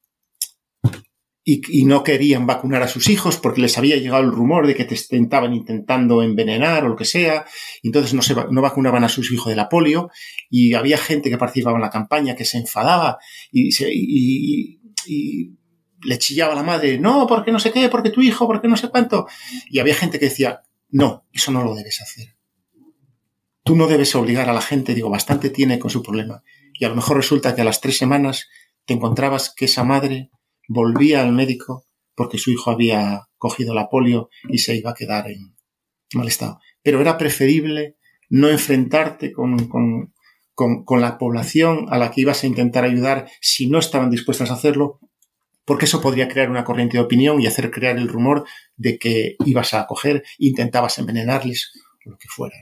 y, 1.44 1.84
no 1.84 2.04
querían 2.04 2.46
vacunar 2.46 2.82
a 2.82 2.88
sus 2.88 3.08
hijos 3.08 3.36
porque 3.36 3.60
les 3.60 3.76
había 3.76 3.96
llegado 3.96 4.22
el 4.22 4.30
rumor 4.30 4.66
de 4.66 4.74
que 4.74 4.84
te 4.84 4.94
estaban 4.94 5.52
intentando 5.54 6.22
envenenar 6.22 6.84
o 6.84 6.90
lo 6.90 6.96
que 6.96 7.04
sea, 7.04 7.44
y 7.82 7.88
entonces 7.88 8.14
no, 8.14 8.22
se, 8.22 8.34
no 8.34 8.62
vacunaban 8.62 9.02
a 9.02 9.08
sus 9.08 9.32
hijos 9.32 9.48
de 9.48 9.56
la 9.56 9.68
polio, 9.68 10.10
y 10.48 10.74
había 10.74 10.98
gente 10.98 11.30
que 11.30 11.38
participaba 11.38 11.76
en 11.76 11.82
la 11.82 11.90
campaña 11.90 12.36
que 12.36 12.44
se 12.44 12.58
enfadaba 12.58 13.18
y, 13.50 13.72
se, 13.72 13.88
y, 13.92 14.80
y 15.06 15.56
le 16.04 16.18
chillaba 16.18 16.52
a 16.52 16.56
la 16.56 16.62
madre, 16.62 16.98
no, 16.98 17.26
porque 17.26 17.50
no 17.50 17.58
sé 17.58 17.72
qué, 17.72 17.88
porque 17.88 18.10
tu 18.10 18.22
hijo, 18.22 18.46
porque 18.46 18.68
no 18.68 18.76
sé 18.76 18.88
cuánto, 18.88 19.26
y 19.68 19.80
había 19.80 19.94
gente 19.94 20.20
que 20.20 20.26
decía, 20.26 20.62
no, 20.90 21.26
eso 21.32 21.50
no 21.50 21.64
lo 21.64 21.74
debes 21.74 22.00
hacer. 22.00 22.36
Tú 23.64 23.76
no 23.76 23.86
debes 23.86 24.14
obligar 24.14 24.48
a 24.48 24.52
la 24.52 24.60
gente, 24.60 24.94
digo, 24.94 25.10
bastante 25.10 25.50
tiene 25.50 25.78
con 25.78 25.90
su 25.90 26.02
problema. 26.02 26.42
Y 26.74 26.84
a 26.84 26.88
lo 26.88 26.96
mejor 26.96 27.16
resulta 27.16 27.54
que 27.54 27.62
a 27.62 27.64
las 27.64 27.80
tres 27.80 27.96
semanas 27.96 28.48
te 28.86 28.94
encontrabas 28.94 29.54
que 29.54 29.66
esa 29.66 29.84
madre 29.84 30.30
volvía 30.68 31.22
al 31.22 31.32
médico 31.32 31.86
porque 32.14 32.38
su 32.38 32.50
hijo 32.50 32.70
había 32.70 33.28
cogido 33.38 33.74
la 33.74 33.88
polio 33.88 34.28
y 34.48 34.58
se 34.58 34.76
iba 34.76 34.90
a 34.90 34.94
quedar 34.94 35.30
en 35.30 35.56
mal 36.14 36.28
estado. 36.28 36.58
Pero 36.82 37.00
era 37.00 37.18
preferible 37.18 37.96
no 38.28 38.48
enfrentarte 38.48 39.32
con, 39.32 39.68
con, 39.68 40.12
con, 40.54 41.00
la 41.00 41.18
población 41.18 41.86
a 41.90 41.98
la 41.98 42.10
que 42.10 42.22
ibas 42.22 42.42
a 42.42 42.46
intentar 42.46 42.84
ayudar 42.84 43.28
si 43.40 43.68
no 43.68 43.78
estaban 43.78 44.10
dispuestas 44.10 44.50
a 44.50 44.54
hacerlo, 44.54 45.00
porque 45.64 45.84
eso 45.84 46.00
podría 46.00 46.28
crear 46.28 46.50
una 46.50 46.64
corriente 46.64 46.96
de 46.96 47.04
opinión 47.04 47.40
y 47.40 47.46
hacer 47.46 47.70
crear 47.70 47.96
el 47.96 48.08
rumor 48.08 48.44
de 48.76 48.98
que 48.98 49.36
ibas 49.44 49.74
a 49.74 49.86
coger, 49.86 50.24
intentabas 50.38 50.98
envenenarles 50.98 51.72
o 52.06 52.10
lo 52.10 52.18
que 52.18 52.28
fuera. 52.28 52.56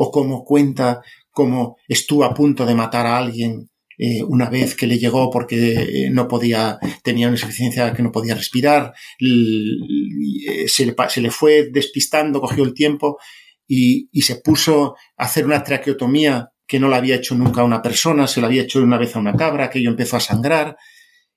O 0.00 0.12
como 0.12 0.44
cuenta 0.44 1.02
cómo 1.32 1.76
estuvo 1.88 2.22
a 2.24 2.32
punto 2.32 2.64
de 2.64 2.76
matar 2.76 3.06
a 3.06 3.18
alguien 3.18 3.68
eh, 4.00 4.22
una 4.22 4.48
vez 4.48 4.76
que 4.76 4.86
le 4.86 4.96
llegó 4.96 5.28
porque 5.28 5.72
eh, 5.72 6.10
no 6.10 6.28
podía, 6.28 6.78
tenía 7.02 7.26
una 7.26 7.34
insuficiencia 7.34 7.92
que 7.92 8.02
no 8.04 8.12
podía 8.12 8.36
respirar, 8.36 8.92
eh, 9.18 10.68
se, 10.68 10.86
le, 10.86 10.94
se 11.08 11.20
le 11.20 11.32
fue 11.32 11.68
despistando, 11.72 12.40
cogió 12.40 12.62
el 12.62 12.74
tiempo 12.74 13.18
y, 13.66 14.08
y, 14.12 14.22
se 14.22 14.36
puso 14.36 14.94
a 15.16 15.24
hacer 15.24 15.44
una 15.46 15.64
traqueotomía 15.64 16.52
que 16.64 16.78
no 16.78 16.88
la 16.88 16.98
había 16.98 17.16
hecho 17.16 17.34
nunca 17.34 17.62
a 17.62 17.64
una 17.64 17.82
persona, 17.82 18.28
se 18.28 18.40
la 18.40 18.46
había 18.46 18.62
hecho 18.62 18.80
una 18.80 18.98
vez 18.98 19.16
a 19.16 19.18
una 19.18 19.34
cabra, 19.34 19.64
aquello 19.64 19.90
empezó 19.90 20.16
a 20.16 20.20
sangrar. 20.20 20.76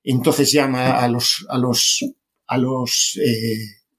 Entonces 0.03 0.51
llama 0.51 0.99
a 0.99 1.07
los, 1.07 1.45
a 1.49 1.57
los, 1.57 2.05
a 2.45 2.57
los 2.59 3.17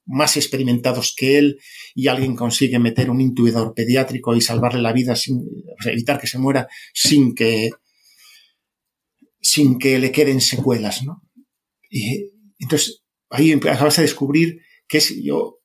más 0.06 0.36
experimentados 0.36 1.14
que 1.16 1.38
él 1.38 1.58
y 1.94 2.08
alguien 2.08 2.34
consigue 2.34 2.78
meter 2.78 3.10
un 3.10 3.20
intuidor 3.20 3.74
pediátrico 3.74 4.34
y 4.34 4.40
salvarle 4.40 4.82
la 4.82 4.92
vida 4.92 5.16
sin, 5.16 5.42
evitar 5.84 6.20
que 6.20 6.26
se 6.26 6.38
muera 6.38 6.68
sin 6.92 7.34
que 7.34 7.70
sin 9.40 9.78
que 9.78 9.98
le 9.98 10.12
queden 10.12 10.40
secuelas, 10.40 11.02
¿no? 11.02 11.22
Y 11.90 12.30
entonces 12.58 13.02
ahí 13.28 13.52
acabas 13.52 13.96
de 13.96 14.02
descubrir 14.02 14.60
que 14.86 14.98
es, 14.98 15.14
yo 15.22 15.58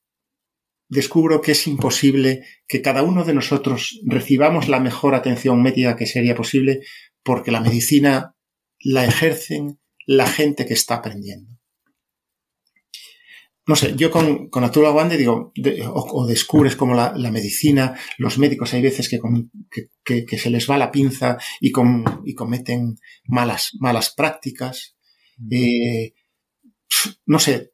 descubro 0.88 1.40
que 1.40 1.52
es 1.52 1.66
imposible 1.66 2.44
que 2.66 2.82
cada 2.82 3.02
uno 3.02 3.24
de 3.24 3.34
nosotros 3.34 4.00
recibamos 4.04 4.68
la 4.68 4.80
mejor 4.80 5.14
atención 5.14 5.62
médica 5.62 5.96
que 5.96 6.06
sería 6.06 6.34
posible 6.34 6.80
porque 7.22 7.50
la 7.52 7.60
medicina 7.60 8.34
la 8.80 9.04
ejercen 9.04 9.78
la 10.06 10.26
gente 10.26 10.66
que 10.66 10.74
está 10.74 10.96
aprendiendo 10.96 11.57
no 13.68 13.76
sé, 13.76 13.94
yo 13.96 14.10
con, 14.10 14.48
con 14.48 14.64
Aguande 14.64 15.18
digo, 15.18 15.52
o, 15.92 16.26
descubres 16.26 16.74
como 16.74 16.94
la, 16.94 17.12
medicina, 17.30 17.94
los 18.16 18.38
médicos 18.38 18.72
hay 18.72 18.80
veces 18.80 19.10
que, 19.10 19.20
que, 20.24 20.38
se 20.38 20.48
les 20.48 20.68
va 20.70 20.78
la 20.78 20.90
pinza 20.90 21.36
y, 21.60 21.70
con, 21.70 22.02
y 22.24 22.32
cometen 22.32 22.96
malas, 23.26 23.72
malas 23.78 24.08
prácticas. 24.08 24.96
Mm. 25.36 25.48
Eh, 25.52 26.14
no 27.26 27.38
sé, 27.38 27.70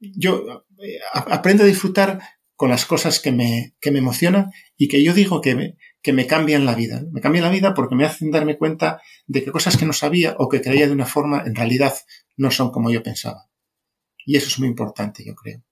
yo 0.00 0.64
eh, 0.82 1.00
aprendo 1.12 1.64
a 1.64 1.66
disfrutar 1.66 2.18
con 2.54 2.70
las 2.70 2.86
cosas 2.86 3.20
que 3.20 3.30
me, 3.30 3.74
que 3.78 3.90
me 3.90 3.98
emocionan 3.98 4.52
y 4.78 4.88
que 4.88 5.04
yo 5.04 5.12
digo 5.12 5.42
que 5.42 5.54
me, 5.54 5.76
que 6.00 6.14
me 6.14 6.26
cambian 6.26 6.64
la 6.64 6.74
vida. 6.74 7.02
Me 7.12 7.20
cambian 7.20 7.44
la 7.44 7.50
vida 7.50 7.74
porque 7.74 7.94
me 7.94 8.06
hacen 8.06 8.30
darme 8.30 8.56
cuenta 8.56 9.02
de 9.26 9.44
que 9.44 9.52
cosas 9.52 9.76
que 9.76 9.84
no 9.84 9.92
sabía 9.92 10.34
o 10.38 10.48
que 10.48 10.62
creía 10.62 10.86
de 10.86 10.94
una 10.94 11.04
forma 11.04 11.42
en 11.44 11.54
realidad 11.54 11.94
no 12.38 12.50
son 12.50 12.70
como 12.70 12.90
yo 12.90 13.02
pensaba. 13.02 13.50
Y 14.26 14.36
eso 14.36 14.48
es 14.48 14.58
muy 14.58 14.68
importante, 14.68 15.24
yo 15.24 15.34
creo. 15.34 15.62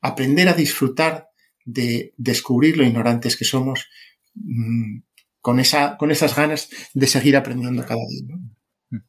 aprender 0.00 0.48
a 0.48 0.54
disfrutar 0.54 1.28
de 1.64 2.14
descubrir 2.16 2.78
lo 2.78 2.84
ignorantes 2.84 3.36
que 3.36 3.44
somos 3.44 3.88
mm, 4.34 5.00
con, 5.40 5.60
esa, 5.60 5.96
con 5.98 6.10
esas 6.10 6.34
ganas 6.34 6.70
de 6.94 7.06
seguir 7.06 7.36
aprendiendo 7.36 7.84
cada 7.84 8.00
día. 8.08 9.02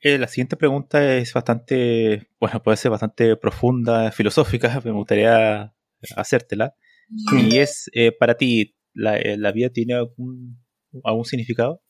Eh, 0.00 0.18
la 0.18 0.28
siguiente 0.28 0.56
pregunta 0.56 1.16
es 1.16 1.32
bastante, 1.32 2.28
bueno, 2.38 2.62
puede 2.62 2.76
ser 2.76 2.90
bastante 2.90 3.36
profunda, 3.36 4.12
filosófica, 4.12 4.80
me 4.84 4.92
gustaría 4.92 5.74
hacértela. 6.14 6.74
Y 7.32 7.56
es, 7.56 7.90
eh, 7.92 8.12
para 8.12 8.36
ti, 8.36 8.76
¿la, 8.92 9.16
eh, 9.16 9.36
¿la, 9.36 9.50
vida 9.50 9.70
tiene 9.70 9.94
algún, 9.94 10.62
algún 11.04 11.24
significado? 11.24 11.82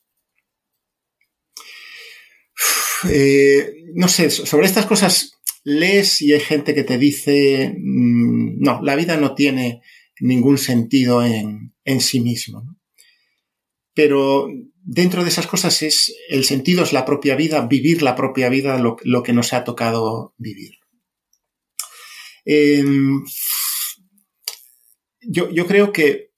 No 3.94 4.08
sé, 4.08 4.30
sobre 4.30 4.66
estas 4.66 4.86
cosas 4.86 5.32
lees 5.64 6.20
y 6.22 6.32
hay 6.32 6.40
gente 6.40 6.74
que 6.74 6.84
te 6.84 6.98
dice, 6.98 7.74
mm, 7.76 8.60
no, 8.60 8.80
la 8.82 8.96
vida 8.96 9.16
no 9.16 9.34
tiene 9.34 9.80
ningún 10.20 10.58
sentido 10.58 11.24
en, 11.24 11.74
en 11.84 12.00
sí 12.00 12.20
mismo. 12.20 12.76
Pero 13.94 14.48
dentro 14.82 15.22
de 15.22 15.30
esas 15.30 15.46
cosas 15.46 15.82
es 15.82 16.14
el 16.28 16.44
sentido 16.44 16.82
es 16.82 16.92
la 16.92 17.04
propia 17.04 17.36
vida, 17.36 17.66
vivir 17.66 18.02
la 18.02 18.14
propia 18.14 18.48
vida, 18.48 18.78
lo, 18.78 18.96
lo 19.02 19.22
que 19.22 19.32
nos 19.32 19.52
ha 19.52 19.64
tocado 19.64 20.34
vivir. 20.36 20.72
Eh, 22.44 22.84
yo, 25.22 25.50
yo, 25.50 25.66
creo 25.66 25.92
que 25.92 26.33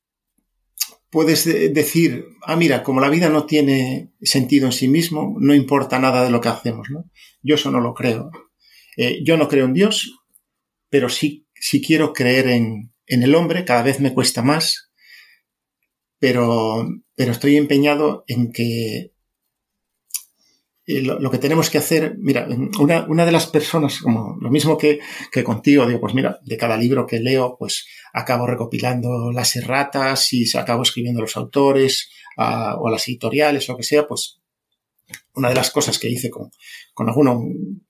puedes 1.17 1.47
decir, 1.47 2.27
ah, 2.43 2.57
mira, 2.57 2.83
como 2.83 3.01
la 3.01 3.09
vida 3.09 3.31
no 3.31 3.47
tiene 3.47 4.13
sentido 4.21 4.67
en 4.67 4.73
sí 4.73 4.87
mismo, 4.87 5.35
no 5.41 5.55
importa 5.55 5.99
nada 5.99 6.23
de 6.23 6.29
lo 6.29 6.43
que 6.43 6.51
hacemos. 6.51 6.91
¿no? 6.91 7.11
Yo 7.41 7.55
eso 7.55 7.71
no 7.71 7.81
lo 7.81 7.95
creo. 7.95 8.31
Eh, 8.99 9.23
yo 9.25 9.39
no 9.39 9.49
creo 9.49 9.65
en 9.65 9.73
Dios, 9.73 10.13
pero 10.91 11.09
sí, 11.09 11.49
sí 11.55 11.81
quiero 11.81 12.13
creer 12.13 12.49
en, 12.49 12.93
en 13.07 13.23
el 13.23 13.35
hombre, 13.35 13.65
cada 13.65 13.83
vez 13.83 13.99
me 13.99 14.13
cuesta 14.13 14.43
más, 14.43 14.93
pero 16.19 16.87
pero 17.15 17.33
estoy 17.33 17.57
empeñado 17.57 18.25
en 18.29 18.53
que 18.53 19.15
lo, 20.87 21.31
que 21.31 21.39
tenemos 21.39 21.69
que 21.69 21.79
hacer, 21.79 22.17
mira, 22.19 22.47
una, 22.79 23.07
una, 23.09 23.27
de 23.27 23.33
las 23.33 23.49
personas, 23.49 23.99
como 23.99 24.37
lo 24.41 24.51
mismo 24.51 24.79
que, 24.79 25.01
que, 25.33 25.43
contigo, 25.43 25.85
digo, 25.85 26.01
pues 26.01 26.15
mira, 26.15 26.39
de 26.45 26.57
cada 26.57 26.77
libro 26.77 27.07
que 27.07 27.19
leo, 27.19 27.57
pues 27.59 27.87
acabo 28.13 28.47
recopilando 28.47 29.33
las 29.33 29.57
erratas 29.57 30.33
y 30.33 30.47
acabo 30.57 30.83
escribiendo 30.83 31.21
los 31.21 31.37
autores 31.37 32.11
a, 32.37 32.77
o 32.77 32.89
las 32.89 33.09
editoriales 33.09 33.69
lo 33.69 33.77
que 33.77 33.83
sea, 33.83 34.07
pues 34.07 34.41
una 35.35 35.49
de 35.49 35.57
las 35.57 35.71
cosas 35.71 35.99
que 35.99 36.09
hice 36.09 36.31
con, 36.31 36.51
con 36.95 37.09
alguno, 37.09 37.43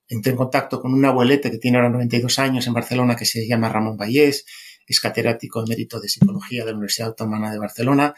entré 0.09 0.33
en 0.33 0.39
contacto 0.39 0.81
con 0.81 0.95
un 0.95 1.05
abuelete 1.05 1.51
que 1.51 1.59
tiene 1.59 1.77
ahora 1.77 1.91
92 1.91 2.39
años 2.39 2.67
en 2.67 2.73
Barcelona 2.75 3.15
que 3.15 3.27
se 3.27 3.47
llama 3.47 3.69
Ramón 3.69 3.99
Vallés, 3.99 4.47
es 4.87 5.01
catedrático 5.01 5.63
de 5.63 5.69
mérito 5.69 6.01
de 6.01 6.09
psicología 6.09 6.65
de 6.65 6.71
la 6.71 6.77
Universidad 6.77 7.09
Autónoma 7.09 7.53
de 7.53 7.59
Barcelona 7.59 8.15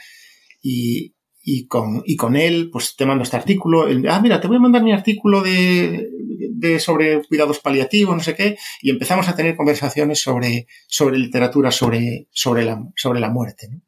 y, 0.60 1.14
y, 1.50 1.66
con, 1.66 2.02
y 2.04 2.16
con 2.16 2.36
él, 2.36 2.68
pues 2.70 2.94
te 2.94 3.06
mando 3.06 3.24
este 3.24 3.36
artículo. 3.36 3.86
ah, 4.10 4.20
mira, 4.20 4.38
te 4.38 4.48
voy 4.48 4.58
a 4.58 4.60
mandar 4.60 4.82
mi 4.82 4.92
artículo 4.92 5.40
de, 5.40 6.10
de, 6.50 6.78
sobre 6.78 7.22
cuidados 7.26 7.60
paliativos, 7.60 8.14
no 8.14 8.22
sé 8.22 8.34
qué, 8.34 8.58
y 8.82 8.90
empezamos 8.90 9.28
a 9.28 9.34
tener 9.34 9.56
conversaciones 9.56 10.20
sobre, 10.20 10.66
sobre 10.86 11.18
literatura, 11.18 11.70
sobre, 11.70 12.28
sobre, 12.32 12.66
la, 12.66 12.84
sobre 12.96 13.20
la 13.20 13.30
muerte. 13.30 13.68
¿no? 13.70 13.80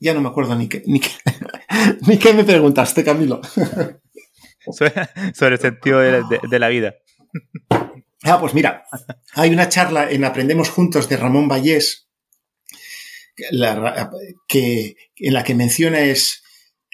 Ya 0.00 0.14
no 0.14 0.20
me 0.20 0.28
acuerdo 0.28 0.54
ni 0.54 0.68
qué, 0.68 0.84
ni 0.86 1.00
qué, 1.00 1.10
ni 2.06 2.16
qué 2.16 2.32
me 2.32 2.44
preguntaste, 2.44 3.02
Camilo. 3.02 3.40
sobre, 4.70 5.54
el 5.56 5.60
sentido 5.60 5.98
de, 5.98 6.12
de, 6.12 6.40
de 6.48 6.58
la 6.60 6.68
vida. 6.68 6.94
Ah, 8.22 8.38
pues 8.38 8.54
mira, 8.54 8.84
hay 9.34 9.50
una 9.50 9.68
charla 9.68 10.08
en 10.08 10.24
Aprendemos 10.24 10.70
Juntos 10.70 11.08
de 11.08 11.16
Ramón 11.16 11.48
Vallés, 11.48 12.08
la, 13.50 14.10
que, 14.48 14.96
en 15.16 15.34
la 15.34 15.44
que 15.44 15.54
menciona 15.54 16.00
es 16.00 16.42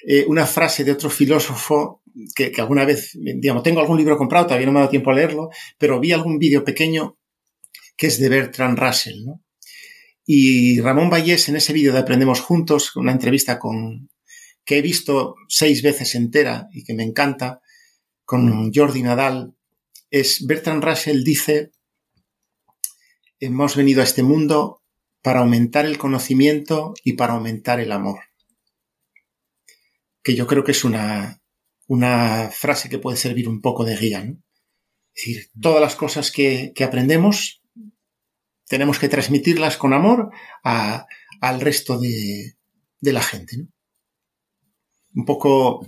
eh, 0.07 0.25
una 0.27 0.47
frase 0.47 0.85
de 0.85 0.93
otro 0.93 1.11
filósofo 1.11 2.03
que, 2.35 2.51
que, 2.51 2.61
alguna 2.61 2.85
vez, 2.85 3.13
digamos, 3.15 3.63
tengo 3.63 3.81
algún 3.81 3.99
libro 3.99 4.17
comprado, 4.17 4.47
todavía 4.47 4.67
no 4.67 4.73
me 4.73 4.79
ha 4.79 4.83
dado 4.83 4.91
tiempo 4.91 5.11
a 5.11 5.15
leerlo, 5.15 5.51
pero 5.79 6.01
vi 6.01 6.13
algún 6.13 6.39
vídeo 6.39 6.65
pequeño 6.65 7.19
que 7.97 8.07
es 8.07 8.19
de 8.19 8.29
Bertrand 8.31 8.79
Russell, 8.79 9.25
¿no? 9.25 9.43
Y 10.25 10.81
Ramón 10.81 11.11
Vallés, 11.11 11.49
en 11.49 11.57
ese 11.57 11.73
vídeo 11.73 11.93
de 11.93 11.99
Aprendemos 11.99 12.41
Juntos, 12.41 12.95
una 12.97 13.13
entrevista 13.13 13.59
con, 13.59 14.09
que 14.65 14.79
he 14.79 14.83
visto 14.83 15.35
seis 15.49 15.83
veces 15.83 16.15
entera 16.15 16.69
y 16.73 16.85
que 16.85 16.95
me 16.95 17.03
encanta, 17.03 17.61
con 18.25 18.73
Jordi 18.73 19.03
Nadal, 19.03 19.55
es 20.11 20.47
Bertrand 20.47 20.85
Russell 20.85 21.25
dice, 21.25 21.73
hemos 23.41 23.75
venido 23.75 24.01
a 24.01 24.05
este 24.05 24.23
mundo 24.23 24.80
para 25.23 25.41
aumentar 25.41 25.85
el 25.87 25.99
conocimiento 25.99 26.95
y 27.05 27.15
para 27.15 27.35
aumentar 27.35 27.81
el 27.81 27.93
amor. 27.93 28.21
Que 30.23 30.35
yo 30.35 30.47
creo 30.47 30.65
que 30.65 30.73
es 30.73 30.85
una, 30.85 31.43
una 31.87 32.51
frase 32.53 32.89
que 32.89 32.99
puede 32.99 33.17
servir 33.17 33.49
un 33.49 33.61
poco 33.61 33.85
de 33.85 33.97
guía. 33.97 34.25
¿no? 34.25 34.43
Es 35.15 35.25
decir, 35.25 35.51
todas 35.61 35.81
las 35.81 35.97
cosas 35.97 36.31
que, 36.31 36.73
que 36.75 36.85
aprendemos 36.85 37.63
tenemos 38.67 39.01
que 39.01 39.09
transmitirlas 39.09 39.77
con 39.77 39.93
amor 39.93 40.31
a, 40.63 41.07
al 41.41 41.61
resto 41.61 41.99
de, 41.99 42.55
de 43.01 43.13
la 43.13 43.23
gente. 43.23 43.57
¿no? 43.59 43.69
Un 45.15 45.25
poco 45.25 45.87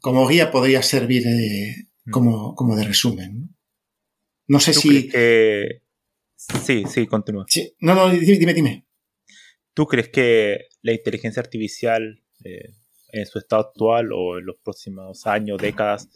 como 0.00 0.26
guía 0.28 0.50
podría 0.50 0.82
servir 0.82 1.24
como, 2.10 2.54
como 2.54 2.76
de 2.76 2.84
resumen. 2.84 3.40
¿no? 3.40 3.48
No 4.48 4.60
sé 4.60 4.74
si. 4.74 5.08
Que 5.08 5.82
Sí, 6.40 6.84
sí, 6.86 7.06
continúa. 7.06 7.44
Sí. 7.48 7.74
No, 7.80 7.94
no, 7.94 8.08
dime, 8.08 8.54
dime, 8.54 8.86
¿Tú 9.74 9.86
crees 9.86 10.08
que 10.08 10.68
la 10.80 10.92
inteligencia 10.92 11.40
artificial 11.40 12.22
eh, 12.44 12.70
en 13.12 13.26
su 13.26 13.38
estado 13.38 13.68
actual 13.68 14.10
o 14.12 14.38
en 14.38 14.46
los 14.46 14.56
próximos 14.62 15.26
años, 15.26 15.58
décadas, 15.58 16.08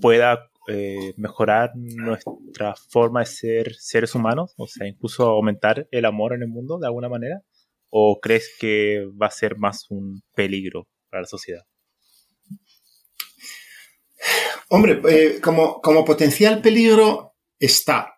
pueda 0.00 0.48
eh, 0.68 1.12
mejorar 1.16 1.72
nuestra 1.74 2.74
forma 2.88 3.20
de 3.20 3.26
ser 3.26 3.74
seres 3.74 4.14
humanos? 4.14 4.54
O 4.56 4.68
sea, 4.68 4.86
incluso 4.86 5.24
aumentar 5.24 5.88
el 5.90 6.04
amor 6.04 6.34
en 6.34 6.42
el 6.42 6.48
mundo 6.48 6.78
de 6.78 6.86
alguna 6.86 7.08
manera? 7.08 7.42
¿O 7.90 8.20
crees 8.20 8.54
que 8.60 9.04
va 9.20 9.26
a 9.26 9.30
ser 9.30 9.58
más 9.58 9.90
un 9.90 10.22
peligro 10.34 10.88
para 11.10 11.22
la 11.22 11.26
sociedad? 11.26 11.62
Hombre, 14.68 15.02
eh, 15.10 15.40
como, 15.40 15.80
como 15.80 16.04
potencial 16.04 16.62
peligro 16.62 17.34
está, 17.58 18.11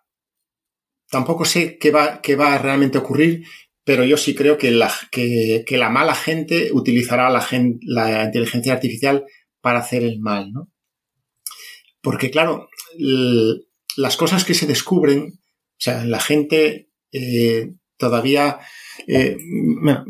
Tampoco 1.09 1.45
sé 1.45 1.77
qué 1.77 1.91
va, 1.91 2.21
qué 2.21 2.35
va 2.35 2.53
a 2.53 2.57
realmente 2.57 2.97
ocurrir, 2.97 3.45
pero 3.83 4.03
yo 4.03 4.17
sí 4.17 4.33
creo 4.33 4.57
que 4.57 4.71
la, 4.71 4.91
que, 5.11 5.63
la 5.69 5.89
mala 5.89 6.15
gente 6.15 6.69
utilizará 6.73 7.29
la, 7.29 7.47
la, 7.81 8.25
inteligencia 8.25 8.73
artificial 8.73 9.25
para 9.61 9.79
hacer 9.79 10.03
el 10.03 10.19
mal, 10.19 10.51
¿no? 10.51 10.71
Porque, 12.01 12.31
claro, 12.31 12.69
las 13.97 14.17
cosas 14.17 14.43
que 14.43 14.53
se 14.53 14.67
descubren, 14.67 15.39
o 15.39 15.79
sea, 15.79 16.03
la 16.05 16.19
gente 16.19 16.89
eh, 17.11 17.73
todavía, 17.97 18.59
eh, 19.07 19.37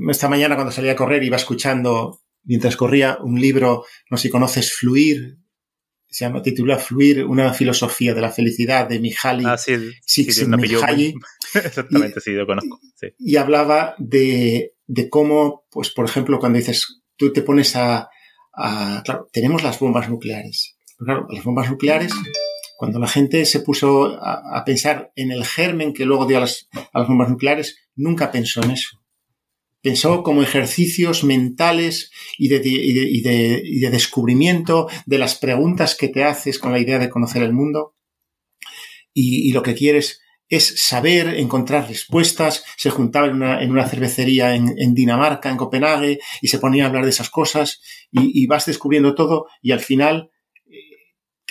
esta 0.09 0.29
mañana 0.29 0.55
cuando 0.55 0.71
salía 0.71 0.93
a 0.93 0.97
correr 0.97 1.23
iba 1.23 1.37
escuchando, 1.37 2.21
mientras 2.43 2.77
corría, 2.77 3.17
un 3.21 3.39
libro, 3.39 3.85
no 4.09 4.17
sé 4.17 4.23
si 4.23 4.29
conoces, 4.29 4.73
Fluir, 4.73 5.37
se 6.15 6.23
llama, 6.23 6.41
titula 6.41 6.77
Fluir, 6.77 7.25
una 7.25 7.51
filosofía 7.51 8.13
de 8.13 8.21
la 8.21 8.31
felicidad 8.31 8.87
de 8.87 9.01
Mihaly 9.01 9.43
ah, 9.45 9.57
sí, 9.57 9.75
sí, 10.05 10.45
Mihaly. 10.45 11.13
Exactamente, 11.53 12.19
y, 12.19 12.21
sí, 12.21 12.31
lo 12.31 12.47
conozco. 12.47 12.79
Sí. 12.95 13.07
Y 13.19 13.35
hablaba 13.35 13.95
de, 13.97 14.75
de, 14.87 15.09
cómo, 15.09 15.65
pues, 15.69 15.89
por 15.89 16.05
ejemplo, 16.05 16.39
cuando 16.39 16.57
dices, 16.57 17.01
tú 17.17 17.33
te 17.33 17.41
pones 17.41 17.75
a, 17.75 18.07
a 18.53 19.01
claro, 19.03 19.27
tenemos 19.33 19.61
las 19.61 19.77
bombas 19.77 20.09
nucleares. 20.09 20.77
Pero 20.97 21.05
claro, 21.05 21.27
las 21.29 21.43
bombas 21.43 21.69
nucleares, 21.69 22.13
cuando 22.77 22.97
la 22.97 23.09
gente 23.09 23.43
se 23.45 23.59
puso 23.59 24.17
a, 24.17 24.57
a 24.57 24.63
pensar 24.63 25.11
en 25.17 25.33
el 25.33 25.43
germen 25.43 25.91
que 25.91 26.05
luego 26.05 26.25
dio 26.27 26.37
a 26.37 26.41
las, 26.41 26.69
a 26.93 26.99
las 26.99 27.09
bombas 27.09 27.29
nucleares, 27.29 27.75
nunca 27.93 28.31
pensó 28.31 28.63
en 28.63 28.71
eso 28.71 29.01
pensó 29.85 30.23
como 30.23 30.41
ejercicios 30.41 31.23
mentales 31.23 32.09
y 32.39 32.47
de, 32.47 32.55
y, 32.65 33.21
de, 33.21 33.61
y, 33.63 33.79
de, 33.81 33.89
descubrimiento 33.91 34.87
de 35.05 35.19
las 35.19 35.35
preguntas 35.35 35.93
que 35.93 36.07
te 36.07 36.23
haces 36.23 36.57
con 36.57 36.71
la 36.71 36.79
idea 36.79 36.97
de 36.97 37.11
conocer 37.11 37.43
el 37.43 37.53
mundo. 37.53 37.95
Y, 39.13 39.53
lo 39.53 39.61
que 39.61 39.75
quieres 39.75 40.21
es 40.49 40.87
saber, 40.87 41.35
encontrar 41.35 41.87
respuestas. 41.87 42.63
Se 42.77 42.89
juntaba 42.89 43.27
en 43.27 43.35
una, 43.35 43.61
en 43.61 43.69
una 43.69 43.87
cervecería 43.87 44.55
en, 44.55 44.73
en, 44.75 44.95
Dinamarca, 44.95 45.51
en 45.51 45.57
Copenhague, 45.57 46.17
y 46.41 46.47
se 46.47 46.57
ponía 46.57 46.85
a 46.85 46.87
hablar 46.87 47.03
de 47.03 47.11
esas 47.11 47.29
cosas 47.29 47.79
y, 48.11 48.47
vas 48.47 48.65
descubriendo 48.65 49.13
todo 49.13 49.45
y 49.61 49.71
al 49.71 49.81
final 49.81 50.31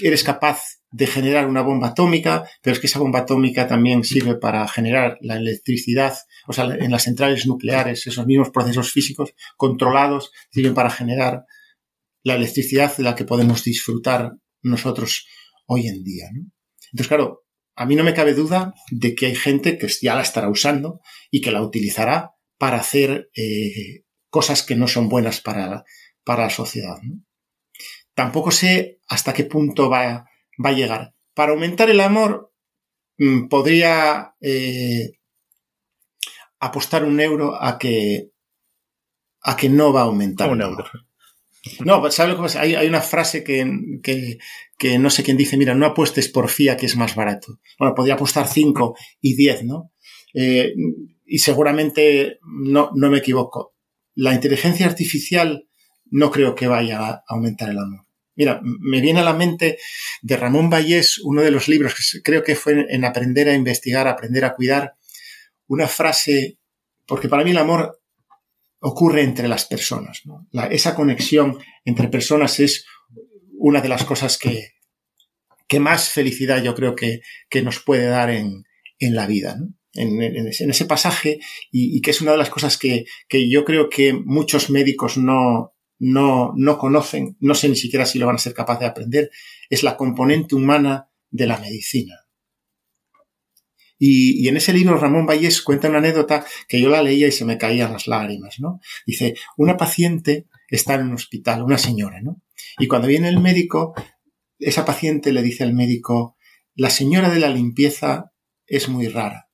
eres 0.00 0.24
capaz 0.24 0.80
de 0.90 1.06
generar 1.06 1.46
una 1.46 1.62
bomba 1.62 1.88
atómica, 1.88 2.48
pero 2.62 2.74
es 2.74 2.80
que 2.80 2.86
esa 2.86 2.98
bomba 2.98 3.20
atómica 3.20 3.66
también 3.66 4.04
sirve 4.04 4.36
para 4.36 4.66
generar 4.68 5.18
la 5.20 5.36
electricidad, 5.36 6.14
o 6.46 6.52
sea, 6.52 6.66
en 6.66 6.90
las 6.90 7.02
centrales 7.02 7.46
nucleares, 7.46 8.06
esos 8.06 8.26
mismos 8.26 8.50
procesos 8.50 8.92
físicos 8.92 9.34
controlados 9.56 10.32
sirven 10.50 10.74
para 10.74 10.90
generar 10.90 11.44
la 12.22 12.36
electricidad 12.36 12.96
de 12.96 13.02
la 13.02 13.14
que 13.14 13.24
podemos 13.24 13.64
disfrutar 13.64 14.32
nosotros 14.62 15.26
hoy 15.66 15.88
en 15.88 16.02
día. 16.04 16.26
¿no? 16.32 16.50
Entonces, 16.92 17.08
claro, 17.08 17.44
a 17.76 17.86
mí 17.86 17.96
no 17.96 18.04
me 18.04 18.14
cabe 18.14 18.34
duda 18.34 18.74
de 18.90 19.14
que 19.14 19.26
hay 19.26 19.34
gente 19.34 19.78
que 19.78 19.88
ya 20.00 20.14
la 20.14 20.22
estará 20.22 20.48
usando 20.48 21.00
y 21.30 21.40
que 21.40 21.50
la 21.50 21.62
utilizará 21.62 22.34
para 22.56 22.78
hacer 22.78 23.30
eh, 23.36 24.04
cosas 24.30 24.62
que 24.62 24.76
no 24.76 24.86
son 24.86 25.08
buenas 25.08 25.40
para, 25.40 25.84
para 26.24 26.44
la 26.44 26.50
sociedad. 26.50 26.96
Tampoco 28.14 28.50
sé 28.50 29.00
hasta 29.08 29.32
qué 29.32 29.44
punto 29.44 29.90
va, 29.90 30.26
va, 30.64 30.70
a 30.70 30.72
llegar. 30.72 31.14
Para 31.34 31.52
aumentar 31.52 31.90
el 31.90 32.00
amor, 32.00 32.52
mm, 33.18 33.48
podría 33.48 34.34
eh, 34.40 35.18
apostar 36.60 37.04
un 37.04 37.20
euro 37.20 37.60
a 37.60 37.78
que, 37.78 38.30
a 39.42 39.56
que 39.56 39.68
no 39.68 39.92
va 39.92 40.02
a 40.02 40.04
aumentar. 40.04 40.50
Un 40.50 40.62
euro. 40.62 40.84
No, 41.84 42.10
¿sabes 42.10 42.32
lo 42.32 42.36
que 42.36 42.42
pasa? 42.42 42.60
Hay, 42.60 42.86
una 42.86 43.00
frase 43.00 43.42
que, 43.42 43.66
que, 44.78 44.98
no 44.98 45.10
sé 45.10 45.22
quién 45.22 45.36
dice, 45.36 45.56
mira, 45.56 45.74
no 45.74 45.86
apuestes 45.86 46.28
por 46.28 46.50
FIA 46.50 46.76
que 46.76 46.86
es 46.86 46.96
más 46.96 47.14
barato. 47.14 47.58
Bueno, 47.78 47.94
podría 47.94 48.14
apostar 48.14 48.46
5 48.46 48.94
y 49.22 49.34
10, 49.34 49.64
¿no? 49.64 49.92
Eh, 50.34 50.74
y 51.24 51.38
seguramente 51.38 52.38
no, 52.42 52.90
no 52.94 53.10
me 53.10 53.18
equivoco. 53.18 53.74
La 54.14 54.34
inteligencia 54.34 54.86
artificial 54.86 55.66
no 56.10 56.30
creo 56.30 56.54
que 56.54 56.66
vaya 56.66 57.08
a 57.08 57.24
aumentar 57.26 57.70
el 57.70 57.78
amor. 57.78 58.03
Mira, 58.36 58.60
me 58.62 59.00
viene 59.00 59.20
a 59.20 59.24
la 59.24 59.34
mente 59.34 59.78
de 60.22 60.36
Ramón 60.36 60.70
Vallés, 60.70 61.18
uno 61.18 61.42
de 61.42 61.50
los 61.50 61.68
libros 61.68 61.94
que 61.94 62.22
creo 62.22 62.42
que 62.42 62.56
fue 62.56 62.86
en 62.88 63.04
Aprender 63.04 63.48
a 63.48 63.54
investigar, 63.54 64.08
Aprender 64.08 64.44
a 64.44 64.54
cuidar, 64.54 64.94
una 65.66 65.86
frase, 65.86 66.58
porque 67.06 67.28
para 67.28 67.44
mí 67.44 67.52
el 67.52 67.58
amor 67.58 68.00
ocurre 68.80 69.22
entre 69.22 69.48
las 69.48 69.64
personas. 69.64 70.22
esa 70.70 70.94
conexión 70.94 71.58
entre 71.84 72.08
personas 72.08 72.60
es 72.60 72.84
una 73.56 73.80
de 73.80 73.88
las 73.88 74.04
cosas 74.04 74.36
que, 74.36 74.72
que 75.66 75.80
más 75.80 76.10
felicidad 76.10 76.62
yo 76.62 76.74
creo 76.74 76.94
que, 76.94 77.20
que 77.48 77.62
nos 77.62 77.80
puede 77.80 78.06
dar 78.06 78.30
en, 78.30 78.64
en 78.98 79.14
la 79.14 79.26
vida. 79.26 79.56
En, 79.94 80.20
en, 80.20 80.48
ese, 80.48 80.84
pasaje 80.86 81.38
y, 81.70 82.00
que 82.00 82.10
es 82.10 82.20
una 82.20 82.32
de 82.32 82.38
las 82.38 82.50
cosas 82.50 82.76
que, 82.76 83.04
que 83.28 83.48
yo 83.48 83.64
creo 83.64 83.88
que 83.88 84.12
muchos 84.12 84.68
médicos 84.68 85.16
no, 85.16 85.73
no, 86.04 86.52
no 86.54 86.76
conocen, 86.76 87.34
no 87.40 87.54
sé 87.54 87.66
ni 87.66 87.76
siquiera 87.76 88.04
si 88.04 88.18
lo 88.18 88.26
van 88.26 88.34
a 88.34 88.38
ser 88.38 88.52
capaces 88.52 88.80
de 88.80 88.86
aprender, 88.86 89.30
es 89.70 89.82
la 89.82 89.96
componente 89.96 90.54
humana 90.54 91.08
de 91.30 91.46
la 91.46 91.56
medicina. 91.56 92.20
Y, 93.98 94.46
en 94.48 94.58
ese 94.58 94.74
libro 94.74 94.98
Ramón 94.98 95.24
Vallés 95.24 95.62
cuenta 95.62 95.88
una 95.88 95.98
anécdota 95.98 96.44
que 96.68 96.78
yo 96.78 96.90
la 96.90 97.02
leía 97.02 97.26
y 97.26 97.32
se 97.32 97.46
me 97.46 97.56
caían 97.56 97.92
las 97.92 98.06
lágrimas, 98.06 98.60
¿no? 98.60 98.80
Dice, 99.06 99.34
una 99.56 99.78
paciente 99.78 100.46
está 100.68 100.94
en 100.94 101.06
un 101.06 101.14
hospital, 101.14 101.62
una 101.62 101.78
señora, 101.78 102.20
¿no? 102.20 102.42
Y 102.78 102.86
cuando 102.86 103.08
viene 103.08 103.30
el 103.30 103.40
médico, 103.40 103.94
esa 104.58 104.84
paciente 104.84 105.32
le 105.32 105.40
dice 105.40 105.64
al 105.64 105.72
médico, 105.72 106.36
la 106.74 106.90
señora 106.90 107.30
de 107.30 107.40
la 107.40 107.48
limpieza 107.48 108.34
es 108.66 108.90
muy 108.90 109.08
rara. 109.08 109.48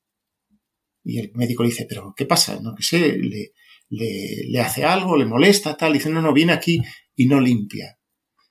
Y 1.05 1.21
el 1.21 1.31
médico 1.35 1.63
le 1.63 1.69
dice, 1.69 1.87
pero 1.89 2.13
¿qué 2.17 2.27
pasa? 2.27 2.59
No 2.61 2.75
que 2.75 2.83
sé, 2.83 3.19
le, 3.19 3.53
le, 3.91 4.61
hace 4.61 4.85
algo, 4.85 5.17
le 5.17 5.27
molesta, 5.27 5.77
tal. 5.77 5.93
Dice, 5.93 6.09
no, 6.09 6.23
no, 6.23 6.33
viene 6.33 6.53
aquí 6.53 6.81
y 7.15 7.27
no 7.27 7.41
limpia. 7.41 7.99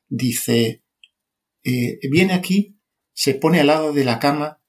Dice, 0.07 0.83
eh, 1.63 1.99
viene 2.09 2.33
aquí, 2.33 2.77
se 3.13 3.33
pone 3.33 3.59
al 3.59 3.67
lado 3.67 3.93
de 3.93 4.05
la 4.05 4.19
cama 4.19 4.61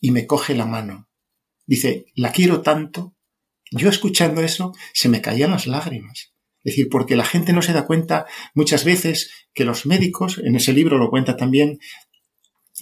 y 0.00 0.10
me 0.10 0.26
coge 0.26 0.54
la 0.54 0.66
mano. 0.66 1.08
Dice, 1.66 2.06
la 2.14 2.32
quiero 2.32 2.62
tanto. 2.62 3.14
Yo 3.70 3.88
escuchando 3.88 4.40
eso 4.40 4.72
se 4.92 5.08
me 5.08 5.20
caían 5.20 5.52
las 5.52 5.66
lágrimas. 5.66 6.32
Es 6.62 6.72
decir, 6.72 6.88
porque 6.90 7.16
la 7.16 7.24
gente 7.24 7.52
no 7.52 7.62
se 7.62 7.72
da 7.72 7.86
cuenta 7.86 8.26
muchas 8.54 8.84
veces 8.84 9.30
que 9.54 9.64
los 9.64 9.86
médicos, 9.86 10.38
en 10.44 10.56
ese 10.56 10.72
libro 10.72 10.98
lo 10.98 11.08
cuenta 11.08 11.36
también, 11.36 11.78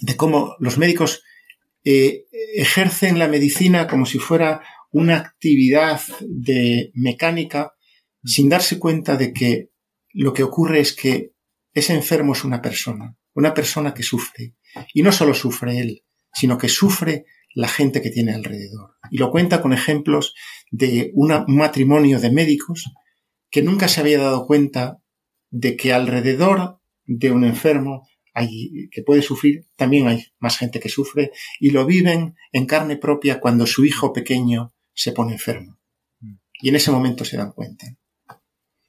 de 0.01 0.17
cómo 0.17 0.55
los 0.59 0.77
médicos 0.77 1.23
eh, 1.83 2.25
ejercen 2.55 3.19
la 3.19 3.27
medicina 3.27 3.87
como 3.87 4.05
si 4.05 4.19
fuera 4.19 4.61
una 4.91 5.17
actividad 5.17 6.01
de 6.21 6.91
mecánica 6.93 7.73
sin 8.23 8.49
darse 8.49 8.79
cuenta 8.79 9.15
de 9.17 9.33
que 9.33 9.69
lo 10.13 10.33
que 10.33 10.43
ocurre 10.43 10.79
es 10.79 10.93
que 10.93 11.33
ese 11.73 11.93
enfermo 11.93 12.33
es 12.33 12.43
una 12.43 12.61
persona, 12.61 13.17
una 13.33 13.53
persona 13.53 13.93
que 13.93 14.03
sufre. 14.03 14.55
Y 14.93 15.03
no 15.03 15.11
solo 15.11 15.33
sufre 15.33 15.79
él, 15.79 16.03
sino 16.33 16.57
que 16.57 16.69
sufre 16.69 17.25
la 17.53 17.67
gente 17.67 18.01
que 18.01 18.09
tiene 18.09 18.33
alrededor. 18.33 18.95
Y 19.11 19.17
lo 19.17 19.31
cuenta 19.31 19.61
con 19.61 19.73
ejemplos 19.73 20.33
de 20.71 21.11
un 21.13 21.45
matrimonio 21.47 22.19
de 22.19 22.31
médicos 22.31 22.85
que 23.49 23.63
nunca 23.63 23.87
se 23.87 24.01
había 24.01 24.19
dado 24.19 24.45
cuenta 24.45 25.01
de 25.49 25.75
que 25.75 25.93
alrededor 25.93 26.79
de 27.05 27.31
un 27.31 27.43
enfermo 27.43 28.07
hay, 28.33 28.89
que 28.91 29.01
puede 29.01 29.23
sufrir, 29.23 29.65
también 29.75 30.07
hay 30.07 30.27
más 30.39 30.57
gente 30.57 30.79
que 30.79 30.89
sufre 30.89 31.31
y 31.59 31.71
lo 31.71 31.85
viven 31.85 32.35
en 32.51 32.65
carne 32.67 32.97
propia 32.97 33.39
cuando 33.39 33.65
su 33.65 33.85
hijo 33.85 34.13
pequeño 34.13 34.73
se 34.99 35.11
pone 35.11 35.33
enfermo. 35.33 35.79
Y 36.61 36.69
en 36.69 36.75
ese 36.75 36.91
momento 36.91 37.23
se 37.23 37.37
dan 37.37 37.53
cuenta. 37.53 37.87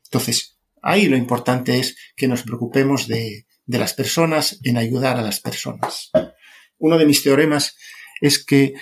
Entonces, 0.04 0.58
ahí 0.82 1.06
lo 1.06 1.16
importante 1.16 1.78
es 1.78 1.96
que 2.16 2.26
nos 2.26 2.42
preocupemos 2.42 3.06
de, 3.06 3.46
de 3.66 3.78
las 3.78 3.94
personas 3.94 4.58
en 4.64 4.76
ayudar 4.76 5.18
a 5.18 5.22
las 5.22 5.40
personas 5.40 6.10
uno 6.80 6.98
de 6.98 7.06
mis 7.06 7.22
teoremas 7.22 7.76
es 8.20 8.44
que 8.44 8.74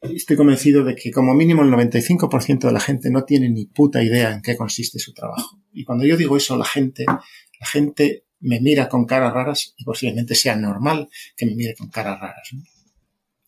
estoy 0.00 0.36
convencido 0.36 0.84
de 0.84 0.94
que 0.94 1.10
como 1.10 1.34
mínimo 1.34 1.62
el 1.62 1.70
95% 1.70 2.60
de 2.60 2.72
la 2.72 2.80
gente 2.80 3.10
no 3.10 3.24
tiene 3.24 3.50
ni 3.50 3.66
puta 3.66 4.02
idea 4.02 4.32
en 4.32 4.40
qué 4.40 4.56
consiste 4.56 4.98
su 4.98 5.12
trabajo. 5.12 5.60
Y 5.72 5.84
cuando 5.84 6.06
yo 6.06 6.16
digo 6.16 6.36
eso, 6.36 6.56
la 6.56 6.64
gente, 6.64 7.04
la 7.06 7.66
gente 7.66 8.24
me 8.40 8.60
mira 8.60 8.88
con 8.88 9.04
caras 9.04 9.32
raras 9.32 9.74
y 9.76 9.84
posiblemente 9.84 10.34
sea 10.34 10.56
normal 10.56 11.08
que 11.36 11.46
me 11.46 11.54
mire 11.54 11.74
con 11.74 11.90
caras 11.90 12.20
raras. 12.20 12.50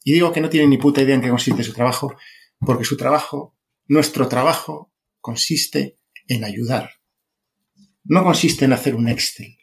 Y 0.05 0.13
digo 0.13 0.33
que 0.33 0.41
no 0.41 0.51
tiene 0.51 0.67
ni 0.69 0.79
puta 0.79 1.03
idea 1.03 1.15
en 1.15 1.21
qué 1.21 1.31
consiste 1.31 1.63
su 1.63 1.73
trabajo 1.73 2.15
porque 2.61 2.85
su 2.85 2.97
trabajo, 2.97 3.57
nuestro 3.87 4.29
trabajo, 4.29 4.93
consiste 5.21 5.99
en 6.29 6.45
ayudar. 6.45 6.91
No 8.05 8.25
consiste 8.25 8.65
en 8.65 8.73
hacer 8.73 8.95
un 8.95 9.09
Excel. 9.09 9.57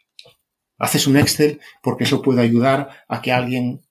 Haces 0.78 1.06
un 1.06 1.16
Excel 1.16 1.60
porque 1.82 2.04
eso 2.04 2.22
puede 2.22 2.42
ayudar 2.42 3.04
a 3.08 3.22
que 3.22 3.32
alguien 3.32 3.82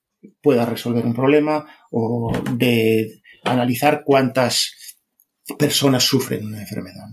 pueda 0.42 0.66
resolver 0.66 1.06
un 1.06 1.14
problema 1.14 1.66
o 1.92 2.32
de 2.54 3.22
analizar 3.44 4.04
cuántas 4.06 4.72
personas 5.58 6.04
sufren 6.04 6.46
una 6.46 6.62
enfermedad. 6.62 7.08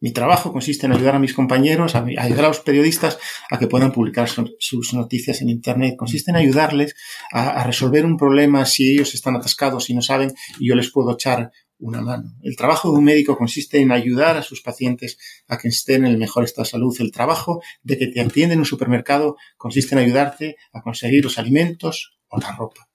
Mi 0.00 0.12
trabajo 0.12 0.52
consiste 0.52 0.86
en 0.86 0.92
ayudar 0.92 1.16
a 1.16 1.18
mis 1.18 1.34
compañeros, 1.34 1.96
a, 1.96 2.04
ayudar 2.04 2.44
a 2.44 2.48
los 2.48 2.60
periodistas 2.60 3.18
a 3.50 3.58
que 3.58 3.66
puedan 3.66 3.92
publicar 3.92 4.28
sus 4.28 4.94
noticias 4.94 5.42
en 5.42 5.48
Internet. 5.48 5.96
Consiste 5.96 6.30
en 6.30 6.36
ayudarles 6.36 6.94
a, 7.32 7.64
resolver 7.64 8.06
un 8.06 8.16
problema 8.16 8.64
si 8.64 8.92
ellos 8.92 9.14
están 9.14 9.34
atascados 9.34 9.90
y 9.90 9.94
no 9.94 10.02
saben 10.02 10.32
y 10.60 10.68
yo 10.68 10.76
les 10.76 10.90
puedo 10.92 11.14
echar 11.14 11.50
una 11.80 12.00
mano. 12.00 12.34
El 12.42 12.56
trabajo 12.56 12.90
de 12.90 12.98
un 12.98 13.04
médico 13.04 13.36
consiste 13.36 13.80
en 13.80 13.90
ayudar 13.90 14.36
a 14.36 14.42
sus 14.42 14.62
pacientes 14.62 15.18
a 15.48 15.58
que 15.58 15.68
estén 15.68 16.04
en 16.04 16.12
el 16.12 16.18
mejor 16.18 16.44
estado 16.44 16.64
de 16.64 16.70
salud. 16.70 16.96
El 17.00 17.10
trabajo 17.10 17.60
de 17.82 17.98
que 17.98 18.06
te 18.06 18.20
atienden 18.20 18.54
en 18.54 18.60
un 18.60 18.66
supermercado 18.66 19.36
consiste 19.56 19.94
en 19.94 20.00
ayudarte 20.00 20.56
a 20.72 20.80
conseguir 20.82 21.24
los 21.24 21.38
alimentos 21.38 22.18
o 22.28 22.38
la 22.38 22.52
ropa. 22.52 22.88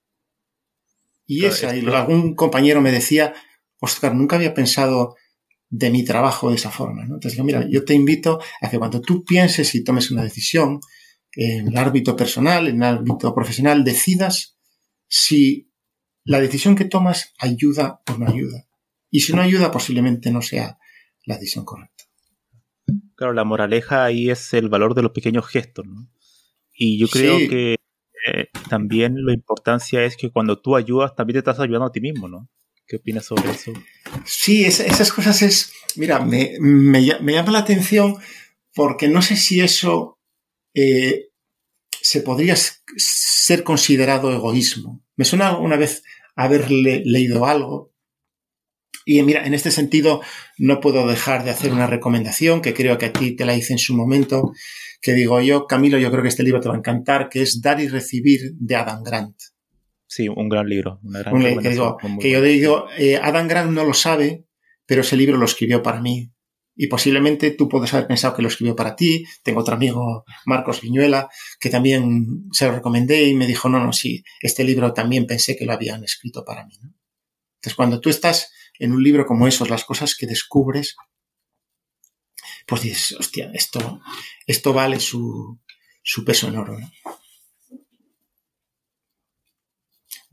Y 1.26 1.45
esa, 1.45 1.76
y 1.76 1.86
algún 1.86 2.36
compañero 2.36 2.82
me 2.82 2.91
decía, 2.91 3.34
Oscar, 3.80 4.14
nunca 4.14 4.36
había 4.36 4.54
pensado 4.54 5.16
de 5.76 5.90
mi 5.90 6.06
trabajo 6.06 6.52
de 6.52 6.56
esa 6.56 6.70
forma. 6.70 7.04
¿no? 7.06 7.16
Entonces, 7.16 7.44
mira, 7.44 7.68
yo 7.68 7.84
te 7.84 7.96
invito 7.96 8.40
a 8.62 8.70
que 8.70 8.78
cuando 8.78 9.02
tú 9.02 9.26
pienses 9.26 9.74
y 9.74 9.84
tomes 9.84 10.12
una 10.12 10.22
decisión 10.22 10.80
en 11.32 11.70
el 11.70 11.78
ámbito 11.78 12.16
personal, 12.16 12.68
en 12.68 12.76
el 12.76 12.98
ámbito 13.00 13.34
profesional, 13.34 13.84
decidas 13.84 14.56
si 15.08 15.72
la 16.26 16.40
decisión 16.40 16.76
que 16.76 16.86
tomas 16.86 17.34
ayuda 17.40 18.02
o 18.08 18.18
no 18.20 18.30
ayuda. 18.30 18.68
Y 19.10 19.22
si 19.22 19.34
no 19.34 19.42
ayuda, 19.42 19.72
posiblemente 19.72 20.30
no 20.30 20.44
sea 20.44 20.78
la 21.26 21.38
decisión 21.38 21.66
correcta. 21.66 22.04
Claro, 23.16 23.34
la 23.34 23.44
moraleja 23.44 24.06
ahí 24.06 24.30
es 24.30 24.54
el 24.54 24.70
valor 24.70 24.94
de 24.94 25.02
los 25.02 25.12
pequeños 25.12 25.48
gestos, 25.48 25.88
¿no? 25.88 26.08
Y 26.76 27.00
yo 27.00 27.08
creo 27.08 27.38
que 27.50 27.78
eh, 28.28 28.48
también 28.70 29.26
la 29.26 29.34
importancia 29.34 30.04
es 30.04 30.18
que 30.18 30.32
cuando 30.32 30.62
tú 30.62 30.76
ayudas, 30.76 31.16
también 31.16 31.36
te 31.36 31.40
estás 31.40 31.60
ayudando 31.60 31.88
a 31.88 31.92
ti 31.92 32.00
mismo, 32.00 32.28
¿no? 32.28 32.48
¿Qué 32.86 32.98
opinas 32.98 33.26
sobre 33.26 33.50
eso? 33.50 33.74
Sí, 34.26 34.66
esas 34.66 35.11
cosas 35.11 35.41
es, 35.41 35.74
mira, 35.95 36.20
me, 36.20 36.53
me, 36.59 37.03
llama 37.03 37.51
la 37.51 37.59
atención 37.59 38.16
porque 38.74 39.07
no 39.07 39.22
sé 39.22 39.36
si 39.36 39.61
eso 39.61 40.20
eh, 40.74 41.30
se 42.01 42.22
podría 42.22 42.55
ser 42.97 43.64
considerado 43.64 44.32
egoísmo. 44.32 45.01
Me 45.16 45.26
suena 45.26 45.57
una 45.57 45.78
vez 45.78 46.03
haber 46.36 46.72
leído 46.72 47.45
algo 47.45 47.93
y 49.05 49.22
mira, 49.24 49.45
en 49.45 49.53
este 49.53 49.72
sentido 49.72 50.22
no 50.57 50.80
puedo 50.80 51.07
dejar 51.07 51.43
de 51.43 51.51
hacer 51.51 51.74
una 51.74 51.88
recomendación 51.88 52.61
que 52.61 52.74
creo 52.74 52.97
que 52.97 53.07
a 53.07 53.14
ti 53.14 53.36
te 53.36 53.45
la 53.45 53.55
hice 53.55 53.74
en 53.74 53.80
su 53.80 53.95
momento, 53.95 54.53
que 55.01 55.14
digo 55.14 55.41
yo, 55.41 55.68
Camilo, 55.68 55.97
yo 55.97 56.09
creo 56.09 56.24
que 56.24 56.30
este 56.30 56.43
libro 56.43 56.61
te 56.61 56.70
va 56.70 56.76
a 56.76 56.78
encantar, 56.78 57.30
que 57.30 57.41
es 57.41 57.61
Dar 57.61 57.82
y 57.82 57.88
Recibir 57.88 58.53
de 58.55 58.76
Adam 58.76 59.03
Grant. 59.03 59.36
Sí, 60.14 60.28
un 60.30 60.47
gran 60.47 60.70
libro. 60.70 60.99
Una 61.01 61.24
gran 61.24 61.59
que, 61.59 61.70
digo, 61.70 61.97
que 62.22 62.30
yo 62.30 62.39
digo, 62.39 62.86
eh, 62.99 63.18
Adam 63.18 63.47
Grant 63.47 63.72
no 63.72 63.84
lo 63.84 63.95
sabe, 63.95 64.45
pero 64.86 65.01
ese 65.01 65.18
libro 65.18 65.38
lo 65.38 65.45
escribió 65.45 65.82
para 65.82 66.01
mí. 66.01 66.32
Y 66.76 66.86
posiblemente 66.86 67.49
tú 67.49 67.68
puedes 67.68 67.91
haber 67.95 68.05
pensado 68.05 68.36
que 68.36 68.43
lo 68.43 68.47
escribió 68.47 68.76
para 68.76 68.95
ti. 68.95 69.26
Tengo 69.41 69.61
otro 69.61 69.74
amigo, 69.74 70.24
Marcos 70.45 70.82
Viñuela, 70.82 71.30
que 71.59 71.72
también 71.72 72.43
se 72.51 72.68
lo 72.68 72.74
recomendé 72.74 73.24
y 73.24 73.34
me 73.34 73.47
dijo, 73.47 73.70
no, 73.70 73.84
no, 73.84 73.91
sí, 73.91 74.24
este 74.39 74.64
libro 74.64 74.93
también 74.93 75.26
pensé 75.26 75.57
que 75.57 75.66
lo 75.66 75.74
habían 75.74 76.03
escrito 76.03 76.45
para 76.45 76.64
mí. 76.68 76.76
Entonces, 76.76 77.76
cuando 77.76 77.99
tú 77.99 78.11
estás 78.11 78.51
en 78.78 78.91
un 78.91 79.01
libro 79.01 79.26
como 79.26 79.47
esos, 79.47 79.72
las 79.72 79.84
cosas 79.84 80.16
que 80.16 80.28
descubres, 80.28 80.95
pues 82.68 82.84
dices, 82.84 83.16
hostia, 83.20 83.49
esto, 83.55 83.99
esto 84.45 84.74
vale 84.74 84.99
su, 84.99 85.59
su 86.03 86.24
peso 86.24 86.49
en 86.49 86.57
oro. 86.57 86.78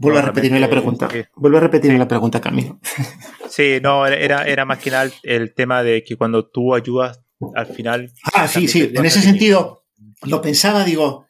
Vuelve 0.01 0.21
a 0.21 0.23
repetirme 0.23 0.59
la 0.59 0.71
pregunta. 0.71 1.11
Vuelve 1.37 1.59
a 1.59 1.61
repetirme 1.61 1.99
la 1.99 2.09
pregunta, 2.09 2.41
Camilo. 2.41 2.81
Sí, 3.51 3.81
no, 3.83 4.07
era, 4.07 4.45
era 4.45 4.65
más 4.65 4.79
que 4.79 4.93
nada 4.93 5.11
el 5.25 5.53
tema 5.55 5.83
de 5.83 6.05
que 6.05 6.15
cuando 6.15 6.49
tú 6.49 6.73
ayudas, 6.73 7.21
al 7.57 7.67
final. 7.67 8.13
Ah, 8.33 8.47
sí, 8.47 8.69
sí. 8.69 8.93
En 8.95 9.05
ese 9.05 9.21
sentido, 9.21 9.85
lo 10.23 10.41
pensaba, 10.41 10.85
digo, 10.85 11.27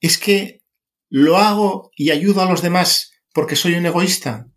es 0.00 0.18
que 0.18 0.62
lo 1.08 1.38
hago 1.38 1.90
y 1.96 2.10
ayudo 2.10 2.42
a 2.42 2.50
los 2.50 2.60
demás 2.60 3.10
porque 3.32 3.56
soy 3.56 3.74
un 3.74 3.86
egoísta. 3.86 4.48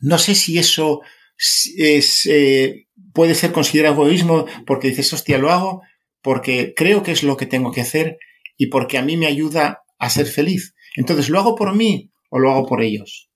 No 0.00 0.18
sé 0.18 0.34
si 0.34 0.58
eso 0.58 1.00
es, 1.38 2.26
eh, 2.26 2.88
puede 3.12 3.36
ser 3.36 3.52
considerado 3.52 3.94
egoísmo 3.94 4.46
porque 4.66 4.88
dices, 4.88 5.12
hostia, 5.12 5.38
lo 5.38 5.52
hago 5.52 5.82
porque 6.22 6.74
creo 6.76 7.04
que 7.04 7.12
es 7.12 7.22
lo 7.22 7.36
que 7.36 7.46
tengo 7.46 7.70
que 7.70 7.82
hacer 7.82 8.18
y 8.56 8.66
porque 8.66 8.98
a 8.98 9.02
mí 9.02 9.16
me 9.16 9.26
ayuda 9.26 9.84
a 9.98 10.10
ser 10.10 10.26
feliz. 10.26 10.74
Entonces, 10.94 11.28
¿lo 11.28 11.38
hago 11.38 11.54
por 11.54 11.74
mí 11.74 12.10
o 12.30 12.38
lo 12.38 12.50
hago 12.50 12.66
por 12.66 12.82
ellos? 12.82 13.30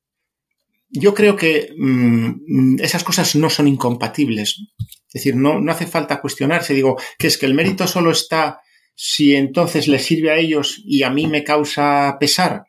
Yo 0.91 1.13
creo 1.13 1.37
que 1.37 1.75
mm, 1.77 2.81
esas 2.81 3.05
cosas 3.05 3.35
no 3.37 3.51
son 3.51 3.69
incompatibles. 3.69 4.57
Es 4.79 5.13
decir, 5.13 5.37
no, 5.37 5.61
no 5.61 5.73
hace 5.73 5.87
falta 5.87 6.21
cuestionarse. 6.21 6.75
Digo, 6.75 6.97
que 7.19 7.27
es 7.27 7.37
que 7.37 7.47
el 7.47 7.55
mérito 7.55 7.87
solo 7.87 8.11
está 8.11 8.61
si 8.95 9.35
entonces 9.35 9.87
les 9.87 10.05
sirve 10.05 10.31
a 10.31 10.37
ellos 10.37 10.83
y 10.85 11.03
a 11.03 11.11
mí 11.11 11.27
me 11.27 11.45
causa 11.45 12.17
pesar. 12.19 12.65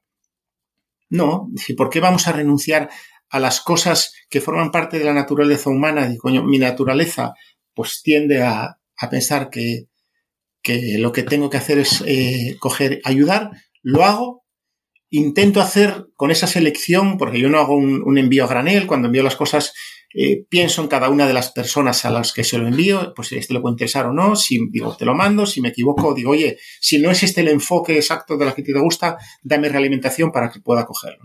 No, 1.09 1.49
¿por 1.75 1.89
qué 1.89 1.99
vamos 1.99 2.27
a 2.27 2.31
renunciar 2.31 2.89
a 3.29 3.39
las 3.39 3.61
cosas 3.61 4.13
que 4.29 4.41
forman 4.41 4.71
parte 4.71 4.99
de 4.99 5.05
la 5.05 5.13
naturaleza 5.13 5.69
humana? 5.69 6.07
Digo, 6.07 6.21
coño, 6.21 6.43
mi 6.43 6.59
naturaleza 6.59 7.33
pues 7.73 8.01
tiende 8.03 8.43
a, 8.43 8.77
pensar 9.09 9.49
que, 9.49 9.87
que, 10.61 10.97
lo 10.99 11.11
que 11.11 11.23
tengo 11.23 11.49
que 11.49 11.57
hacer 11.57 11.79
es 11.79 12.03
eh, 12.05 12.57
coger, 12.59 13.01
ayudar, 13.05 13.51
lo 13.81 14.03
hago 14.03 14.38
intento 15.09 15.61
hacer 15.61 16.05
con 16.15 16.31
esa 16.31 16.47
selección, 16.47 17.17
porque 17.17 17.39
yo 17.39 17.49
no 17.49 17.59
hago 17.59 17.75
un, 17.75 18.17
envío 18.17 18.43
a 18.43 18.47
granel, 18.47 18.87
cuando 18.87 19.07
envío 19.07 19.23
las 19.23 19.35
cosas 19.35 19.73
eh, 20.13 20.45
pienso 20.49 20.81
en 20.81 20.87
cada 20.87 21.09
una 21.09 21.27
de 21.27 21.33
las 21.33 21.51
personas 21.51 22.03
a 22.05 22.09
las 22.09 22.33
que 22.33 22.43
se 22.43 22.57
lo 22.57 22.67
envío, 22.67 23.13
pues 23.15 23.31
este 23.31 23.53
le 23.53 23.59
puede 23.59 23.73
interesar 23.73 24.07
o 24.07 24.13
no, 24.13 24.35
si 24.35 24.59
digo, 24.71 24.95
te 24.95 25.05
lo 25.05 25.15
mando, 25.15 25.45
si 25.45 25.61
me 25.61 25.69
equivoco, 25.69 26.13
digo, 26.13 26.31
oye, 26.31 26.57
si 26.79 26.99
no 26.99 27.11
es 27.11 27.23
este 27.23 27.41
el 27.41 27.49
enfoque 27.49 27.95
exacto 27.95 28.37
de 28.37 28.45
la 28.45 28.53
que 28.53 28.63
te 28.63 28.77
gusta, 28.79 29.17
dame 29.43 29.69
realimentación 29.69 30.31
para 30.31 30.49
que 30.49 30.61
pueda 30.61 30.85
cogerlo. 30.85 31.23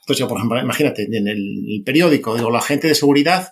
Entonces 0.00 0.18
yo, 0.18 0.28
por 0.28 0.38
ejemplo, 0.38 0.60
imagínate, 0.60 1.04
en 1.04 1.28
el, 1.28 1.82
periódico, 1.84 2.36
digo, 2.36 2.50
la 2.50 2.62
gente 2.62 2.88
de 2.88 2.94
seguridad, 2.94 3.50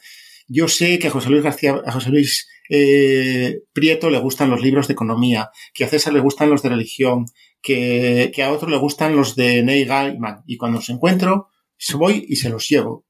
yo 0.49 0.67
sé 0.67 0.99
que 0.99 1.09
a 1.09 1.11
José 1.11 1.31
Luis 1.31 1.43
García, 1.43 1.81
a 1.85 1.93
José 1.93 2.11
Luis 2.11 2.49
eh, 2.71 3.61
Prieto 3.73 4.11
le 4.11 4.19
gustan 4.19 4.51
los 4.51 4.61
libros 4.61 4.89
de 4.89 4.93
economía, 4.93 5.51
que 5.75 5.85
a 5.85 5.89
César 5.89 6.13
le 6.13 6.21
gustan 6.21 6.51
los 6.51 6.63
de 6.63 6.71
religión, 6.71 7.27
que, 7.63 8.33
a 8.43 8.53
otro 8.53 8.69
le 8.69 8.77
gustan 8.79 9.17
los 9.17 9.37
de 9.37 9.63
Neil 9.63 9.87
Gaiman. 9.87 10.43
Y 10.47 10.57
cuando 10.57 10.79
los 10.79 10.89
encuentro, 10.91 11.49
voy 11.95 12.25
y 12.29 12.37
se 12.37 12.51
los 12.51 12.69
llevo. 12.69 13.07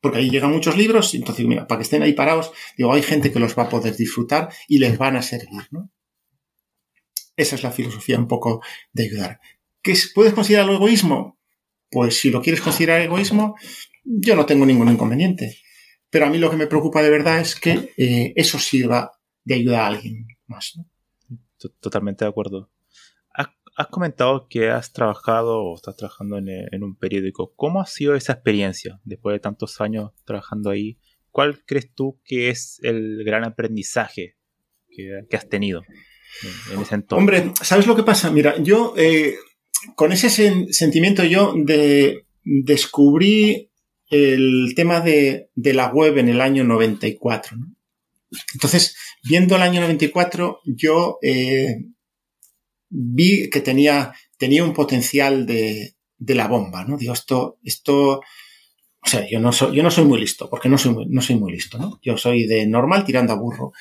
Porque 0.00 0.18
ahí 0.18 0.30
llegan 0.30 0.52
muchos 0.52 0.76
libros, 0.76 1.12
entonces, 1.14 1.44
mira, 1.44 1.66
para 1.66 1.80
que 1.80 1.82
estén 1.82 2.02
ahí 2.02 2.12
parados, 2.12 2.52
digo, 2.76 2.92
hay 2.92 3.02
gente 3.02 3.32
que 3.32 3.40
los 3.40 3.58
va 3.58 3.64
a 3.64 3.68
poder 3.68 3.96
disfrutar 3.96 4.48
y 4.68 4.78
les 4.78 4.96
van 4.96 5.16
a 5.16 5.22
servir, 5.22 5.66
¿no? 5.72 5.90
Esa 7.36 7.56
es 7.56 7.62
la 7.62 7.72
filosofía 7.72 8.18
un 8.18 8.28
poco 8.28 8.62
de 8.92 9.04
ayudar. 9.04 9.40
¿Qué 9.82 9.94
¿Puedes 10.14 10.34
considerarlo 10.34 10.74
egoísmo? 10.74 11.38
Pues 11.90 12.18
si 12.18 12.30
lo 12.30 12.42
quieres 12.42 12.60
considerar 12.60 13.00
egoísmo, 13.00 13.56
yo 14.04 14.36
no 14.36 14.46
tengo 14.46 14.66
ningún 14.66 14.88
inconveniente. 14.88 15.58
Pero 16.10 16.26
a 16.26 16.30
mí 16.30 16.38
lo 16.38 16.50
que 16.50 16.56
me 16.56 16.66
preocupa 16.66 17.02
de 17.02 17.10
verdad 17.10 17.40
es 17.40 17.54
que 17.54 17.92
eh, 17.96 18.32
eso 18.36 18.58
sirva 18.58 19.12
de 19.44 19.54
ayuda 19.54 19.84
a 19.84 19.88
alguien 19.88 20.26
más. 20.46 20.78
Totalmente 21.80 22.24
de 22.24 22.28
acuerdo. 22.28 22.70
Has, 23.78 23.86
comentado 23.88 24.48
que 24.48 24.70
has 24.70 24.92
trabajado 24.92 25.62
o 25.62 25.76
estás 25.76 25.96
trabajando 25.96 26.38
en, 26.38 26.82
un 26.82 26.96
periódico. 26.96 27.52
¿Cómo 27.54 27.80
ha 27.80 27.86
sido 27.86 28.16
esa 28.16 28.32
experiencia 28.32 29.00
después 29.04 29.34
de 29.34 29.40
tantos 29.40 29.80
años 29.80 30.10
trabajando 30.24 30.70
ahí? 30.70 30.98
¿Cuál 31.30 31.62
crees 31.64 31.94
tú 31.94 32.20
que 32.24 32.50
es 32.50 32.80
el 32.82 33.22
gran 33.24 33.44
aprendizaje 33.44 34.36
que, 34.90 35.36
has 35.36 35.48
tenido 35.48 35.82
en, 36.72 36.80
ese 36.80 36.96
entorno? 36.96 37.20
Hombre, 37.20 37.52
¿sabes 37.62 37.86
lo 37.86 37.94
que 37.94 38.02
pasa? 38.02 38.30
Mira, 38.30 38.60
yo 38.60 38.94
eh, 38.96 39.36
con 39.94 40.12
ese 40.12 40.28
sentimiento 40.72 41.22
yo 41.24 41.54
de 41.56 42.26
descubrí 42.42 43.70
el 44.10 44.72
tema 44.74 45.00
de, 45.00 45.50
la 45.54 45.92
web 45.92 46.18
en 46.18 46.28
el 46.28 46.40
año 46.40 46.64
94. 46.64 47.56
Entonces, 48.54 48.96
viendo 49.22 49.56
el 49.56 49.62
año 49.62 49.80
94, 49.80 50.60
yo 50.64 51.18
eh, 51.22 51.84
vi 52.88 53.50
que 53.50 53.60
tenía, 53.60 54.12
tenía 54.36 54.64
un 54.64 54.72
potencial 54.72 55.46
de, 55.46 55.94
la 56.18 56.48
bomba, 56.48 56.84
¿no? 56.84 56.96
Digo, 56.96 57.12
esto, 57.12 57.58
esto, 57.62 58.18
o 58.18 59.06
sea, 59.06 59.28
yo 59.28 59.40
no 59.40 59.52
soy, 59.52 59.76
yo 59.76 59.82
no 59.82 59.90
soy 59.90 60.04
muy 60.04 60.20
listo, 60.20 60.48
porque 60.50 60.68
no 60.68 60.78
soy 60.78 61.06
no 61.08 61.22
soy 61.22 61.36
muy 61.36 61.52
listo, 61.52 61.78
¿no? 61.78 62.00
Yo 62.02 62.16
soy 62.16 62.46
de 62.46 62.66
normal 62.66 63.04
tirando 63.04 63.32
a 63.32 63.36
burro. 63.36 63.72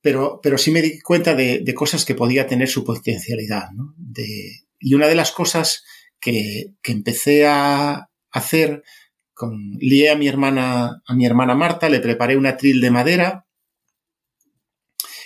Pero, 0.00 0.40
pero 0.42 0.58
sí 0.58 0.70
me 0.70 0.80
di 0.80 1.00
cuenta 1.00 1.34
de, 1.34 1.74
cosas 1.74 2.04
que 2.04 2.14
podía 2.14 2.46
tener 2.46 2.68
su 2.68 2.84
potencialidad, 2.84 3.70
¿no? 3.74 3.94
De, 3.96 4.62
y 4.78 4.94
una 4.94 5.08
de 5.08 5.16
las 5.16 5.32
cosas 5.32 5.84
que, 6.20 6.72
que 6.82 6.92
empecé 6.92 7.46
a 7.46 8.08
hacer 8.30 8.82
lié 9.80 10.10
a 10.10 10.16
mi 10.16 10.28
hermana, 10.28 11.02
a 11.06 11.14
mi 11.14 11.26
hermana 11.26 11.54
Marta, 11.54 11.88
le 11.88 12.00
preparé 12.00 12.36
un 12.36 12.46
atril 12.46 12.80
de 12.80 12.90
madera 12.90 13.46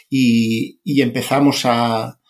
y, 0.08 1.00
empezamos 1.00 1.64
a, 1.64 2.20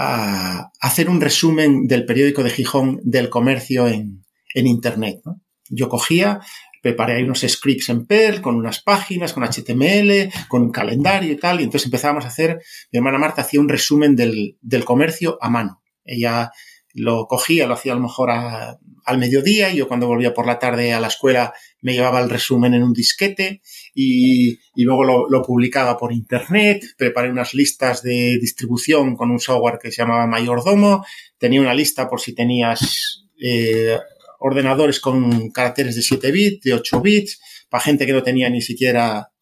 hacer 0.00 1.10
un 1.10 1.20
resumen 1.20 1.86
del 1.86 2.06
periódico 2.06 2.42
de 2.42 2.50
Gijón 2.50 3.00
del 3.02 3.28
comercio 3.28 3.86
en, 3.86 4.24
Internet. 4.54 5.20
Yo 5.68 5.88
cogía, 5.88 6.40
preparé 6.82 7.14
ahí 7.14 7.22
unos 7.22 7.44
scripts 7.46 7.88
en 7.90 8.06
Perl, 8.06 8.40
con 8.40 8.56
unas 8.56 8.82
páginas, 8.82 9.32
con 9.32 9.44
HTML, 9.44 10.32
con 10.48 10.62
un 10.62 10.72
calendario 10.72 11.32
y 11.32 11.36
tal, 11.36 11.60
y 11.60 11.64
entonces 11.64 11.86
empezábamos 11.86 12.24
a 12.24 12.28
hacer, 12.28 12.60
mi 12.90 12.96
hermana 12.96 13.18
Marta 13.18 13.42
hacía 13.42 13.60
un 13.60 13.68
resumen 13.68 14.16
del, 14.16 14.56
del 14.60 14.84
comercio 14.84 15.38
a 15.40 15.50
mano. 15.50 15.82
Ella 16.04 16.50
lo 16.94 17.26
cogía, 17.26 17.66
lo 17.66 17.74
hacía 17.74 17.92
a 17.92 17.96
lo 17.96 18.02
mejor 18.02 18.30
al 18.30 19.18
mediodía 19.18 19.70
y 19.70 19.76
yo 19.76 19.86
cuando 19.86 20.08
volvía 20.08 20.34
por 20.34 20.46
la 20.46 20.58
tarde 20.58 20.92
a 20.92 21.00
la 21.00 21.08
escuela 21.08 21.52
me 21.82 21.92
llevaba 21.92 22.20
el 22.20 22.30
resumen 22.30 22.74
en 22.74 22.82
un 22.82 22.92
disquete 22.92 23.62
y, 24.02 24.84
luego 24.84 25.28
lo, 25.28 25.42
publicaba 25.42 25.98
por 25.98 26.12
internet, 26.12 26.84
preparé 26.96 27.30
unas 27.30 27.54
listas 27.54 28.02
de 28.02 28.38
distribución 28.40 29.14
con 29.14 29.30
un 29.30 29.38
software 29.38 29.78
que 29.80 29.90
se 29.90 30.02
llamaba 30.02 30.26
Mayordomo, 30.26 31.04
tenía 31.36 31.60
una 31.60 31.74
lista 31.74 32.08
por 32.08 32.20
si 32.20 32.34
tenías 32.34 33.26
eh, 33.42 33.98
ordenadores 34.38 35.00
con 35.00 35.50
caracteres 35.50 35.96
de 35.96 36.02
7 36.02 36.30
bits, 36.30 36.62
de 36.62 36.74
8 36.74 37.00
bits, 37.00 37.40
para 37.68 37.84
gente 37.84 38.06
que 38.06 38.12
no 38.12 38.22
tenía 38.22 38.48
ni 38.48 38.62
siquiera 38.62 39.32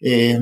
eh, 0.00 0.38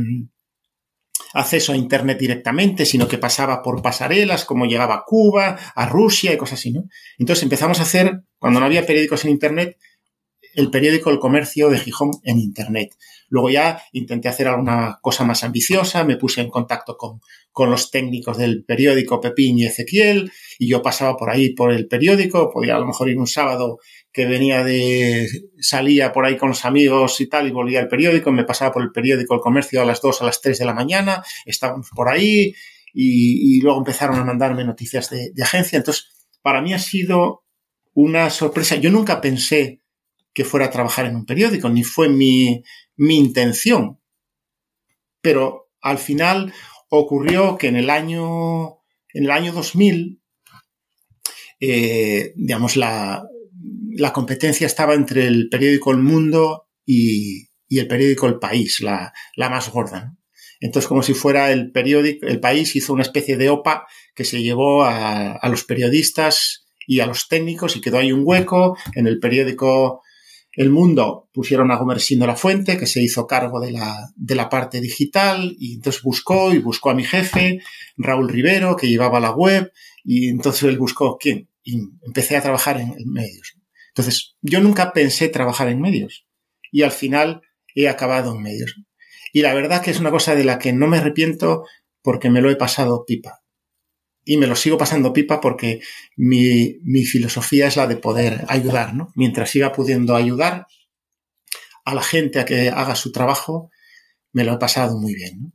acceso 1.34 1.72
a 1.72 1.76
Internet 1.76 2.18
directamente, 2.18 2.86
sino 2.86 3.06
que 3.06 3.18
pasaba 3.18 3.62
por 3.62 3.82
pasarelas, 3.82 4.46
como 4.46 4.64
llegaba 4.64 4.94
a 4.94 5.04
Cuba, 5.06 5.58
a 5.74 5.86
Rusia 5.86 6.32
y 6.32 6.38
cosas 6.38 6.58
así, 6.58 6.72
¿no? 6.72 6.84
Entonces 7.18 7.42
empezamos 7.42 7.80
a 7.80 7.82
hacer, 7.82 8.22
cuando 8.38 8.60
no 8.60 8.66
había 8.66 8.86
periódicos 8.86 9.26
en 9.26 9.32
Internet, 9.32 9.76
el 10.54 10.70
periódico 10.70 11.10
El 11.10 11.18
Comercio 11.18 11.68
de 11.68 11.78
Gijón 11.78 12.12
en 12.24 12.38
Internet. 12.38 12.94
Luego 13.28 13.50
ya 13.50 13.82
intenté 13.92 14.28
hacer 14.28 14.48
alguna 14.48 14.98
cosa 15.02 15.24
más 15.24 15.44
ambiciosa, 15.44 16.04
me 16.04 16.16
puse 16.16 16.40
en 16.40 16.48
contacto 16.48 16.96
con, 16.96 17.20
con 17.52 17.70
los 17.70 17.90
técnicos 17.90 18.38
del 18.38 18.64
periódico 18.64 19.20
Pepín 19.20 19.58
y 19.58 19.66
Ezequiel, 19.66 20.32
y 20.58 20.68
yo 20.68 20.82
pasaba 20.82 21.16
por 21.16 21.30
ahí 21.30 21.54
por 21.54 21.72
el 21.72 21.88
periódico, 21.88 22.50
podía 22.50 22.76
a 22.76 22.78
lo 22.80 22.86
mejor 22.86 23.08
ir 23.08 23.18
un 23.18 23.26
sábado 23.26 23.78
que 24.12 24.26
venía 24.26 24.64
de, 24.64 25.28
salía 25.60 26.12
por 26.12 26.24
ahí 26.24 26.36
con 26.36 26.48
los 26.48 26.64
amigos 26.64 27.20
y 27.20 27.28
tal, 27.28 27.46
y 27.46 27.50
volvía 27.50 27.80
al 27.80 27.88
periódico, 27.88 28.32
me 28.32 28.44
pasaba 28.44 28.72
por 28.72 28.82
el 28.82 28.92
periódico 28.92 29.34
El 29.34 29.40
Comercio 29.40 29.82
a 29.82 29.84
las 29.84 30.00
2, 30.00 30.22
a 30.22 30.24
las 30.24 30.40
3 30.40 30.58
de 30.58 30.64
la 30.64 30.74
mañana, 30.74 31.22
estábamos 31.44 31.90
por 31.94 32.08
ahí, 32.08 32.54
y, 32.94 33.60
luego 33.60 33.78
empezaron 33.78 34.18
a 34.18 34.24
mandarme 34.24 34.64
noticias 34.64 35.10
de, 35.10 35.30
de 35.32 35.42
agencia. 35.42 35.76
Entonces, 35.76 36.08
para 36.42 36.62
mí 36.62 36.72
ha 36.72 36.78
sido 36.78 37.44
una 37.94 38.30
sorpresa. 38.30 38.76
Yo 38.76 38.90
nunca 38.90 39.20
pensé 39.20 39.82
que 40.32 40.44
fuera 40.44 40.66
a 40.66 40.70
trabajar 40.70 41.06
en 41.06 41.16
un 41.16 41.26
periódico, 41.26 41.68
ni 41.68 41.82
fue 41.82 42.08
mi, 42.08 42.62
intención. 42.99 44.01
Pero 45.20 45.70
al 45.80 45.99
final 45.99 46.53
ocurrió 46.90 47.57
que 47.57 47.68
en 47.68 47.76
el 47.76 47.90
año, 47.90 48.80
en 49.12 49.24
el 49.24 49.30
año 49.30 49.53
2000, 49.53 50.20
eh, 51.61 52.32
digamos, 52.36 52.76
la, 52.76 53.24
la, 53.92 54.12
competencia 54.12 54.66
estaba 54.66 54.94
entre 54.94 55.26
el 55.26 55.49
periódico 55.49 55.90
El 55.90 55.99
Mundo 55.99 56.68
y, 56.84 57.49
y 57.68 57.78
el 57.78 57.88
periódico 57.88 58.26
El 58.26 58.38
País, 58.38 58.80
la, 58.80 59.12
la 59.34 59.51
más 59.51 59.70
gorda. 59.70 60.14
Entonces, 60.61 60.88
como 60.88 61.03
si 61.03 61.14
fuera 61.14 61.53
el 61.53 61.70
periódico, 61.72 62.26
El 62.26 62.40
País 62.40 62.74
hizo 62.76 62.92
una 62.92 63.03
especie 63.03 63.36
de 63.36 63.49
OPA 63.49 63.86
que 64.14 64.24
se 64.24 64.42
llevó 64.42 64.84
a 64.84 65.49
los 65.49 65.64
periodistas 65.64 66.68
y 66.88 67.01
a 67.01 67.07
los 67.07 67.28
técnicos 67.28 67.76
y 67.76 67.80
quedó 67.80 67.99
ahí 67.99 68.12
un 68.12 68.22
hueco. 68.24 68.76
En 68.94 69.07
el 69.07 69.20
periódico 69.20 70.03
El 70.59 70.70
Mundo 70.70 71.28
pusieron 71.32 71.70
a 71.70 71.76
Gomersino 71.76 72.26
La 72.26 72.34
Fuente, 72.34 72.76
que 72.76 72.86
se 72.86 73.00
hizo 73.00 73.28
cargo 73.28 73.61
de 73.61 73.70
la, 73.70 74.11
de 74.16 74.34
la 74.34 74.48
parte 74.48 74.80
digital 74.80 75.54
y 75.56 75.74
entonces 75.74 76.02
buscó 76.02 76.52
y 76.52 76.59
buscó 76.59 76.90
a 76.90 76.96
mi 76.96 77.04
jefe, 77.04 77.61
Raúl 77.96 78.28
Rivero, 78.28 78.74
que 78.74 78.88
llevaba 78.88 79.20
la 79.20 79.30
web 79.30 79.72
y 80.02 80.26
entonces 80.26 80.64
él 80.64 80.76
buscó 80.76 81.16
quién 81.16 81.48
y 81.62 81.78
empecé 82.02 82.36
a 82.36 82.42
trabajar 82.42 82.80
en, 82.80 82.92
en 82.98 83.09
medios. 83.09 83.56
Entonces, 83.90 84.34
yo 84.42 84.61
nunca 84.61 84.92
pensé 84.92 85.28
trabajar 85.28 85.68
en 85.68 85.80
medios 85.80 86.26
y 86.72 86.82
al 86.82 86.90
final 86.90 87.42
he 87.72 87.88
acabado 87.88 88.34
en 88.34 88.42
medios. 88.42 88.74
Y 89.32 89.42
la 89.42 89.54
verdad 89.54 89.80
que 89.80 89.92
es 89.92 90.00
una 90.00 90.11
cosa 90.11 90.34
de 90.34 90.42
la 90.42 90.59
que 90.59 90.72
no 90.72 90.88
me 90.88 90.98
arrepiento 90.98 91.66
porque 92.02 92.30
me 92.30 92.40
lo 92.40 92.50
he 92.50 92.56
pasado 92.56 93.04
pipa. 93.06 93.44
Y 94.30 94.36
me 94.36 94.46
lo 94.46 94.54
sigo 94.56 94.76
pasando 94.76 95.14
pipa 95.14 95.40
porque 95.40 95.80
mi, 96.14 96.80
mi 96.82 97.06
filosofía 97.06 97.66
es 97.66 97.76
la 97.76 97.86
de 97.86 97.96
poder 97.96 98.44
ayudar, 98.48 98.94
¿no? 98.94 99.10
Mientras 99.14 99.48
siga 99.48 99.72
pudiendo 99.72 100.14
ayudar 100.14 100.66
a 101.86 101.94
la 101.94 102.02
gente 102.02 102.38
a 102.38 102.44
que 102.44 102.68
haga 102.68 102.94
su 102.94 103.10
trabajo, 103.10 103.70
me 104.34 104.44
lo 104.44 104.52
he 104.52 104.58
pasado 104.58 104.98
muy 104.98 105.14
bien. 105.14 105.40
¿no? 105.40 105.52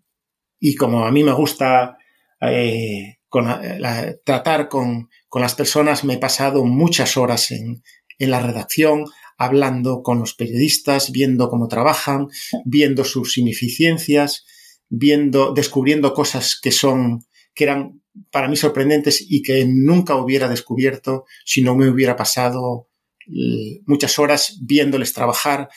Y 0.59 0.74
como 0.74 1.05
a 1.05 1.11
mí 1.11 1.24
me 1.24 1.34
gusta 1.34 1.99
eh, 2.41 3.19
con 3.30 3.45
la, 3.45 4.15
tratar 4.26 4.69
con, 4.69 5.07
con, 5.30 5.43
las 5.43 5.53
personas, 5.53 6.03
me 6.03 6.15
he 6.15 6.17
pasado 6.17 6.65
muchas 6.65 7.15
horas 7.15 7.51
en, 7.51 7.84
en 8.17 8.32
la 8.32 8.39
redacción, 8.39 9.05
hablando 9.38 10.01
con 10.01 10.17
los 10.17 10.34
periodistas, 10.34 11.11
viendo 11.11 11.47
cómo 11.47 11.67
trabajan, 11.67 12.30
viendo 12.65 13.05
sus 13.05 13.38
ineficiencias, 13.38 14.45
viendo, 14.89 15.53
descubriendo 15.53 16.15
cosas 16.15 16.59
que 16.59 16.71
son, 16.71 17.19
que 17.53 17.65
eran 17.65 18.03
para 18.32 18.47
mí 18.47 18.55
sorprendentes 18.55 19.26
y 19.28 19.41
que 19.41 19.66
nunca 19.66 20.16
hubiera 20.16 20.47
descubierto 20.47 21.26
si 21.45 21.61
no 21.61 21.76
me 21.76 21.89
hubiera 21.89 22.16
pasado 22.16 22.89
eh, 23.28 23.82
muchas 23.86 24.20
horas 24.20 24.57
viéndoles 24.61 25.14
trabajar, 25.14 25.70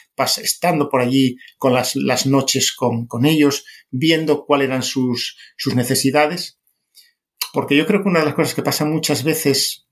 estando 0.43 0.89
por 0.89 1.01
allí 1.01 1.37
con 1.59 1.73
las, 1.73 2.27
noches 2.27 2.75
con, 2.75 3.07
ellos, 3.25 3.65
viendo 3.91 4.45
cuáles 4.45 4.69
eran 4.69 4.83
sus, 4.83 5.37
sus 5.57 5.75
necesidades. 5.75 6.59
Porque 7.53 7.77
yo 7.77 7.87
creo 7.87 8.03
que 8.03 8.09
una 8.09 8.21
de 8.21 8.27
las 8.27 8.35
cosas 8.35 8.55
que 8.55 8.63
pasa 8.63 8.85
muchas 8.85 9.23
veces 9.23 9.87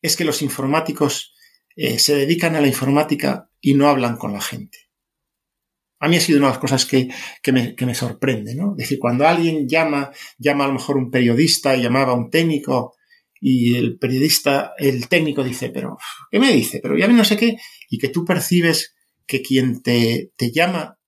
es 0.00 0.16
que 0.16 0.24
los 0.24 0.42
informáticos 0.42 1.34
eh, 1.76 1.98
se 1.98 2.14
dedican 2.14 2.54
a 2.54 2.60
la 2.60 2.68
informática 2.68 3.50
y 3.60 3.74
no 3.74 3.88
hablan 3.88 4.16
con 4.16 4.32
la 4.32 4.40
gente. 4.40 4.78
A 6.00 6.08
mí 6.08 6.16
ha 6.16 6.20
sido 6.20 6.38
una 6.38 6.48
de 6.48 6.52
las 6.52 6.60
cosas 6.60 6.84
que, 6.86 7.08
que, 7.42 7.52
me, 7.52 7.74
que 7.74 7.86
me, 7.86 7.94
sorprende, 7.94 8.54
¿no? 8.54 8.72
Es 8.72 8.88
decir, 8.88 8.98
cuando 8.98 9.26
alguien 9.26 9.68
llama, 9.68 10.10
llama 10.38 10.64
a 10.64 10.68
lo 10.68 10.74
mejor 10.74 10.96
un 10.96 11.10
periodista, 11.10 11.76
llamaba 11.76 12.12
a 12.12 12.16
un 12.16 12.30
técnico, 12.30 12.94
y 13.40 13.76
el 13.76 13.98
periodista, 13.98 14.72
el 14.78 15.08
técnico 15.08 15.44
dice, 15.44 15.70
pero, 15.70 15.96
¿qué 16.30 16.38
me 16.38 16.52
dice? 16.52 16.80
Pero 16.82 16.96
ya 16.96 17.06
no 17.06 17.24
sé 17.24 17.36
qué, 17.36 17.56
y 17.88 17.98
que 17.98 18.08
tú 18.08 18.24
percibes 18.24 18.94
que 19.26 19.42
quien 19.42 19.82
te, 19.82 20.32
te 20.36 20.50
llama 20.50 20.98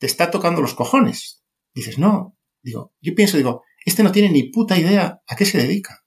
te 0.00 0.06
está 0.06 0.30
tocando 0.30 0.62
los 0.62 0.74
cojones. 0.74 1.44
Dices, 1.74 1.98
no, 1.98 2.36
digo, 2.62 2.94
yo 3.00 3.14
pienso, 3.14 3.36
digo, 3.36 3.62
este 3.84 4.02
no 4.02 4.10
tiene 4.10 4.30
ni 4.30 4.50
puta 4.50 4.78
idea 4.78 5.20
a 5.26 5.36
qué 5.36 5.44
se 5.44 5.58
dedica. 5.58 6.04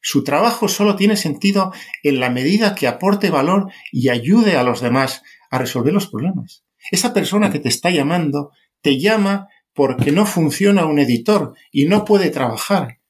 Su 0.00 0.24
trabajo 0.24 0.66
solo 0.66 0.96
tiene 0.96 1.16
sentido 1.16 1.72
en 2.02 2.18
la 2.18 2.30
medida 2.30 2.74
que 2.74 2.88
aporte 2.88 3.30
valor 3.30 3.70
y 3.92 4.08
ayude 4.08 4.56
a 4.56 4.64
los 4.64 4.80
demás 4.80 5.22
a 5.50 5.58
resolver 5.58 5.92
los 5.92 6.08
problemas. 6.08 6.64
Esa 6.90 7.14
persona 7.14 7.50
que 7.50 7.58
te 7.58 7.68
está 7.68 7.90
llamando 7.90 8.50
te 8.80 8.98
llama 8.98 9.48
porque 9.72 10.12
no 10.12 10.26
funciona 10.26 10.86
un 10.86 10.98
editor 10.98 11.54
y 11.70 11.86
no 11.86 12.04
puede 12.04 12.30
trabajar. 12.30 13.00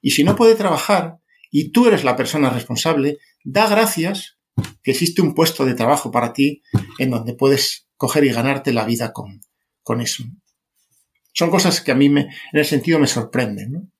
Y 0.00 0.12
si 0.12 0.24
no 0.24 0.36
puede 0.36 0.54
trabajar 0.54 1.18
y 1.50 1.70
tú 1.70 1.86
eres 1.88 2.04
la 2.04 2.16
persona 2.16 2.50
responsable, 2.50 3.18
da 3.44 3.68
gracias 3.68 4.38
que 4.82 4.92
existe 4.92 5.22
un 5.22 5.34
puesto 5.34 5.64
de 5.64 5.74
trabajo 5.74 6.10
para 6.10 6.32
ti 6.32 6.62
en 6.98 7.10
donde 7.10 7.34
puedes 7.34 7.88
coger 7.96 8.24
y 8.24 8.32
ganarte 8.32 8.72
la 8.72 8.84
vida 8.84 9.12
con, 9.12 9.40
con 9.82 10.00
eso. 10.00 10.24
Son 11.32 11.50
cosas 11.50 11.80
que 11.80 11.92
a 11.92 11.94
mí 11.94 12.08
me, 12.08 12.22
en 12.22 12.58
el 12.58 12.64
sentido 12.64 12.98
me 12.98 13.06
sorprenden. 13.06 13.92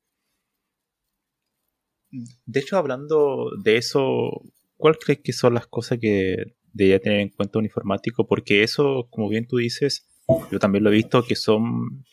De 2.11 2.61
hecho, 2.61 2.79
hablando 2.79 3.51
de 3.62 3.77
eso, 3.77 4.31
¿cuál 4.77 4.97
crees 4.97 5.20
que 5.22 5.33
son 5.33 5.55
las 5.55 5.66
cosas 5.66 5.99
que 6.01 6.55
debería 6.77 7.01
tener 7.01 7.20
en 7.20 7.29
cuenta 7.31 7.59
un 7.59 7.64
informático? 7.64 8.27
Porque 8.27 8.62
eso, 8.62 9.09
como 9.11 9.29
bien 9.29 9.47
tú 9.47 9.57
dices, 9.57 10.09
yo 10.51 10.59
también 10.59 10.85
lo 10.85 10.91
he 10.91 10.95
visto 10.95 11.24
que 11.24 11.37
son, 11.37 12.05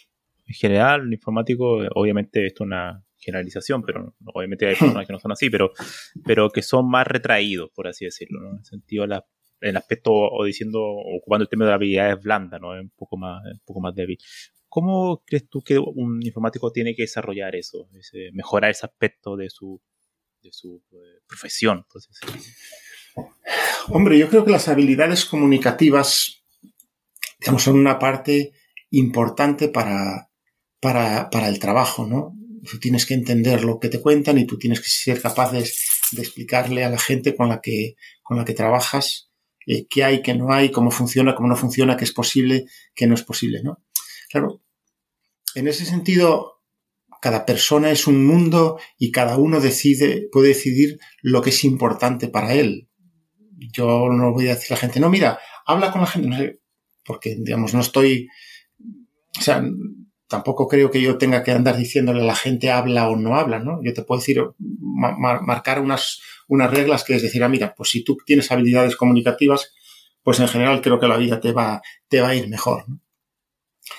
en 0.46 0.54
general, 0.56 1.02
un 1.02 1.14
informático, 1.14 1.80
obviamente 1.96 2.46
esto 2.46 2.64
es 2.64 2.68
una 2.68 3.04
generalización, 3.18 3.84
pero 3.84 4.16
obviamente 4.34 4.68
hay 4.68 4.76
personas 4.76 5.08
que 5.08 5.14
no 5.14 5.20
son 5.20 5.32
así, 5.32 5.50
pero, 5.50 5.72
pero 6.26 6.50
que 6.50 6.62
son 6.62 6.90
más 6.90 7.08
retraídos, 7.08 7.70
por 7.74 7.88
así 7.88 8.06
decirlo, 8.06 8.42
¿no? 8.42 8.52
En 8.52 8.58
el 8.58 8.66
sentido, 8.66 9.08
la, 9.08 9.26
el 9.62 9.78
aspecto, 9.78 10.12
o 10.14 10.44
diciendo, 10.44 10.82
ocupando 10.82 11.44
el 11.44 11.50
tema 11.50 11.66
de 11.66 11.70
la 11.70 11.76
habilidad 11.76 12.12
es 12.12 12.22
blanda, 12.22 12.60
¿no? 12.60 12.76
Es 12.76 12.82
un 12.82 12.92
poco 12.92 13.18
más, 13.18 13.42
un 13.46 13.62
poco 13.66 13.80
más 13.80 13.96
débil. 13.96 14.18
¿Cómo 14.68 15.24
crees 15.26 15.48
tú 15.50 15.62
que 15.62 15.78
un 15.78 16.20
informático 16.24 16.72
tiene 16.72 16.96
que 16.96 17.04
desarrollar 17.04 17.56
eso, 17.56 17.88
ese, 17.94 18.32
mejorar 18.34 18.72
ese 18.72 18.86
aspecto 18.86 19.36
de 19.36 19.50
su, 19.50 19.82
de 20.42 20.52
su 20.52 20.84
eh, 20.92 21.22
profesión? 21.28 21.84
Entonces, 21.86 22.20
Hombre, 23.90 24.18
yo 24.18 24.30
creo 24.30 24.46
que 24.46 24.52
las 24.52 24.68
habilidades 24.68 25.26
comunicativas, 25.26 26.44
son 27.58 27.78
una 27.78 28.00
parte 28.00 28.54
importante 28.92 29.68
para, 29.68 30.30
para, 30.80 31.30
para 31.30 31.50
el 31.50 31.60
trabajo, 31.60 32.06
¿no? 32.06 32.34
Tú 32.70 32.80
tienes 32.80 33.06
que 33.06 33.14
entender 33.14 33.66
lo 33.66 33.80
que 33.80 33.90
te 33.90 34.00
cuentan 34.00 34.38
y 34.38 34.46
tú 34.46 34.58
tienes 34.58 34.80
que 34.80 34.90
ser 34.90 35.22
capaz 35.22 35.52
de, 35.52 35.70
de 36.14 36.22
explicarle 36.22 36.86
a 36.86 36.90
la 36.90 36.98
gente 36.98 37.36
con 37.36 37.50
la 37.50 37.60
que, 37.60 37.96
con 38.22 38.38
la 38.38 38.46
que 38.46 38.54
trabajas 38.54 39.34
eh, 39.66 39.88
qué 39.88 40.04
hay, 40.04 40.22
qué 40.22 40.34
no 40.34 40.52
hay, 40.52 40.72
cómo 40.72 40.92
funciona, 40.92 41.36
cómo 41.36 41.48
no 41.48 41.56
funciona, 41.56 41.98
qué 41.98 42.04
es 42.04 42.12
posible, 42.12 42.66
qué 42.94 43.08
no 43.08 43.16
es 43.16 43.24
posible, 43.24 43.62
¿no? 43.64 43.84
Claro, 44.30 44.62
en 45.56 45.68
ese 45.68 45.86
sentido, 45.86 46.62
cada 47.22 47.46
persona 47.46 47.92
es 47.92 48.08
un 48.08 48.26
mundo 48.26 48.80
y 48.98 49.12
cada 49.12 49.38
uno 49.38 49.62
decide, 49.62 50.28
puede 50.32 50.50
decidir 50.50 51.00
lo 51.22 51.42
que 51.42 51.52
es 51.52 51.64
importante 51.64 52.28
para 52.28 52.54
él. 52.54 52.90
Yo 53.72 54.10
no 54.10 54.34
voy 54.34 54.48
a 54.48 54.56
decir 54.56 54.74
a 54.74 54.76
la 54.76 54.82
gente, 54.82 55.00
no, 55.00 55.10
mira, 55.10 55.40
habla 55.66 55.92
con 55.92 56.02
la 56.02 56.08
gente, 56.08 56.28
no 56.28 56.38
sé, 56.38 56.60
porque, 57.04 57.36
digamos, 57.38 57.74
no 57.74 57.82
estoy, 57.82 58.28
o 59.38 59.42
sea, 59.42 59.64
tampoco 60.28 60.68
creo 60.68 60.90
que 60.90 61.02
yo 61.02 61.18
tenga 61.18 61.44
que 61.44 61.52
andar 61.52 61.78
diciéndole 61.78 62.22
a 62.22 62.26
la 62.26 62.36
gente 62.36 62.72
habla 62.72 63.10
o 63.10 63.16
no 63.16 63.36
habla, 63.36 63.60
¿no? 63.60 63.80
Yo 63.84 63.94
te 63.94 64.04
puedo 64.04 64.20
decir, 64.20 64.42
mar, 64.58 65.42
marcar 65.42 65.80
unas, 65.80 66.22
unas 66.48 66.72
reglas 66.72 67.04
que 67.04 67.16
es 67.16 67.22
decir, 67.22 67.44
ah, 67.44 67.50
mira, 67.50 67.76
pues 67.76 67.90
si 67.90 68.04
tú 68.04 68.18
tienes 68.26 68.52
habilidades 68.52 68.96
comunicativas, 68.96 69.74
pues 70.24 70.40
en 70.40 70.48
general 70.48 70.82
creo 70.82 71.00
que 71.00 71.08
la 71.08 71.18
vida 71.18 71.40
te 71.40 71.52
va, 71.52 71.82
te 72.08 72.22
va 72.22 72.30
a 72.30 72.36
ir 72.36 72.48
mejor, 72.48 72.90
¿no? 72.90 73.00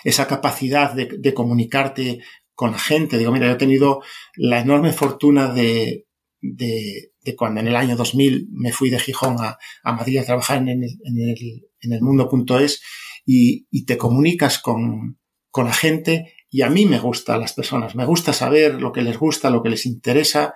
esa 0.03 0.27
capacidad 0.27 0.93
de, 0.93 1.07
de, 1.19 1.35
comunicarte 1.35 2.21
con 2.55 2.73
la 2.73 2.79
gente. 2.79 3.19
Digo, 3.19 3.33
mira, 3.33 3.47
yo 3.47 3.53
he 3.53 3.57
tenido 3.59 4.03
la 4.37 4.61
enorme 4.61 4.93
fortuna 4.93 5.53
de, 5.53 6.07
de, 6.41 7.13
de 7.25 7.35
cuando 7.35 7.61
en 7.61 7.69
el 7.69 7.77
año 7.77 7.97
2000 7.97 8.49
me 8.53 8.73
fui 8.73 8.91
de 8.91 8.99
Gijón 8.99 9.37
a, 9.41 9.59
a 9.83 9.93
Madrid 9.93 10.19
a 10.19 10.25
trabajar 10.25 10.59
en 10.59 10.69
el, 10.69 10.85
en 11.05 11.19
el, 11.19 11.69
en 11.81 11.93
el 11.93 12.03
mundo.es 12.03 12.83
y, 13.25 13.67
y 13.71 13.87
te 13.87 13.97
comunicas 13.97 14.59
con, 14.59 15.19
con 15.51 15.67
la 15.67 15.73
gente 15.73 16.35
y 16.51 16.63
a 16.63 16.71
mí 16.71 16.87
me 16.87 17.01
gusta 17.01 17.39
las 17.39 17.53
personas, 17.53 17.97
me 17.97 18.05
gusta 18.05 18.33
saber 18.33 18.81
lo 18.81 18.93
que 18.93 19.03
les 19.03 19.19
gusta, 19.19 19.51
lo 19.51 19.63
que 19.63 19.71
les 19.71 19.87
interesa, 19.87 20.55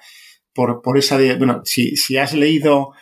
por, 0.52 0.82
por 0.82 0.98
esa 0.98 1.18
de, 1.18 1.36
bueno, 1.36 1.62
si, 1.64 1.96
si 1.96 2.16
has 2.16 2.34
leído, 2.34 2.92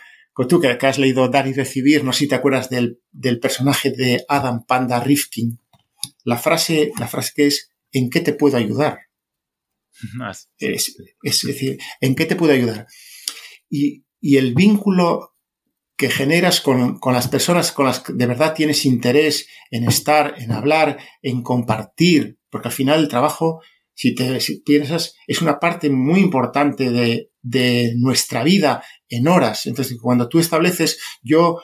tú 0.48 0.60
que, 0.60 0.78
que 0.78 0.86
has 0.86 0.98
leído 0.98 1.28
Dar 1.28 1.46
y 1.46 1.52
Recibir, 1.52 2.04
no 2.04 2.12
sé 2.12 2.20
si 2.20 2.28
te 2.28 2.34
acuerdas 2.34 2.70
del, 2.70 3.00
del 3.12 3.38
personaje 3.38 3.90
de 3.90 4.24
Adam 4.28 4.64
Panda 4.64 5.00
Rifkin, 5.00 5.58
la 6.24 6.38
frase, 6.38 6.92
la 6.98 7.08
frase 7.08 7.32
que 7.34 7.46
es 7.46 7.70
¿en 7.92 8.10
qué 8.10 8.20
te 8.20 8.32
puedo 8.32 8.56
ayudar? 8.56 8.98
Es, 10.58 10.96
es, 11.22 11.42
decir, 11.42 11.78
¿en 12.00 12.14
qué 12.14 12.26
te 12.26 12.36
puedo 12.36 12.52
ayudar? 12.52 12.86
Y, 13.76 14.36
el 14.36 14.54
vínculo 14.54 15.34
que 15.96 16.10
generas 16.10 16.60
con, 16.60 16.98
con, 16.98 17.14
las 17.14 17.28
personas 17.28 17.70
con 17.70 17.86
las 17.86 18.00
que 18.00 18.12
de 18.12 18.26
verdad 18.26 18.54
tienes 18.54 18.84
interés 18.84 19.46
en 19.70 19.84
estar, 19.84 20.34
en 20.38 20.50
hablar, 20.50 20.98
en 21.22 21.42
compartir, 21.42 22.38
porque 22.50 22.68
al 22.68 22.74
final 22.74 23.00
el 23.00 23.08
trabajo, 23.08 23.60
si 23.94 24.14
te 24.14 24.38
piensas, 24.64 25.14
es 25.28 25.42
una 25.42 25.60
parte 25.60 25.90
muy 25.90 26.20
importante 26.20 26.90
de, 26.90 27.30
de 27.40 27.94
nuestra 27.96 28.42
vida 28.42 28.82
en 29.08 29.28
horas. 29.28 29.66
Entonces, 29.66 29.96
cuando 30.02 30.28
tú 30.28 30.40
estableces, 30.40 30.98
yo 31.22 31.60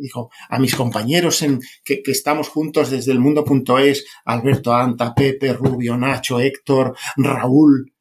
dijo, 0.00 0.30
a 0.48 0.58
mis 0.58 0.74
compañeros 0.74 1.42
en, 1.42 1.60
que, 1.84 2.02
que 2.02 2.12
estamos 2.12 2.48
juntos 2.48 2.90
desde 2.90 3.12
el 3.12 3.20
mundo.es, 3.20 4.06
Alberto 4.24 4.72
Anta, 4.72 5.14
Pepe, 5.14 5.52
Rubio, 5.52 5.96
Nacho, 5.98 6.40
Héctor, 6.40 6.96
Raúl, 7.16 7.93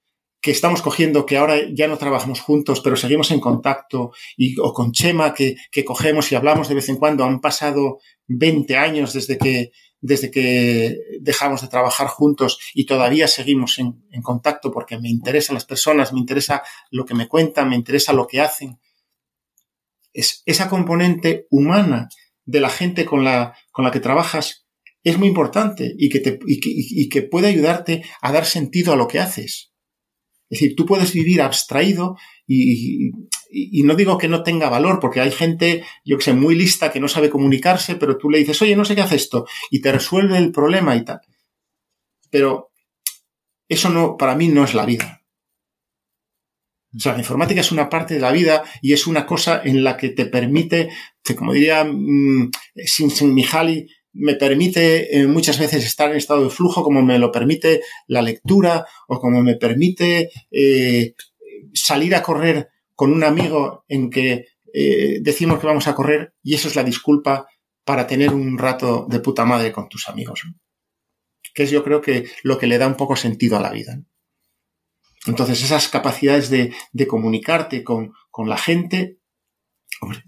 que 0.44 0.52
estamos 0.52 0.82
cogiendo, 0.82 1.26
que 1.26 1.38
ahora 1.38 1.56
ya 1.74 1.88
no 1.88 1.98
trabajamos 1.98 2.42
juntos, 2.42 2.82
pero 2.82 2.98
seguimos 2.98 3.32
en 3.32 3.40
contacto, 3.40 4.12
y, 4.36 4.60
o 4.60 4.74
con 4.74 4.92
Chema, 4.92 5.34
que, 5.34 5.56
que 5.72 5.86
cogemos 5.86 6.30
y 6.32 6.36
hablamos 6.36 6.68
de 6.68 6.76
vez 6.76 6.90
en 6.90 6.98
cuando, 6.98 7.24
han 7.24 7.40
pasado 7.40 8.00
20 8.28 8.76
años 8.76 9.14
desde 9.14 9.38
que, 9.38 9.72
desde 10.02 10.32
que 10.32 10.98
dejamos 11.22 11.62
de 11.62 11.70
trabajar 11.70 12.08
juntos 12.08 12.60
y 12.74 12.86
todavía 12.86 13.30
seguimos 13.30 13.80
en, 13.80 14.04
contacto 14.22 14.70
porque 14.70 15.00
me 15.00 15.10
interesan 15.10 15.54
las 15.54 15.64
personas, 15.64 16.12
me 16.12 16.20
interesa 16.20 16.62
lo 16.92 17.06
que 17.06 17.16
me 17.16 17.30
cuentan, 17.30 17.70
me 17.70 17.78
interesa 17.78 18.12
lo 18.12 18.28
que 18.28 18.42
hacen. 18.42 18.82
Es 20.12 20.44
esa 20.46 20.70
componente 20.70 21.48
humana 21.52 22.10
de 22.44 22.60
la 22.60 22.70
gente 22.70 23.06
con 23.06 23.24
la, 23.24 23.58
con 23.72 23.86
la 23.86 23.92
que 23.92 24.02
trabajas 24.02 24.68
es 25.04 25.18
muy 25.18 25.30
importante 25.30 25.94
y 25.98 26.10
que, 26.10 26.20
te, 26.20 26.38
y 26.46 26.60
que, 26.60 26.70
y 26.74 27.08
que 27.08 27.22
puede 27.22 27.48
ayudarte 27.48 28.04
a 28.22 28.34
dar 28.34 28.46
sentido 28.46 28.92
a 28.92 28.98
lo 28.98 29.08
que 29.08 29.20
haces. 29.20 29.73
Es 30.54 30.60
decir, 30.60 30.76
tú 30.76 30.86
puedes 30.86 31.12
vivir 31.14 31.42
abstraído 31.42 32.16
y, 32.46 33.12
no 33.84 33.96
digo 33.96 34.20
que 34.20 34.28
no 34.28 34.44
tenga 34.44 34.70
valor, 34.70 35.00
porque 35.00 35.20
hay 35.20 35.32
gente, 35.32 35.84
yo 36.06 36.18
que 36.18 36.26
sé, 36.26 36.34
muy 36.34 36.54
lista 36.54 36.92
que 36.92 37.00
no 37.00 37.08
sabe 37.08 37.32
comunicarse, 37.32 37.96
pero 37.96 38.20
tú 38.20 38.30
le 38.30 38.38
dices, 38.38 38.62
oye, 38.62 38.76
no 38.76 38.86
sé 38.86 38.94
qué 38.94 39.02
hace 39.02 39.16
esto, 39.16 39.48
y 39.72 39.82
te 39.82 39.92
resuelve 39.92 40.38
el 40.38 40.52
problema 40.52 40.96
y 40.96 41.04
tal. 41.04 41.22
Pero 42.30 42.70
eso 43.68 43.90
no, 43.90 44.16
para 44.16 44.36
mí 44.36 44.48
no 44.48 44.64
es 44.64 44.76
la 44.76 44.86
vida. 44.86 45.24
O 46.96 47.00
sea, 47.00 47.14
la 47.14 47.20
informática 47.20 47.62
es 47.62 47.72
una 47.72 47.90
parte 47.90 48.14
de 48.14 48.20
la 48.20 48.32
vida 48.32 48.64
y 48.80 48.94
es 48.94 49.08
una 49.08 49.26
cosa 49.26 49.60
en 49.66 49.84
la 49.84 49.98
que 49.98 50.10
te 50.10 50.28
permite, 50.28 50.90
como 51.36 51.54
diría 51.54 51.84
mm, 51.84 52.52
Sin 52.86 53.10
Sin 53.10 53.34
Mihaly, 53.34 53.88
me 54.14 54.36
permite 54.36 55.20
eh, 55.20 55.28
muchas 55.28 55.60
veces 55.60 55.84
estar 55.86 56.10
en 56.12 56.18
estado 56.18 56.44
de 56.44 56.50
flujo, 56.50 56.84
como 56.84 57.02
me 57.02 57.20
lo 57.20 57.32
permite 57.32 57.82
la 58.08 58.22
lectura 58.22 58.86
o 59.08 59.20
como 59.20 59.42
me 59.42 59.56
permite 59.56 60.30
eh, 60.52 61.16
salir 61.74 62.16
a 62.16 62.24
correr 62.24 62.70
con 62.96 63.12
un 63.12 63.24
amigo 63.24 63.84
en 63.88 64.10
que 64.10 64.46
eh, 64.74 65.20
decimos 65.22 65.60
que 65.60 65.68
vamos 65.68 65.88
a 65.88 65.96
correr 65.96 66.34
y 66.44 66.54
eso 66.54 66.68
es 66.68 66.76
la 66.76 66.84
disculpa 66.84 67.48
para 67.84 68.08
tener 68.08 68.34
un 68.34 68.58
rato 68.58 69.08
de 69.10 69.20
puta 69.20 69.46
madre 69.46 69.72
con 69.72 69.90
tus 69.90 70.08
amigos. 70.08 70.44
Que 71.54 71.64
es 71.64 71.72
yo 71.72 71.84
creo 71.84 72.02
que 72.02 72.26
lo 72.44 72.58
que 72.58 72.68
le 72.68 72.78
da 72.78 72.88
un 72.88 72.96
poco 72.96 73.16
sentido 73.16 73.58
a 73.58 73.62
la 73.62 73.72
vida. 73.72 74.00
Entonces 75.26 75.64
esas 75.64 75.88
capacidades 75.88 76.50
de, 76.50 76.74
comunicarte 77.08 77.84
con, 77.84 78.14
con 78.30 78.50
la 78.50 78.58
gente, 78.58 79.20
hombre, 80.02 80.24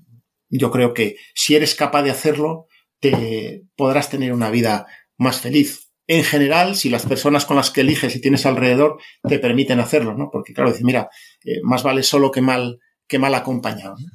yo 0.49 0.71
creo 0.71 0.93
que 0.93 1.17
si 1.33 1.55
eres 1.55 1.75
capaz 1.75 2.03
de 2.03 2.11
hacerlo, 2.11 2.67
te 3.11 3.63
podrás 3.75 4.09
tener 4.09 4.33
una 4.33 4.49
vida 4.49 4.87
más 5.17 5.39
feliz. 5.39 5.91
En 6.07 6.23
general, 6.23 6.75
si 6.75 6.89
las 6.89 7.05
personas 7.05 7.45
con 7.45 7.55
las 7.55 7.71
que 7.71 7.81
eliges 7.81 8.15
y 8.15 8.21
tienes 8.21 8.45
alrededor 8.45 8.99
te 9.27 9.39
permiten 9.39 9.79
hacerlo, 9.79 10.15
¿no? 10.15 10.29
Porque 10.31 10.53
claro, 10.53 10.71
dice, 10.71 10.83
mira, 10.83 11.09
eh, 11.43 11.59
más 11.63 11.83
vale 11.83 12.03
solo 12.03 12.31
que 12.31 12.41
mal, 12.41 12.79
que 13.07 13.19
mal 13.19 13.35
acompañado. 13.35 13.95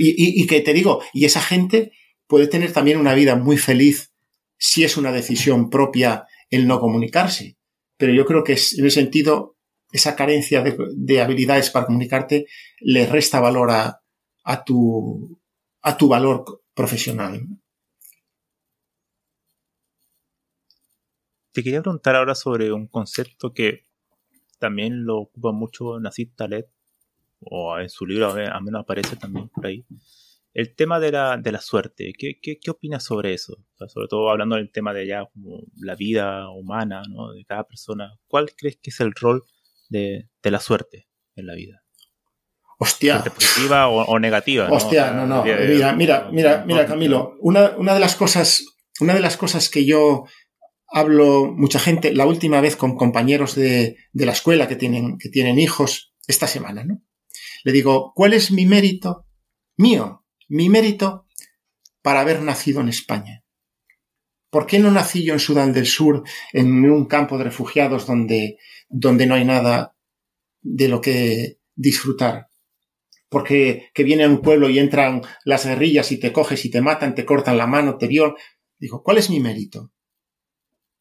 Y, 0.00 0.10
y, 0.10 0.42
y 0.42 0.46
que 0.46 0.60
te 0.60 0.72
digo, 0.74 1.02
y 1.12 1.24
esa 1.24 1.40
gente 1.40 1.90
puede 2.28 2.46
tener 2.46 2.72
también 2.72 2.98
una 2.98 3.14
vida 3.14 3.34
muy 3.34 3.56
feliz 3.56 4.12
si 4.56 4.84
es 4.84 4.96
una 4.96 5.10
decisión 5.10 5.70
propia 5.70 6.26
el 6.50 6.68
no 6.68 6.78
comunicarse. 6.78 7.56
Pero 7.96 8.12
yo 8.12 8.24
creo 8.24 8.44
que 8.44 8.52
en 8.52 8.86
ese 8.86 8.90
sentido, 8.90 9.56
esa 9.90 10.14
carencia 10.14 10.62
de, 10.62 10.76
de 10.94 11.20
habilidades 11.20 11.70
para 11.70 11.86
comunicarte 11.86 12.46
le 12.78 13.06
resta 13.06 13.40
valor 13.40 13.72
a, 13.72 14.02
a, 14.44 14.62
tu, 14.62 15.40
a 15.82 15.96
tu 15.96 16.06
valor 16.06 16.62
profesional. 16.78 17.44
Te 21.52 21.64
quería 21.64 21.82
preguntar 21.82 22.14
ahora 22.14 22.36
sobre 22.36 22.72
un 22.72 22.86
concepto 22.86 23.52
que 23.52 23.82
también 24.60 25.04
lo 25.04 25.18
ocupa 25.22 25.50
mucho 25.50 25.98
Nassim 25.98 26.32
Taleb, 26.36 26.68
o 27.40 27.76
en 27.80 27.88
su 27.88 28.06
libro 28.06 28.30
a 28.30 28.60
menos 28.60 28.82
aparece 28.82 29.16
también 29.16 29.48
por 29.48 29.66
ahí. 29.66 29.84
El 30.54 30.76
tema 30.76 31.00
de 31.00 31.10
la, 31.10 31.36
de 31.36 31.50
la 31.50 31.60
suerte, 31.60 32.12
¿qué, 32.16 32.38
qué, 32.40 32.60
qué 32.60 32.70
opinas 32.70 33.02
sobre 33.04 33.34
eso? 33.34 33.56
sobre 33.88 34.06
todo 34.06 34.30
hablando 34.30 34.54
del 34.54 34.70
tema 34.70 34.92
de 34.94 35.08
ya 35.08 35.26
como 35.26 35.64
la 35.80 35.96
vida 35.96 36.48
humana. 36.50 37.02
De 37.34 37.44
cada 37.44 37.64
persona. 37.64 38.18
¿Cuál 38.28 38.52
crees 38.56 38.76
que 38.80 38.90
es 38.90 39.00
el 39.00 39.12
rol 39.14 39.42
de, 39.88 40.28
de 40.42 40.50
la 40.50 40.60
suerte 40.60 41.08
en 41.34 41.46
la 41.48 41.54
vida? 41.54 41.82
Hostia. 42.78 43.22
Positiva 43.24 43.88
o, 43.88 44.04
o 44.04 44.18
negativa. 44.18 44.68
Hostia, 44.70 45.10
no, 45.10 45.26
no. 45.26 45.42
Mira, 45.42 45.92
mira, 45.94 46.28
mira, 46.32 46.64
mira, 46.66 46.86
Camilo. 46.86 47.36
Una, 47.40 47.76
una 47.76 47.94
de 47.94 48.00
las 48.00 48.14
cosas, 48.14 48.64
una 49.00 49.14
de 49.14 49.20
las 49.20 49.36
cosas 49.36 49.68
que 49.68 49.84
yo 49.84 50.24
hablo 50.86 51.52
mucha 51.54 51.80
gente, 51.80 52.14
la 52.14 52.24
última 52.24 52.60
vez 52.60 52.76
con 52.76 52.96
compañeros 52.96 53.54
de, 53.56 53.96
de 54.12 54.26
la 54.26 54.32
escuela 54.32 54.68
que 54.68 54.76
tienen, 54.76 55.18
que 55.18 55.28
tienen 55.28 55.58
hijos, 55.58 56.14
esta 56.26 56.46
semana, 56.46 56.84
¿no? 56.84 57.02
Le 57.64 57.72
digo, 57.72 58.12
¿cuál 58.14 58.32
es 58.32 58.52
mi 58.52 58.64
mérito? 58.64 59.26
Mío, 59.76 60.24
mi 60.48 60.68
mérito 60.68 61.26
para 62.02 62.20
haber 62.20 62.42
nacido 62.42 62.80
en 62.80 62.88
España. 62.88 63.44
¿Por 64.50 64.66
qué 64.66 64.78
no 64.78 64.90
nací 64.90 65.24
yo 65.24 65.34
en 65.34 65.40
Sudán 65.40 65.72
del 65.72 65.86
Sur, 65.86 66.22
en 66.52 66.88
un 66.88 67.06
campo 67.06 67.36
de 67.36 67.44
refugiados 67.44 68.06
donde, 68.06 68.58
donde 68.88 69.26
no 69.26 69.34
hay 69.34 69.44
nada 69.44 69.94
de 70.62 70.88
lo 70.88 71.00
que 71.00 71.58
disfrutar? 71.74 72.48
Porque 73.28 73.90
que 73.94 74.04
viene 74.04 74.24
a 74.24 74.28
un 74.28 74.40
pueblo 74.40 74.68
y 74.68 74.78
entran 74.78 75.22
las 75.44 75.66
guerrillas 75.66 76.12
y 76.12 76.18
te 76.18 76.32
coges 76.32 76.64
y 76.64 76.70
te 76.70 76.80
matan, 76.80 77.14
te 77.14 77.24
cortan 77.24 77.58
la 77.58 77.66
mano, 77.66 77.98
te 77.98 78.06
violan. 78.06 78.34
Digo, 78.78 79.02
¿cuál 79.02 79.18
es 79.18 79.30
mi 79.30 79.40
mérito? 79.40 79.92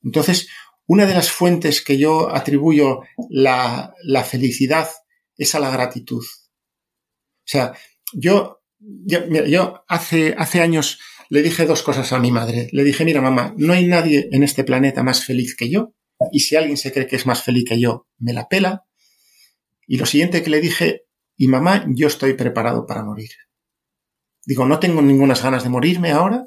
Entonces, 0.04 0.48
una 0.86 1.06
de 1.06 1.14
las 1.14 1.32
fuentes 1.32 1.82
que 1.82 1.98
yo 1.98 2.34
atribuyo 2.34 3.02
la, 3.30 3.94
la 4.04 4.24
felicidad 4.24 4.90
es 5.36 5.54
a 5.56 5.60
la 5.60 5.70
gratitud. 5.70 6.24
O 6.24 7.50
sea, 7.50 7.74
yo, 8.14 8.62
yo, 8.80 9.26
yo 9.46 9.84
hace, 9.88 10.36
hace 10.38 10.62
años 10.62 11.00
le 11.30 11.42
dije 11.42 11.66
dos 11.66 11.84
cosas 11.84 12.12
a 12.14 12.20
mi 12.20 12.32
madre. 12.32 12.70
Le 12.72 12.84
dije, 12.84 13.06
mira 13.06 13.22
mamá, 13.22 13.54
no 13.58 13.74
hay 13.74 13.86
nadie 13.88 14.30
en 14.32 14.44
este 14.44 14.64
planeta 14.64 15.04
más 15.04 15.26
feliz 15.26 15.56
que 15.56 15.70
yo, 15.70 15.94
y 16.32 16.40
si 16.42 16.56
alguien 16.56 16.78
se 16.78 16.92
cree 16.92 17.08
que 17.08 17.16
es 17.16 17.26
más 17.26 17.44
feliz 17.44 17.66
que 17.68 17.80
yo, 17.80 18.08
me 18.18 18.34
la 18.34 18.48
pela. 18.48 18.86
Y 19.86 19.98
lo 19.98 20.06
siguiente 20.06 20.42
que 20.44 20.50
le 20.50 20.62
dije 20.62 21.07
y 21.38 21.48
mamá, 21.48 21.86
yo 21.88 22.08
estoy 22.08 22.34
preparado 22.34 22.86
para 22.86 23.04
morir. 23.04 23.30
Digo, 24.46 24.66
no 24.66 24.80
tengo 24.80 25.02
ninguna 25.02 25.36
ganas 25.36 25.64
de 25.64 25.70
morirme 25.70 26.12
ahora 26.12 26.46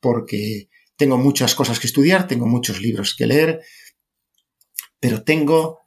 porque 0.00 0.68
tengo 0.96 1.18
muchas 1.18 1.54
cosas 1.54 1.78
que 1.78 1.86
estudiar, 1.86 2.26
tengo 2.26 2.46
muchos 2.46 2.80
libros 2.80 3.14
que 3.14 3.26
leer, 3.26 3.60
pero 4.98 5.22
tengo 5.22 5.80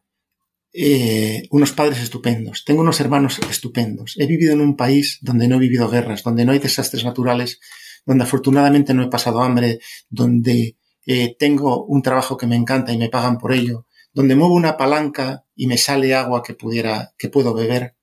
eh, 0.73 1.43
unos 1.51 1.71
padres 1.71 2.01
estupendos, 2.01 2.65
tengo 2.65 2.81
unos 2.81 2.99
hermanos 2.99 3.39
estupendos. 3.49 4.15
He 4.17 4.27
vivido 4.27 4.53
en 4.53 4.61
un 4.61 4.75
país 4.75 5.19
donde 5.21 5.47
no 5.47 5.55
he 5.55 5.59
vivido 5.59 5.89
guerras, 5.89 6.23
donde 6.23 6.45
no 6.45 6.51
hay 6.51 6.59
desastres 6.59 7.05
naturales, 7.05 7.59
donde 8.05 8.23
afortunadamente 8.23 8.93
no 8.93 9.03
he 9.03 9.09
pasado 9.09 9.41
hambre, 9.41 9.79
donde 10.09 10.77
eh, 11.05 11.35
tengo 11.37 11.85
un 11.85 12.01
trabajo 12.01 12.37
que 12.37 12.47
me 12.47 12.55
encanta 12.55 12.91
y 12.91 12.97
me 12.97 13.09
pagan 13.09 13.37
por 13.37 13.53
ello, 13.53 13.85
donde 14.13 14.35
muevo 14.35 14.55
una 14.55 14.77
palanca 14.77 15.45
y 15.55 15.67
me 15.67 15.77
sale 15.77 16.13
agua 16.15 16.43
que 16.43 16.53
pudiera, 16.53 17.13
que 17.17 17.29
puedo 17.29 17.53
beber. 17.53 17.95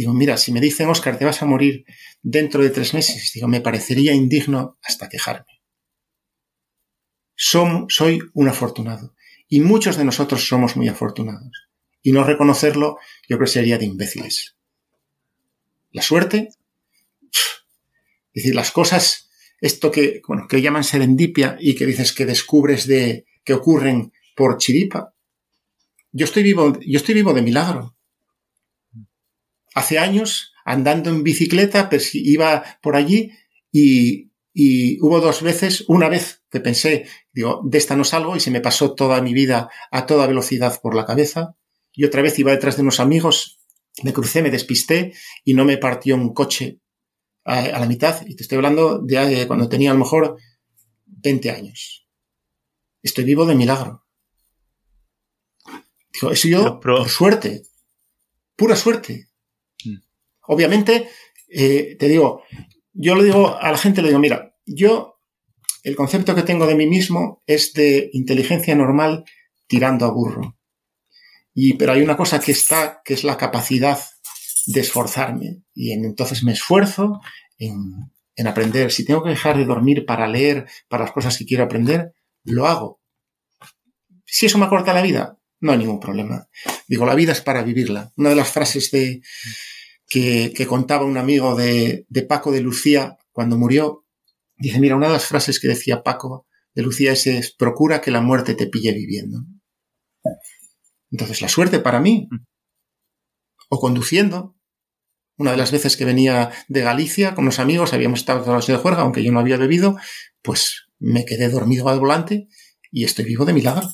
Digo, 0.00 0.14
mira, 0.14 0.38
si 0.38 0.50
me 0.50 0.62
dicen, 0.62 0.88
Oscar, 0.88 1.18
te 1.18 1.26
vas 1.26 1.42
a 1.42 1.44
morir 1.44 1.84
dentro 2.22 2.62
de 2.62 2.70
tres 2.70 2.94
meses, 2.94 3.32
digo, 3.34 3.48
me 3.48 3.60
parecería 3.60 4.14
indigno 4.14 4.78
hasta 4.82 5.10
quejarme. 5.10 5.60
soy 7.36 8.18
un 8.32 8.48
afortunado. 8.48 9.14
Y 9.46 9.60
muchos 9.60 9.98
de 9.98 10.06
nosotros 10.06 10.48
somos 10.48 10.74
muy 10.74 10.88
afortunados. 10.88 11.68
Y 12.00 12.12
no 12.12 12.24
reconocerlo, 12.24 12.96
yo 13.28 13.36
creo 13.36 13.40
que 13.40 13.52
sería 13.52 13.76
de 13.76 13.84
imbéciles. 13.84 14.56
La 15.90 16.00
suerte, 16.00 16.48
es 17.20 18.32
decir, 18.32 18.54
las 18.54 18.70
cosas, 18.70 19.28
esto 19.60 19.90
que, 19.90 20.22
bueno, 20.26 20.46
que 20.48 20.62
llaman 20.62 20.82
serendipia 20.82 21.58
y 21.60 21.74
que 21.74 21.84
dices 21.84 22.14
que 22.14 22.24
descubres 22.24 22.86
de, 22.86 23.26
que 23.44 23.52
ocurren 23.52 24.14
por 24.34 24.56
chiripa. 24.56 25.14
Yo 26.10 26.24
estoy 26.24 26.42
vivo, 26.42 26.72
yo 26.80 26.96
estoy 26.96 27.14
vivo 27.14 27.34
de 27.34 27.42
milagro 27.42 27.99
hace 29.74 29.98
años, 29.98 30.52
andando 30.64 31.10
en 31.10 31.22
bicicleta, 31.22 31.88
pues 31.88 32.14
iba 32.14 32.64
por 32.82 32.96
allí 32.96 33.32
y, 33.72 34.30
y 34.52 35.00
hubo 35.00 35.20
dos 35.20 35.42
veces, 35.42 35.84
una 35.88 36.08
vez 36.08 36.42
que 36.50 36.60
pensé, 36.60 37.06
digo, 37.32 37.60
de 37.64 37.78
esta 37.78 37.96
no 37.96 38.04
salgo 38.04 38.36
y 38.36 38.40
se 38.40 38.50
me 38.50 38.60
pasó 38.60 38.94
toda 38.94 39.20
mi 39.22 39.32
vida 39.32 39.70
a 39.90 40.06
toda 40.06 40.26
velocidad 40.26 40.80
por 40.80 40.94
la 40.94 41.06
cabeza. 41.06 41.56
Y 41.92 42.04
otra 42.04 42.22
vez 42.22 42.38
iba 42.38 42.52
detrás 42.52 42.76
de 42.76 42.82
unos 42.82 43.00
amigos, 43.00 43.58
me 44.02 44.12
crucé, 44.12 44.42
me 44.42 44.50
despisté 44.50 45.12
y 45.44 45.54
no 45.54 45.64
me 45.64 45.78
partió 45.78 46.14
un 46.14 46.32
coche 46.32 46.80
a, 47.44 47.60
a 47.60 47.80
la 47.80 47.86
mitad. 47.86 48.24
Y 48.26 48.36
te 48.36 48.42
estoy 48.42 48.56
hablando 48.56 49.00
de 49.00 49.46
cuando 49.46 49.68
tenía 49.68 49.90
a 49.90 49.94
lo 49.94 50.00
mejor 50.00 50.36
20 51.06 51.50
años. 51.50 52.08
Estoy 53.02 53.24
vivo 53.24 53.46
de 53.46 53.54
milagro. 53.54 54.04
Digo, 56.12 56.32
eso 56.32 56.48
yo, 56.48 56.80
por 56.80 57.08
suerte, 57.08 57.62
pura 58.56 58.76
suerte. 58.76 59.29
Obviamente, 60.52 61.08
eh, 61.48 61.96
te 61.96 62.08
digo, 62.08 62.42
yo 62.92 63.14
le 63.14 63.22
digo 63.22 63.56
a 63.56 63.70
la 63.70 63.78
gente, 63.78 64.02
le 64.02 64.08
digo, 64.08 64.18
mira, 64.18 64.56
yo, 64.66 65.20
el 65.84 65.94
concepto 65.94 66.34
que 66.34 66.42
tengo 66.42 66.66
de 66.66 66.74
mí 66.74 66.88
mismo 66.88 67.44
es 67.46 67.72
de 67.72 68.10
inteligencia 68.14 68.74
normal 68.74 69.24
tirando 69.68 70.06
a 70.06 70.10
burro. 70.10 70.58
Y, 71.54 71.74
pero 71.74 71.92
hay 71.92 72.02
una 72.02 72.16
cosa 72.16 72.40
que 72.40 72.50
está, 72.50 73.00
que 73.04 73.14
es 73.14 73.22
la 73.22 73.36
capacidad 73.36 74.00
de 74.66 74.80
esforzarme. 74.80 75.62
Y 75.72 75.92
entonces 75.92 76.42
me 76.42 76.52
esfuerzo 76.52 77.20
en, 77.56 78.10
en 78.34 78.46
aprender. 78.48 78.90
Si 78.90 79.04
tengo 79.04 79.22
que 79.22 79.30
dejar 79.30 79.56
de 79.56 79.66
dormir 79.66 80.04
para 80.04 80.26
leer, 80.26 80.66
para 80.88 81.04
las 81.04 81.12
cosas 81.12 81.38
que 81.38 81.46
quiero 81.46 81.62
aprender, 81.62 82.12
lo 82.42 82.66
hago. 82.66 83.00
Si 84.26 84.46
eso 84.46 84.58
me 84.58 84.66
acorta 84.66 84.92
la 84.92 85.02
vida, 85.02 85.38
no 85.60 85.70
hay 85.70 85.78
ningún 85.78 86.00
problema. 86.00 86.48
Digo, 86.88 87.06
la 87.06 87.14
vida 87.14 87.30
es 87.30 87.40
para 87.40 87.62
vivirla. 87.62 88.12
Una 88.16 88.30
de 88.30 88.36
las 88.36 88.50
frases 88.50 88.90
de, 88.90 89.22
que, 90.10 90.66
contaba 90.66 91.04
un 91.04 91.16
amigo 91.16 91.54
de, 91.54 92.04
de, 92.08 92.22
Paco 92.22 92.50
de 92.50 92.60
Lucía 92.60 93.16
cuando 93.32 93.56
murió, 93.56 94.04
dice, 94.58 94.80
mira, 94.80 94.96
una 94.96 95.06
de 95.06 95.14
las 95.14 95.24
frases 95.24 95.60
que 95.60 95.68
decía 95.68 96.02
Paco 96.02 96.46
de 96.74 96.82
Lucía 96.82 97.12
es, 97.12 97.54
procura 97.56 98.00
que 98.00 98.10
la 98.10 98.20
muerte 98.20 98.54
te 98.54 98.66
pille 98.66 98.92
viviendo. 98.92 99.44
Entonces, 101.12 101.40
la 101.40 101.48
suerte 101.48 101.78
para 101.78 102.00
mí, 102.00 102.28
o 103.68 103.80
conduciendo, 103.80 104.56
una 105.36 105.52
de 105.52 105.56
las 105.56 105.70
veces 105.70 105.96
que 105.96 106.04
venía 106.04 106.50
de 106.68 106.82
Galicia 106.82 107.34
con 107.34 107.44
los 107.44 107.60
amigos, 107.60 107.92
habíamos 107.92 108.20
estado 108.20 108.44
todos 108.44 108.66
de 108.66 108.76
juerga, 108.76 109.02
aunque 109.02 109.22
yo 109.22 109.32
no 109.32 109.38
había 109.38 109.56
bebido, 109.56 109.96
pues 110.42 110.86
me 110.98 111.24
quedé 111.24 111.48
dormido 111.48 111.88
al 111.88 112.00
volante 112.00 112.48
y 112.90 113.04
estoy 113.04 113.24
vivo 113.24 113.44
de 113.44 113.52
milagro. 113.52 113.88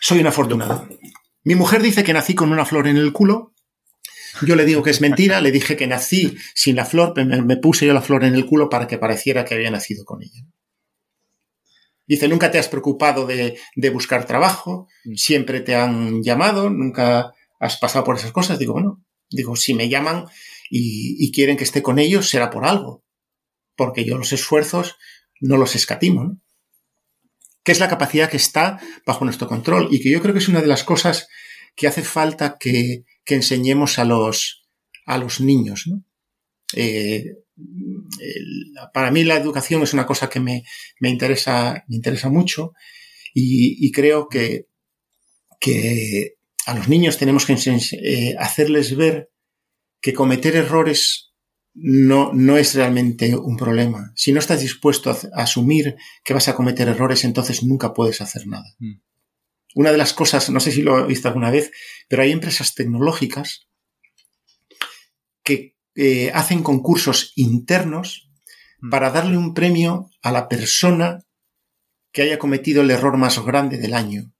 Soy 0.00 0.20
un 0.20 0.26
afortunado. 0.26 0.86
Mi 1.44 1.54
mujer 1.54 1.82
dice 1.82 2.04
que 2.04 2.12
nací 2.12 2.34
con 2.34 2.52
una 2.52 2.64
flor 2.64 2.88
en 2.88 2.96
el 2.96 3.12
culo. 3.12 3.52
Yo 4.42 4.56
le 4.56 4.64
digo 4.64 4.82
que 4.82 4.90
es 4.90 5.00
mentira, 5.00 5.40
le 5.40 5.52
dije 5.52 5.76
que 5.76 5.86
nací 5.86 6.36
sin 6.54 6.76
la 6.76 6.84
flor, 6.84 7.12
me, 7.16 7.42
me 7.42 7.56
puse 7.56 7.86
yo 7.86 7.92
la 7.92 8.00
flor 8.00 8.24
en 8.24 8.34
el 8.34 8.46
culo 8.46 8.68
para 8.68 8.86
que 8.86 8.98
pareciera 8.98 9.44
que 9.44 9.54
había 9.54 9.70
nacido 9.70 10.04
con 10.04 10.22
ella. 10.22 10.46
Dice, 12.06 12.28
nunca 12.28 12.50
te 12.50 12.58
has 12.58 12.68
preocupado 12.68 13.26
de, 13.26 13.58
de, 13.76 13.90
buscar 13.90 14.26
trabajo, 14.26 14.88
mm. 15.04 15.14
siempre 15.14 15.60
te 15.60 15.74
han 15.74 16.22
llamado, 16.22 16.70
nunca 16.70 17.32
has 17.60 17.76
pasado 17.78 18.04
por 18.04 18.16
esas 18.16 18.32
cosas. 18.32 18.58
Digo, 18.58 18.72
bueno, 18.72 19.04
digo, 19.30 19.54
si 19.56 19.74
me 19.74 19.88
llaman 19.88 20.26
y, 20.70 21.16
y 21.24 21.30
quieren 21.30 21.56
que 21.56 21.64
esté 21.64 21.82
con 21.82 21.98
ellos, 21.98 22.28
será 22.28 22.50
por 22.50 22.64
algo, 22.64 23.04
porque 23.76 24.04
yo 24.04 24.18
los 24.18 24.32
esfuerzos 24.32 24.96
no 25.40 25.56
los 25.56 25.74
escatimo. 25.74 26.24
¿no? 26.24 26.40
Que 27.62 27.72
es 27.72 27.80
la 27.80 27.88
capacidad 27.88 28.30
que 28.30 28.36
está 28.36 28.80
bajo 29.06 29.24
nuestro 29.24 29.46
control 29.46 29.88
y 29.90 30.00
que 30.00 30.10
yo 30.10 30.20
creo 30.20 30.32
que 30.34 30.40
es 30.40 30.48
una 30.48 30.60
de 30.60 30.66
las 30.66 30.84
cosas 30.84 31.28
que 31.76 31.86
hace 31.86 32.02
falta 32.02 32.56
que, 32.58 33.04
que 33.24 33.34
enseñemos 33.34 33.98
a 33.98 34.04
los, 34.04 34.68
a 35.06 35.18
los 35.18 35.40
niños. 35.40 35.84
¿no? 35.86 36.04
Eh, 36.74 37.24
para 38.92 39.10
mí 39.10 39.24
la 39.24 39.36
educación 39.36 39.82
es 39.82 39.92
una 39.92 40.06
cosa 40.06 40.28
que 40.28 40.40
me, 40.40 40.64
me 41.00 41.08
interesa, 41.08 41.84
me 41.88 41.96
interesa 41.96 42.28
mucho 42.28 42.72
y, 43.34 43.86
y 43.86 43.92
creo 43.92 44.28
que, 44.28 44.66
que, 45.60 46.36
a 46.66 46.74
los 46.74 46.88
niños 46.88 47.18
tenemos 47.18 47.44
que 47.44 47.54
eh, 47.54 48.36
hacerles 48.38 48.96
ver 48.96 49.30
que 50.00 50.12
cometer 50.12 50.56
errores 50.56 51.31
no, 51.74 52.32
no 52.32 52.56
es 52.56 52.74
realmente 52.74 53.34
un 53.36 53.56
problema. 53.56 54.12
Si 54.14 54.32
no 54.32 54.38
estás 54.38 54.60
dispuesto 54.60 55.10
a, 55.10 55.16
asumir 55.34 55.96
que 56.24 56.34
vas 56.34 56.48
a 56.48 56.54
cometer 56.54 56.88
errores, 56.88 57.24
entonces 57.24 57.62
nunca 57.62 57.94
puedes 57.94 58.20
hacer 58.20 58.46
nada. 58.46 58.74
Mm. 58.78 59.00
Una 59.74 59.90
de 59.90 59.98
las 59.98 60.12
cosas, 60.12 60.50
no 60.50 60.60
sé 60.60 60.70
si 60.70 60.82
lo 60.82 60.98
he 60.98 61.06
visto 61.06 61.28
alguna 61.28 61.50
vez, 61.50 61.70
pero 62.08 62.22
hay 62.22 62.32
empresas 62.32 62.74
tecnológicas 62.74 63.68
que 65.42 65.76
eh, 65.94 66.30
hacen 66.34 66.62
concursos 66.62 67.32
internos 67.36 68.30
mm. 68.80 68.90
para 68.90 69.10
darle 69.10 69.38
un 69.38 69.54
premio 69.54 70.10
a 70.22 70.30
la 70.30 70.48
persona 70.48 71.24
que 72.12 72.22
haya 72.22 72.38
cometido 72.38 72.82
el 72.82 72.90
error 72.90 73.16
más 73.16 73.38
grande 73.42 73.78
del 73.78 73.94
año. 73.94 74.30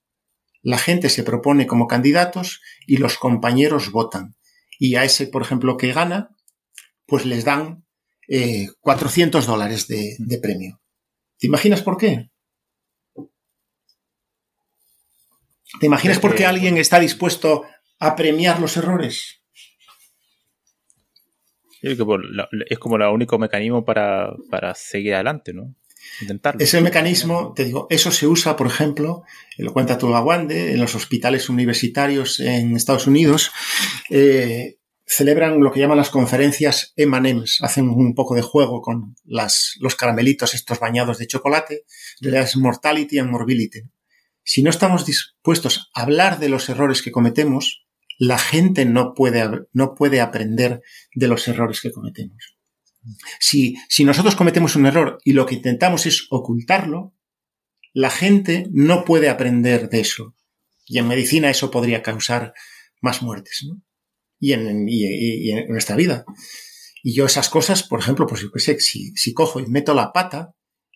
La 0.60 0.78
gente 0.78 1.08
se 1.08 1.24
propone 1.24 1.66
como 1.66 1.88
candidatos 1.88 2.60
y 2.86 2.98
los 2.98 3.16
compañeros 3.16 3.90
votan. 3.90 4.36
Y 4.78 4.96
a 4.96 5.04
ese, 5.04 5.26
por 5.26 5.42
ejemplo, 5.42 5.76
que 5.76 5.92
gana, 5.92 6.31
pues 7.12 7.26
les 7.26 7.44
dan 7.44 7.84
eh, 8.26 8.68
400 8.80 9.44
dólares 9.44 9.86
de, 9.86 10.16
de 10.18 10.38
premio. 10.38 10.80
¿Te 11.38 11.46
imaginas 11.46 11.82
por 11.82 11.98
qué? 11.98 12.30
¿Te 15.78 15.84
imaginas 15.84 16.18
por 16.18 16.34
qué 16.34 16.46
alguien 16.46 16.78
está 16.78 16.98
dispuesto 16.98 17.66
a 17.98 18.16
premiar 18.16 18.60
los 18.60 18.78
errores? 18.78 19.42
Es 21.82 21.98
como 22.78 22.96
el 22.96 23.02
único 23.02 23.38
mecanismo 23.38 23.84
para, 23.84 24.32
para, 24.50 24.74
seguir 24.74 25.12
adelante, 25.12 25.52
¿no? 25.52 25.74
Intentarlo. 26.22 26.64
Ese 26.64 26.80
mecanismo, 26.80 27.52
te 27.54 27.66
digo, 27.66 27.88
eso 27.90 28.10
se 28.10 28.26
usa, 28.26 28.56
por 28.56 28.68
ejemplo, 28.68 29.22
lo 29.58 29.74
cuenta 29.74 29.98
Tulawande, 29.98 30.72
en 30.72 30.80
los 30.80 30.94
hospitales 30.94 31.50
universitarios 31.50 32.40
en 32.40 32.74
Estados 32.74 33.06
Unidos. 33.06 33.52
Eh, 34.08 34.78
celebran 35.14 35.60
lo 35.60 35.72
que 35.72 35.80
llaman 35.80 35.98
las 35.98 36.10
conferencias 36.10 36.94
M&M's, 36.96 37.58
hacen 37.60 37.88
un 37.88 38.14
poco 38.14 38.34
de 38.34 38.40
juego 38.42 38.80
con 38.80 39.14
las, 39.24 39.76
los 39.80 39.94
caramelitos 39.94 40.54
estos 40.54 40.80
bañados 40.80 41.18
de 41.18 41.26
chocolate, 41.26 41.84
de 42.20 42.48
mortality 42.56 43.18
and 43.18 43.30
morbidity. 43.30 43.82
Si 44.42 44.62
no 44.62 44.70
estamos 44.70 45.04
dispuestos 45.04 45.90
a 45.94 46.02
hablar 46.02 46.38
de 46.38 46.48
los 46.48 46.68
errores 46.68 47.02
que 47.02 47.12
cometemos, 47.12 47.84
la 48.18 48.38
gente 48.38 48.86
no 48.86 49.12
puede, 49.14 49.66
no 49.72 49.94
puede 49.94 50.20
aprender 50.20 50.80
de 51.14 51.28
los 51.28 51.46
errores 51.46 51.80
que 51.82 51.92
cometemos. 51.92 52.56
Si, 53.38 53.76
si 53.88 54.04
nosotros 54.04 54.34
cometemos 54.34 54.76
un 54.76 54.86
error 54.86 55.18
y 55.24 55.34
lo 55.34 55.44
que 55.44 55.56
intentamos 55.56 56.06
es 56.06 56.26
ocultarlo, 56.30 57.14
la 57.92 58.10
gente 58.10 58.66
no 58.70 59.04
puede 59.04 59.28
aprender 59.28 59.90
de 59.90 60.00
eso. 60.00 60.34
Y 60.86 60.98
en 60.98 61.08
medicina 61.08 61.50
eso 61.50 61.70
podría 61.70 62.02
causar 62.02 62.54
más 63.00 63.20
muertes. 63.20 63.64
¿no? 63.68 63.82
Y 64.42 64.54
en, 64.54 64.88
y, 64.88 65.04
y 65.04 65.50
en 65.52 65.68
nuestra 65.68 65.94
vida. 65.94 66.24
Y 67.04 67.14
yo 67.14 67.26
esas 67.26 67.48
cosas, 67.48 67.84
por 67.84 68.00
ejemplo, 68.00 68.26
pues 68.26 68.42
yo 68.42 68.50
qué 68.50 68.58
sé, 68.58 68.80
si, 68.80 69.12
si 69.14 69.32
cojo 69.32 69.60
y 69.60 69.66
meto 69.66 69.94
la 69.94 70.12
pata, 70.12 70.52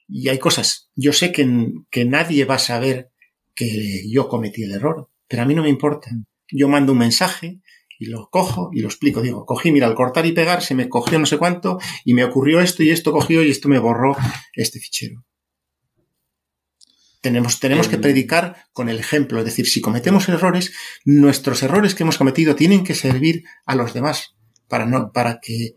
y 0.08 0.28
hay 0.28 0.38
cosas, 0.38 0.90
yo 0.96 1.12
sé 1.12 1.30
que, 1.30 1.48
que 1.90 2.04
nadie 2.04 2.44
va 2.44 2.56
a 2.56 2.60
saber 2.60 3.10
que 3.54 4.02
yo 4.10 4.28
cometí 4.28 4.64
el 4.64 4.72
error, 4.72 5.08
pero 5.28 5.42
a 5.42 5.46
mí 5.46 5.54
no 5.54 5.62
me 5.62 5.68
importa. 5.68 6.10
Yo 6.50 6.68
mando 6.68 6.92
un 6.92 6.98
mensaje 6.98 7.60
y 8.00 8.06
lo 8.06 8.28
cojo 8.30 8.70
y 8.72 8.80
lo 8.80 8.88
explico. 8.88 9.22
Digo, 9.22 9.46
cogí, 9.46 9.70
mira, 9.70 9.86
al 9.86 9.94
cortar 9.94 10.26
y 10.26 10.32
pegar 10.32 10.62
se 10.62 10.74
me 10.74 10.88
cogió 10.88 11.18
no 11.18 11.26
sé 11.26 11.38
cuánto 11.38 11.78
y 12.04 12.14
me 12.14 12.24
ocurrió 12.24 12.60
esto 12.60 12.82
y 12.82 12.90
esto 12.90 13.12
cogió 13.12 13.42
y 13.42 13.50
esto 13.50 13.68
me 13.68 13.78
borró 13.78 14.16
este 14.54 14.80
fichero. 14.80 15.24
Tenemos, 17.20 17.60
tenemos 17.60 17.88
que 17.88 17.98
predicar 17.98 18.66
con 18.72 18.88
el 18.88 18.98
ejemplo, 18.98 19.38
es 19.38 19.44
decir, 19.44 19.66
si 19.66 19.80
cometemos 19.80 20.28
errores, 20.28 20.72
nuestros 21.04 21.62
errores 21.62 21.94
que 21.94 22.02
hemos 22.02 22.18
cometido 22.18 22.54
tienen 22.54 22.84
que 22.84 22.94
servir 22.94 23.44
a 23.64 23.74
los 23.74 23.94
demás 23.94 24.36
para, 24.68 24.86
no, 24.86 25.12
para 25.12 25.40
que 25.40 25.74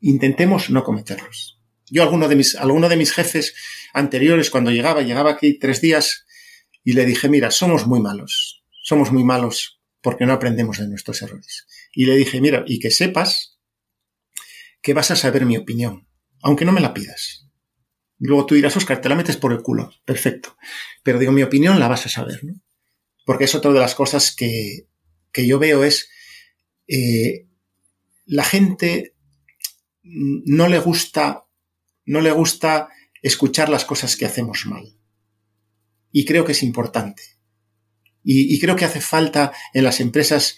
intentemos 0.00 0.70
no 0.70 0.84
cometerlos. 0.84 1.60
Yo, 1.90 2.02
alguno 2.02 2.28
de 2.28 2.36
mis, 2.36 2.54
alguno 2.54 2.88
de 2.88 2.96
mis 2.96 3.12
jefes 3.12 3.54
anteriores, 3.92 4.50
cuando 4.50 4.70
llegaba, 4.70 5.02
llegaba 5.02 5.32
aquí 5.32 5.58
tres 5.58 5.80
días 5.80 6.26
y 6.82 6.92
le 6.92 7.06
dije, 7.06 7.28
mira, 7.28 7.50
somos 7.50 7.86
muy 7.86 8.00
malos, 8.00 8.64
somos 8.82 9.10
muy 9.10 9.24
malos 9.24 9.80
porque 10.00 10.26
no 10.26 10.34
aprendemos 10.34 10.78
de 10.78 10.88
nuestros 10.88 11.22
errores. 11.22 11.66
Y 11.92 12.04
le 12.06 12.16
dije, 12.16 12.40
mira, 12.40 12.64
y 12.66 12.78
que 12.78 12.90
sepas 12.90 13.58
que 14.82 14.92
vas 14.92 15.10
a 15.10 15.16
saber 15.16 15.46
mi 15.46 15.56
opinión, 15.56 16.06
aunque 16.42 16.66
no 16.66 16.72
me 16.72 16.82
la 16.82 16.92
pidas. 16.92 17.43
Luego 18.18 18.46
tú 18.46 18.54
dirás, 18.54 18.76
Oscar, 18.76 19.00
te 19.00 19.08
la 19.08 19.14
metes 19.14 19.36
por 19.36 19.52
el 19.52 19.62
culo. 19.62 19.90
Perfecto. 20.04 20.56
Pero 21.02 21.18
digo, 21.18 21.32
mi 21.32 21.42
opinión 21.42 21.78
la 21.80 21.88
vas 21.88 22.06
a 22.06 22.08
saber, 22.08 22.44
¿no? 22.44 22.54
Porque 23.24 23.44
es 23.44 23.54
otra 23.54 23.72
de 23.72 23.80
las 23.80 23.94
cosas 23.94 24.34
que, 24.34 24.86
que 25.32 25.46
yo 25.46 25.58
veo 25.58 25.84
es 25.84 26.10
eh, 26.86 27.48
la 28.26 28.44
gente 28.44 29.14
no 30.02 30.68
le 30.68 30.78
gusta, 30.78 31.44
no 32.04 32.20
le 32.20 32.30
gusta 32.30 32.88
escuchar 33.22 33.68
las 33.68 33.84
cosas 33.84 34.16
que 34.16 34.26
hacemos 34.26 34.66
mal. 34.66 34.98
Y 36.12 36.24
creo 36.24 36.44
que 36.44 36.52
es 36.52 36.62
importante. 36.62 37.22
Y, 38.22 38.54
y 38.54 38.60
creo 38.60 38.76
que 38.76 38.84
hace 38.84 39.00
falta 39.00 39.52
en 39.72 39.84
las 39.84 40.00
empresas 40.00 40.56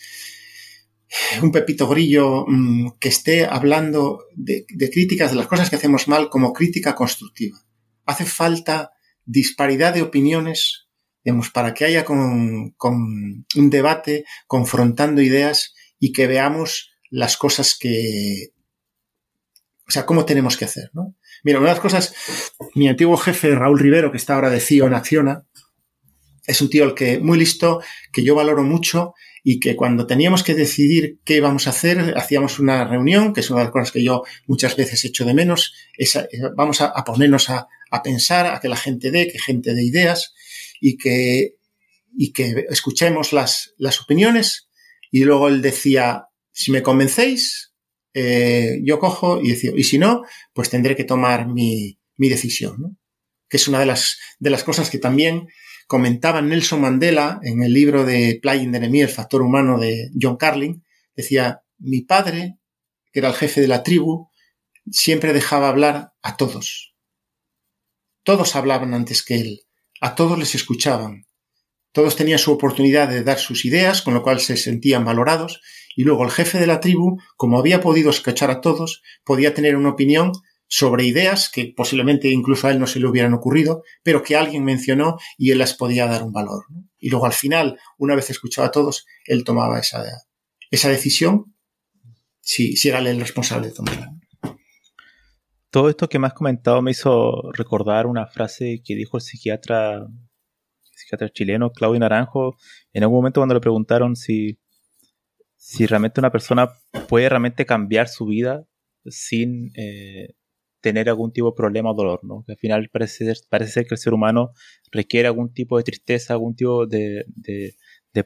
un 1.42 1.52
Pepito 1.52 1.88
Grillo 1.88 2.44
mmm, 2.46 2.90
que 2.98 3.08
esté 3.08 3.46
hablando 3.46 4.24
de, 4.34 4.66
críticas 4.90 5.30
de 5.30 5.36
las 5.36 5.46
cosas 5.46 5.70
que 5.70 5.76
hacemos 5.76 6.08
mal 6.08 6.28
como 6.28 6.52
crítica 6.52 6.94
constructiva. 6.94 7.58
Hace 8.04 8.24
falta 8.24 8.92
disparidad 9.24 9.94
de 9.94 10.02
opiniones, 10.02 10.88
digamos, 11.24 11.50
para 11.50 11.74
que 11.74 11.84
haya 11.84 12.04
con, 12.04 12.70
con 12.72 13.46
un 13.56 13.70
debate 13.70 14.24
confrontando 14.46 15.20
ideas 15.20 15.74
y 15.98 16.12
que 16.12 16.26
veamos 16.26 16.92
las 17.10 17.36
cosas 17.36 17.76
que, 17.78 18.52
o 19.88 19.90
sea, 19.90 20.06
cómo 20.06 20.24
tenemos 20.24 20.56
que 20.56 20.64
hacer, 20.64 20.90
¿no? 20.92 21.16
Mira, 21.42 21.58
una 21.58 21.68
de 21.68 21.74
las 21.74 21.82
cosas, 21.82 22.14
mi 22.74 22.88
antiguo 22.88 23.16
jefe, 23.16 23.54
Raúl 23.54 23.78
Rivero, 23.78 24.10
que 24.10 24.18
está 24.18 24.34
ahora 24.34 24.50
de 24.50 24.60
CIO 24.60 24.86
en 24.86 24.94
Acciona, 24.94 25.46
es 26.46 26.60
un 26.60 26.70
tío 26.70 26.84
el 26.84 26.94
que 26.94 27.18
muy 27.18 27.38
listo, 27.38 27.80
que 28.12 28.22
yo 28.22 28.34
valoro 28.34 28.62
mucho 28.62 29.14
y 29.48 29.60
que 29.60 29.77
cuando 29.77 30.09
teníamos 30.09 30.43
que 30.43 30.56
decidir 30.56 31.20
qué 31.24 31.36
íbamos 31.36 31.68
a 31.68 31.70
hacer, 31.70 32.14
hacíamos 32.16 32.59
una 32.59 32.85
reunión, 32.85 33.32
que 33.32 33.39
es 33.39 33.48
una 33.48 33.60
de 33.60 33.66
las 33.66 33.73
cosas 33.73 33.93
que 33.93 34.02
yo 34.02 34.24
muchas 34.48 34.74
veces 34.74 35.05
echo 35.05 35.24
de 35.24 35.35
menos, 35.35 35.73
eh, 35.97 36.05
vamos 36.56 36.81
a, 36.81 36.86
a 36.86 37.05
ponernos 37.05 37.48
a, 37.48 37.68
a, 37.93 38.02
pensar, 38.02 38.47
a 38.47 38.59
que 38.59 38.68
la 38.68 38.77
gente 38.77 39.12
dé, 39.12 39.28
que 39.28 39.39
gente 39.39 39.73
dé 39.73 39.85
ideas 39.85 40.35
y 40.81 40.97
que 40.97 41.55
y 42.18 42.32
que 42.32 42.66
escuchemos 42.70 43.32
las, 43.32 43.73
las 43.78 44.01
opiniones. 44.01 44.68
Y 45.12 45.23
luego 45.23 45.47
él 45.47 45.62
decía, 45.62 46.27
si 46.51 46.73
me 46.73 46.82
convencéis, 46.82 47.73
eh, 48.14 48.81
yo 48.82 48.98
cojo 48.98 49.40
y 49.40 49.51
decía, 49.51 49.70
y 49.77 49.85
si 49.85 49.98
no, 49.98 50.23
pues 50.55 50.70
tendré 50.70 50.97
que 50.97 51.05
tomar 51.05 51.47
mi, 51.47 52.01
mi 52.16 52.28
decisión, 52.28 52.81
¿no? 52.81 52.97
Que 53.48 53.56
es 53.56 53.68
una 53.68 53.81
de 53.81 53.86
las, 53.86 54.18
de 54.39 54.51
las 54.51 54.64
cosas 54.64 54.90
que 54.90 54.98
también 54.98 55.48
comentaba 55.86 56.43
Nelson 56.43 56.81
Mandela 56.81 57.39
en 57.43 57.62
el 57.62 57.73
libro 57.73 58.05
de 58.05 58.39
Playing 58.43 58.73
the 58.73 58.78
Enemy, 58.78 59.02
el 59.02 59.09
factor 59.09 59.43
humano 59.43 59.78
de 59.78 60.10
John 60.20 60.36
Carlin, 60.36 60.85
decía, 61.14 61.62
mi 61.78 62.02
padre, 62.02 62.59
que 63.12 63.20
era 63.20 63.28
el 63.28 63.35
jefe 63.35 63.60
de 63.60 63.68
la 63.68 63.82
tribu, 63.82 64.28
siempre 64.90 65.32
dejaba 65.32 65.68
hablar 65.68 66.12
a 66.23 66.36
todos. 66.36 66.94
Todos 68.23 68.56
hablaban 68.56 68.94
antes 68.94 69.23
que 69.23 69.36
él, 69.36 69.60
a 70.01 70.14
todos 70.14 70.39
les 70.39 70.55
escuchaban. 70.55 71.27
Todos 71.93 72.16
tenían 72.16 72.39
su 72.39 72.52
oportunidad 72.52 73.09
de 73.09 73.23
dar 73.23 73.39
sus 73.39 73.64
ideas, 73.64 74.02
con 74.02 74.14
lo 74.14 74.23
cual 74.23 74.40
se 74.40 74.56
sentían 74.56 75.05
valorados, 75.05 75.60
y 75.94 76.02
luego 76.02 76.24
el 76.24 76.31
jefe 76.31 76.59
de 76.59 76.66
la 76.66 76.81
tribu, 76.81 77.18
como 77.36 77.59
había 77.59 77.81
podido 77.81 78.10
escuchar 78.10 78.51
a 78.51 78.60
todos, 78.60 79.02
podía 79.24 79.55
tener 79.55 79.77
una 79.77 79.90
opinión 79.90 80.32
sobre 80.68 81.05
ideas 81.05 81.48
que 81.48 81.72
posiblemente 81.76 82.28
incluso 82.30 82.66
a 82.66 82.72
él 82.72 82.80
no 82.80 82.86
se 82.86 83.01
le 83.01 83.06
hubieran 83.06 83.34
ocurrido, 83.34 83.82
pero 84.02 84.22
que 84.22 84.36
alguien 84.36 84.64
mencionó 84.64 85.18
y 85.38 85.52
él 85.52 85.59
las 85.59 85.74
podía 85.74 86.06
dar 86.06 86.22
un 86.22 86.32
valor. 86.32 86.64
Y 86.98 87.10
luego 87.10 87.26
al 87.26 87.32
final, 87.32 87.78
una 87.98 88.14
vez 88.14 88.30
escuchado 88.30 88.66
a 88.66 88.70
todos, 88.70 89.06
él 89.26 89.44
tomaba 89.44 89.78
esa, 89.78 90.05
esa 90.70 90.88
decisión 90.88 91.55
si, 92.40 92.76
si 92.76 92.88
era 92.88 92.98
él 92.98 93.06
el 93.06 93.20
responsable 93.20 93.68
de 93.68 93.74
tomarla. 93.74 94.12
Todo 95.70 95.88
esto 95.88 96.09
que 96.09 96.18
me 96.18 96.26
has 96.26 96.34
comentado 96.34 96.80
me 96.80 96.93
hizo 96.93 97.52
recordar 97.52 98.06
una 98.06 98.26
frase 98.26 98.82
que 98.84 98.94
dijo 98.94 99.18
el 99.18 99.22
psiquiatra, 99.22 100.06
psiquiatra 100.82 101.28
chileno 101.28 101.70
Claudio 101.70 102.01
Naranjo 102.01 102.56
en 102.93 103.02
algún 103.02 103.18
momento 103.18 103.40
cuando 103.40 103.55
le 103.55 103.60
preguntaron 103.60 104.16
si, 104.16 104.59
si 105.56 105.86
realmente 105.86 106.20
una 106.20 106.32
persona 106.32 106.70
puede 107.09 107.28
realmente 107.28 107.66
cambiar 107.66 108.09
su 108.09 108.26
vida 108.26 108.64
sin 109.05 109.70
eh, 109.76 110.34
tener 110.86 111.08
algún 111.08 111.32
tipo 111.32 111.50
de 111.50 111.56
problema 111.56 111.90
o 111.90 111.94
dolor, 111.94 112.20
¿no? 112.22 112.44
Que 112.46 112.52
al 112.52 112.58
final 112.58 112.88
parece, 112.92 113.32
parece 113.48 113.72
ser 113.72 113.86
que 113.86 113.96
el 113.96 113.98
ser 113.98 114.14
humano 114.14 114.52
requiere 114.92 115.26
algún 115.26 115.52
tipo 115.52 115.76
de 115.78 115.82
tristeza, 115.82 116.34
algún 116.34 116.54
tipo 116.54 116.86
de, 116.86 117.24
de, 117.34 117.74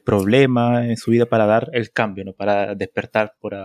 problema 0.05 0.87
en 0.87 0.95
su 0.95 1.09
vida 1.09 1.25
para 1.25 1.47
dar 1.47 1.71
el 1.73 1.91
cambio, 1.91 2.23
¿no? 2.23 2.33
Para 2.33 2.75
despertar, 2.75 3.33
por, 3.39 3.55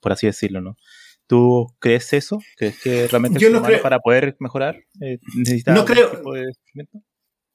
por 0.00 0.12
así 0.12 0.26
decirlo, 0.26 0.62
¿no? 0.62 0.78
¿Tú 1.26 1.66
crees 1.78 2.14
eso? 2.14 2.38
¿Crees 2.56 2.80
que 2.82 3.06
realmente 3.08 3.36
el 3.36 3.44
ser 3.44 3.56
humano 3.56 3.76
para 3.82 3.98
poder 3.98 4.36
mejorar 4.40 4.76
eh, 5.02 5.18
necesita 5.36 5.74
no 5.74 5.84
creo, 5.84 6.10
tipo 6.10 6.32
de 6.32 6.46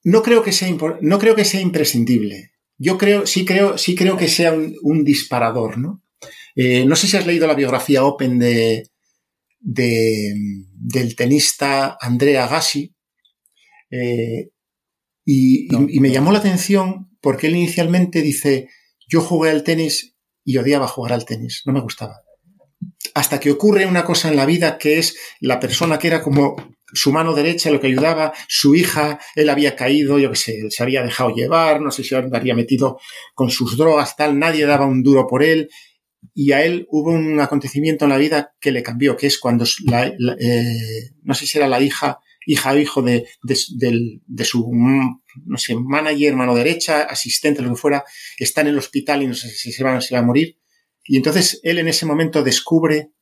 no 0.04 0.22
creo 0.22 0.42
que 0.44 0.52
sea 0.52 0.68
no 1.00 1.18
creo 1.18 1.34
que 1.34 1.44
sea 1.44 1.60
imprescindible. 1.60 2.52
Yo 2.78 2.96
creo, 2.96 3.26
sí 3.26 3.44
creo, 3.44 3.76
sí 3.76 3.96
creo 3.96 4.16
que 4.16 4.28
sea 4.28 4.52
un, 4.52 5.04
disparador, 5.04 5.78
¿no? 5.78 6.00
Eh, 6.54 6.84
no 6.86 6.94
sé 6.94 7.08
si 7.08 7.16
has 7.16 7.26
leído 7.26 7.48
la 7.48 7.54
biografía 7.54 8.04
Open 8.04 8.38
de, 8.38 8.91
de, 9.62 10.34
del 10.74 11.16
tenista 11.16 11.96
Andrea 12.00 12.46
Gassi. 12.46 12.94
Eh, 13.90 14.50
y, 15.24 15.68
me 16.00 16.10
llamó 16.10 16.32
la 16.32 16.40
atención 16.40 17.10
porque 17.20 17.46
él 17.46 17.56
inicialmente 17.56 18.20
dice, 18.20 18.68
yo 19.08 19.20
jugué 19.20 19.50
al 19.50 19.62
tenis 19.62 20.16
y 20.44 20.56
odiaba 20.56 20.88
jugar 20.88 21.12
al 21.12 21.24
tenis, 21.24 21.62
no 21.64 21.72
me 21.72 21.80
gustaba. 21.80 22.20
Hasta 23.14 23.38
que 23.38 23.52
ocurre 23.52 23.86
una 23.86 24.04
cosa 24.04 24.28
en 24.28 24.36
la 24.36 24.46
vida 24.46 24.78
que 24.78 24.98
es 24.98 25.16
la 25.40 25.60
persona 25.60 25.98
que 25.98 26.08
era 26.08 26.22
como 26.22 26.56
su 26.92 27.12
mano 27.12 27.32
derecha, 27.34 27.70
lo 27.70 27.80
que 27.80 27.86
ayudaba, 27.86 28.32
su 28.48 28.74
hija, 28.74 29.20
él 29.36 29.48
había 29.48 29.76
caído, 29.76 30.18
yo 30.18 30.30
qué 30.30 30.36
sé, 30.36 30.70
se 30.70 30.82
había 30.82 31.02
dejado 31.02 31.30
llevar, 31.30 31.80
no 31.80 31.90
sé 31.90 32.02
si 32.02 32.14
había 32.14 32.54
metido 32.54 32.98
con 33.34 33.50
sus 33.50 33.76
drogas, 33.76 34.16
tal, 34.16 34.38
nadie 34.38 34.66
daba 34.66 34.86
un 34.86 35.02
duro 35.02 35.26
por 35.26 35.42
él, 35.42 35.70
y 36.34 36.52
a 36.52 36.64
él 36.64 36.86
hubo 36.90 37.10
un 37.10 37.40
acontecimiento 37.40 38.04
en 38.04 38.10
la 38.10 38.16
vida 38.16 38.54
que 38.60 38.72
le 38.72 38.82
cambió, 38.82 39.16
que 39.16 39.26
es 39.26 39.38
cuando 39.38 39.64
la, 39.84 40.06
eh, 40.06 41.10
no 41.22 41.34
sé 41.34 41.46
si 41.46 41.58
era 41.58 41.68
la 41.68 41.80
hija, 41.80 42.20
hija 42.46 42.72
o 42.72 42.78
hijo 42.78 43.02
de, 43.02 43.26
de, 43.42 44.44
su, 44.44 44.70
no 44.72 45.58
sé, 45.58 45.74
manager, 45.74 46.34
mano 46.34 46.54
derecha, 46.54 47.02
asistente, 47.02 47.62
lo 47.62 47.70
que 47.70 47.76
fuera, 47.76 48.04
está 48.38 48.60
en 48.62 48.68
el 48.68 48.78
hospital 48.78 49.22
y 49.22 49.26
no 49.26 49.34
sé 49.34 49.48
si 49.50 49.72
se 49.72 49.84
va, 49.84 50.00
se 50.00 50.14
va 50.14 50.20
a 50.20 50.24
morir. 50.24 50.58
Y 51.04 51.16
entonces 51.16 51.60
él 51.62 51.78
en 51.78 51.88
ese 51.88 52.06
momento 52.06 52.42
descubre, 52.42 53.12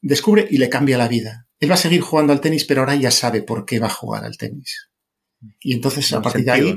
descubre 0.00 0.46
y 0.50 0.58
le 0.58 0.68
cambia 0.68 0.98
la 0.98 1.08
vida. 1.08 1.48
Él 1.60 1.70
va 1.70 1.74
a 1.74 1.78
seguir 1.78 2.00
jugando 2.00 2.32
al 2.32 2.40
tenis, 2.40 2.64
pero 2.64 2.80
ahora 2.80 2.94
ya 2.94 3.10
sabe 3.10 3.42
por 3.42 3.64
qué 3.64 3.78
va 3.78 3.88
a 3.88 3.90
jugar 3.90 4.24
al 4.24 4.36
tenis. 4.36 4.88
Y 5.60 5.74
entonces, 5.74 6.12
a 6.12 6.22
partir 6.22 6.44
de 6.44 6.50
ahí, 6.50 6.76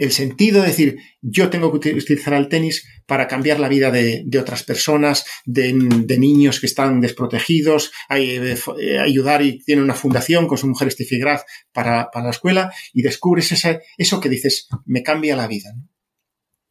el 0.00 0.12
sentido 0.12 0.62
de 0.62 0.68
decir, 0.68 0.96
yo 1.20 1.50
tengo 1.50 1.78
que 1.78 1.92
utilizar 1.92 2.32
el 2.32 2.48
tenis 2.48 2.88
para 3.04 3.28
cambiar 3.28 3.60
la 3.60 3.68
vida 3.68 3.90
de, 3.90 4.26
otras 4.40 4.62
personas, 4.62 5.26
de, 5.44 5.74
niños 6.18 6.58
que 6.58 6.64
están 6.64 7.02
desprotegidos, 7.02 7.92
eh, 8.08 8.56
eh, 8.80 8.98
ayudar 8.98 9.42
y 9.42 9.62
tiene 9.62 9.82
una 9.82 9.92
fundación 9.92 10.48
con 10.48 10.56
su 10.56 10.66
mujer 10.66 10.90
Steffi 10.90 11.18
Graf 11.18 11.42
para, 11.70 12.08
la 12.14 12.30
escuela 12.30 12.72
y 12.94 13.02
descubres 13.02 13.52
eso 13.98 14.20
que 14.20 14.30
dices, 14.30 14.68
me 14.86 15.02
cambia 15.02 15.36
la 15.36 15.46
vida. 15.46 15.70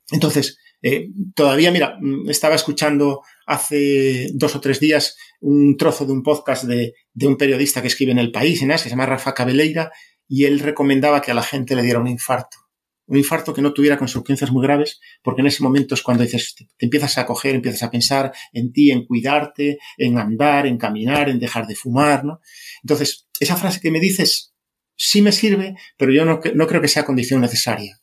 Entonces, 0.10 0.58
eh, 0.82 1.10
todavía, 1.36 1.72
mira, 1.72 2.00
mm, 2.02 2.32
estaba 2.32 2.56
escuchando 2.56 3.22
hace 3.46 4.32
dos 4.34 4.56
o 4.56 4.60
tres 4.60 4.80
días 4.80 5.16
un 5.40 5.78
trozo 5.78 6.08
de 6.08 6.14
un 6.14 6.24
podcast 6.24 6.64
de, 6.64 6.94
un 7.22 7.38
periodista 7.38 7.84
que 7.84 7.90
escribe 7.90 8.12
en 8.12 8.18
El 8.18 8.32
País, 8.32 8.64
en 8.64 8.76
se 8.76 8.90
llama 8.90 9.06
Rafa 9.06 9.36
Cabeleira, 9.36 9.92
y 10.28 10.46
él 10.46 10.60
recomendaba 10.62 11.22
que 11.22 11.30
a 11.30 11.36
la 11.36 11.44
gente 11.44 11.76
le 11.76 11.84
diera 11.84 12.00
un 12.00 12.08
infarto 12.08 12.69
un 13.10 13.18
infarto 13.18 13.54
que 13.54 13.62
no 13.62 13.74
tuviera 13.74 13.98
consecuencias 13.98 14.52
muy 14.52 14.64
graves, 14.64 15.00
porque 15.24 15.42
en 15.42 15.48
ese 15.48 15.64
momento 15.64 15.96
es 15.96 16.04
cuando 16.04 16.24
dices, 16.24 16.54
te, 16.56 16.68
empiezas 16.78 17.18
a 17.18 17.26
coger, 17.26 17.56
empiezas 17.56 17.84
a 17.84 17.90
pensar 17.92 18.32
en 18.54 18.72
ti, 18.72 18.92
en 18.92 19.06
cuidarte, 19.06 19.80
en 19.98 20.20
andar, 20.20 20.68
en 20.68 20.78
caminar, 20.78 21.28
en 21.28 21.40
dejar 21.40 21.66
de 21.66 21.76
fumar, 21.76 22.24
¿no? 22.24 22.40
Entonces, 22.84 23.28
esa 23.40 23.58
frase 23.58 23.82
que 23.82 23.90
me 23.90 24.00
dices 24.00 24.54
sí 24.96 25.24
me 25.24 25.32
sirve, 25.32 25.76
pero 25.98 26.12
yo 26.12 26.24
no, 26.24 26.40
no 26.54 26.68
creo 26.68 26.82
que 26.82 26.88
sea 26.88 27.04
condición 27.04 27.42
necesaria. 27.42 28.00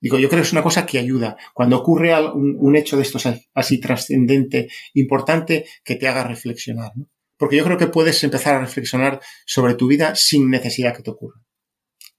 Digo, 0.00 0.18
yo 0.18 0.28
creo 0.28 0.42
que 0.42 0.46
es 0.46 0.52
una 0.52 0.62
cosa 0.62 0.84
que 0.84 0.98
ayuda. 0.98 1.36
Cuando 1.54 1.78
ocurre 1.78 2.12
un, 2.32 2.56
un 2.58 2.76
hecho 2.76 2.96
de 2.96 3.02
estos 3.02 3.26
así 3.54 3.80
trascendente, 3.80 4.68
importante, 4.94 5.64
que 5.84 5.94
te 5.94 6.08
haga 6.08 6.24
reflexionar, 6.24 6.90
¿no? 6.96 7.06
Porque 7.36 7.56
yo 7.56 7.64
creo 7.64 7.78
que 7.78 7.86
puedes 7.86 8.22
empezar 8.24 8.56
a 8.56 8.60
reflexionar 8.60 9.20
sobre 9.46 9.74
tu 9.74 9.86
vida 9.86 10.14
sin 10.16 10.50
necesidad 10.50 10.96
que 10.96 11.02
te 11.02 11.10
ocurra 11.10 11.43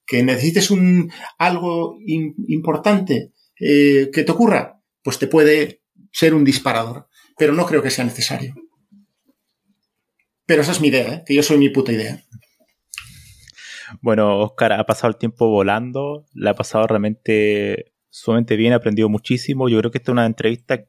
que 0.05 0.23
necesites 0.23 0.71
un, 0.71 1.11
algo 1.37 1.97
importante 2.05 3.31
eh, 3.59 4.09
que 4.13 4.23
te 4.23 4.31
ocurra, 4.31 4.81
pues 5.01 5.19
te 5.19 5.27
puede 5.27 5.81
ser 6.11 6.33
un 6.33 6.43
disparador, 6.43 7.07
pero 7.37 7.53
no 7.53 7.65
creo 7.65 7.81
que 7.81 7.89
sea 7.89 8.05
necesario. 8.05 8.53
Pero 10.45 10.61
esa 10.61 10.71
es 10.71 10.81
mi 10.81 10.89
idea, 10.89 11.13
¿eh? 11.13 11.23
que 11.25 11.33
yo 11.33 11.43
soy 11.43 11.57
mi 11.57 11.69
puta 11.69 11.91
idea. 11.91 12.23
Bueno, 14.01 14.39
Oscar, 14.39 14.73
ha 14.73 14.85
pasado 14.85 15.09
el 15.09 15.17
tiempo 15.17 15.47
volando, 15.47 16.25
la 16.33 16.51
ha 16.51 16.55
pasado 16.55 16.87
realmente 16.87 17.93
sumamente 18.09 18.55
bien, 18.55 18.73
ha 18.73 18.77
aprendido 18.77 19.09
muchísimo. 19.09 19.67
Yo 19.69 19.79
creo 19.79 19.91
que 19.91 19.97
esta 19.97 20.11
es 20.11 20.13
una 20.13 20.25
entrevista 20.25 20.85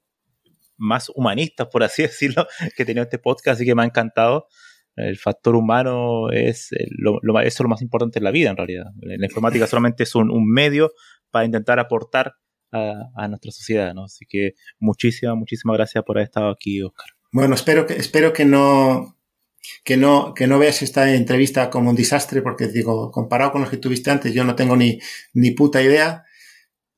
más 0.77 1.11
humanista, 1.15 1.69
por 1.69 1.83
así 1.83 2.03
decirlo, 2.03 2.47
que 2.77 2.83
he 2.83 2.87
tenido 2.87 3.05
este 3.05 3.19
podcast, 3.19 3.57
así 3.57 3.65
que 3.65 3.75
me 3.75 3.83
ha 3.83 3.87
encantado 3.87 4.47
el 4.97 5.19
factor 5.19 5.55
humano 5.55 6.31
es 6.31 6.71
lo, 6.91 7.21
eso 7.41 7.47
es 7.47 7.61
lo 7.61 7.69
más 7.69 7.83
importante 7.83 8.19
en 8.19 8.25
la 8.25 8.31
vida, 8.31 8.51
en 8.51 8.57
realidad. 8.57 8.87
La 9.01 9.27
informática 9.27 9.67
solamente 9.67 10.05
es 10.05 10.15
un, 10.15 10.31
medio 10.51 10.93
para 11.31 11.45
intentar 11.45 11.79
aportar 11.79 12.35
a, 12.73 13.29
nuestra 13.29 13.53
sociedad, 13.53 13.95
¿no? 13.95 14.05
Así 14.05 14.27
que 14.29 14.53
muchísimas, 14.79 15.37
muchísimas 15.37 15.77
gracias 15.77 16.05
por 16.05 16.17
haber 16.17 16.27
estado 16.27 16.51
aquí, 16.51 16.83
Oscar. 16.83 17.07
Bueno, 17.33 17.55
espero 17.55 17.87
que, 17.87 17.95
espero 17.95 18.33
que 18.33 18.45
no, 18.45 19.19
que 19.85 19.97
no, 19.97 20.35
que 20.35 20.47
no 20.47 20.59
veas 20.59 20.83
esta 20.83 21.15
entrevista 21.15 21.71
como 21.71 21.91
un 21.91 21.97
desastre, 21.97 22.43
porque 22.43 22.69
digo, 22.69 23.11
comparado 23.11 23.53
con 23.53 23.61
los 23.63 23.71
que 23.71 23.77
tuviste 23.77 24.11
antes, 24.11 24.33
yo 24.35 24.45
no 24.45 24.57
tengo 24.57 24.77
ni, 24.77 24.99
ni 25.35 25.53
puta 25.53 25.83
idea, 25.83 26.25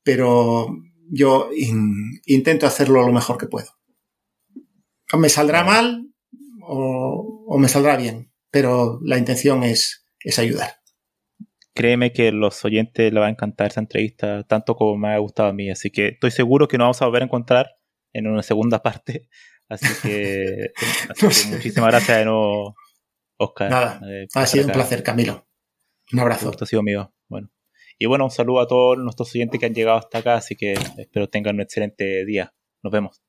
pero 0.03 0.69
yo 1.11 1.51
intento 2.27 2.66
hacerlo 2.66 3.05
lo 3.07 3.12
mejor 3.12 3.39
que 3.39 3.47
puedo. 3.47 3.70
Me 5.16 5.29
saldrá 5.29 5.65
mal, 5.65 6.08
o, 6.69 7.59
me 7.59 7.69
saldrá 7.69 7.97
bien, 7.97 8.32
pero 8.51 9.01
la 9.03 9.19
intención 9.19 9.62
es, 9.65 10.07
es 10.20 10.39
ayudar. 10.39 10.77
Créeme 11.74 12.12
que 12.12 12.32
los 12.32 12.65
oyentes 12.65 13.12
le 13.12 13.20
va 13.20 13.27
a 13.27 13.31
encantar 13.31 13.69
esa 13.69 13.81
entrevista 13.81 14.43
tanto 14.45 14.74
como 14.74 14.97
me 14.97 15.15
ha 15.15 15.19
gustado 15.19 15.49
a 15.49 15.53
mí, 15.53 15.70
así 15.70 15.90
que 15.90 16.09
estoy 16.09 16.31
seguro 16.31 16.69
que 16.69 16.77
nos 16.77 16.86
vamos 16.86 17.03
a 17.03 17.07
volver 17.07 17.23
a 17.23 17.27
encontrar 17.27 17.69
en 18.12 18.27
una 18.27 18.43
segunda 18.43 18.82
parte. 18.82 19.28
Así 19.70 19.86
que, 20.03 20.70
muchísimas 21.51 21.90
gracias 21.90 22.19
de 22.20 22.24
nuevo, 22.24 22.74
Oscar. 23.36 23.70
Nada, 23.70 24.01
eh, 24.09 24.27
ha 24.35 24.47
sido 24.47 24.65
un 24.65 24.73
placer, 24.73 25.03
Camilo. 25.03 25.47
Un 26.11 26.20
abrazo. 26.20 26.51
Esto 26.51 26.65
ha 26.65 26.66
sido 26.66 26.82
mío. 26.82 27.12
Bueno. 27.28 27.51
Y 27.99 28.07
bueno, 28.07 28.24
un 28.24 28.31
saludo 28.31 28.61
a 28.61 28.66
todos 28.66 28.97
nuestros 28.97 29.35
oyentes 29.35 29.61
que 29.61 29.66
han 29.66 29.74
llegado 29.74 29.99
hasta 29.99 30.19
acá, 30.19 30.36
así 30.36 30.57
que 30.57 30.73
espero 30.97 31.28
tengan 31.28 31.57
un 31.57 31.61
excelente 31.61 32.24
día. 32.24 32.55
Nos 32.82 32.93
vemos. 32.93 33.23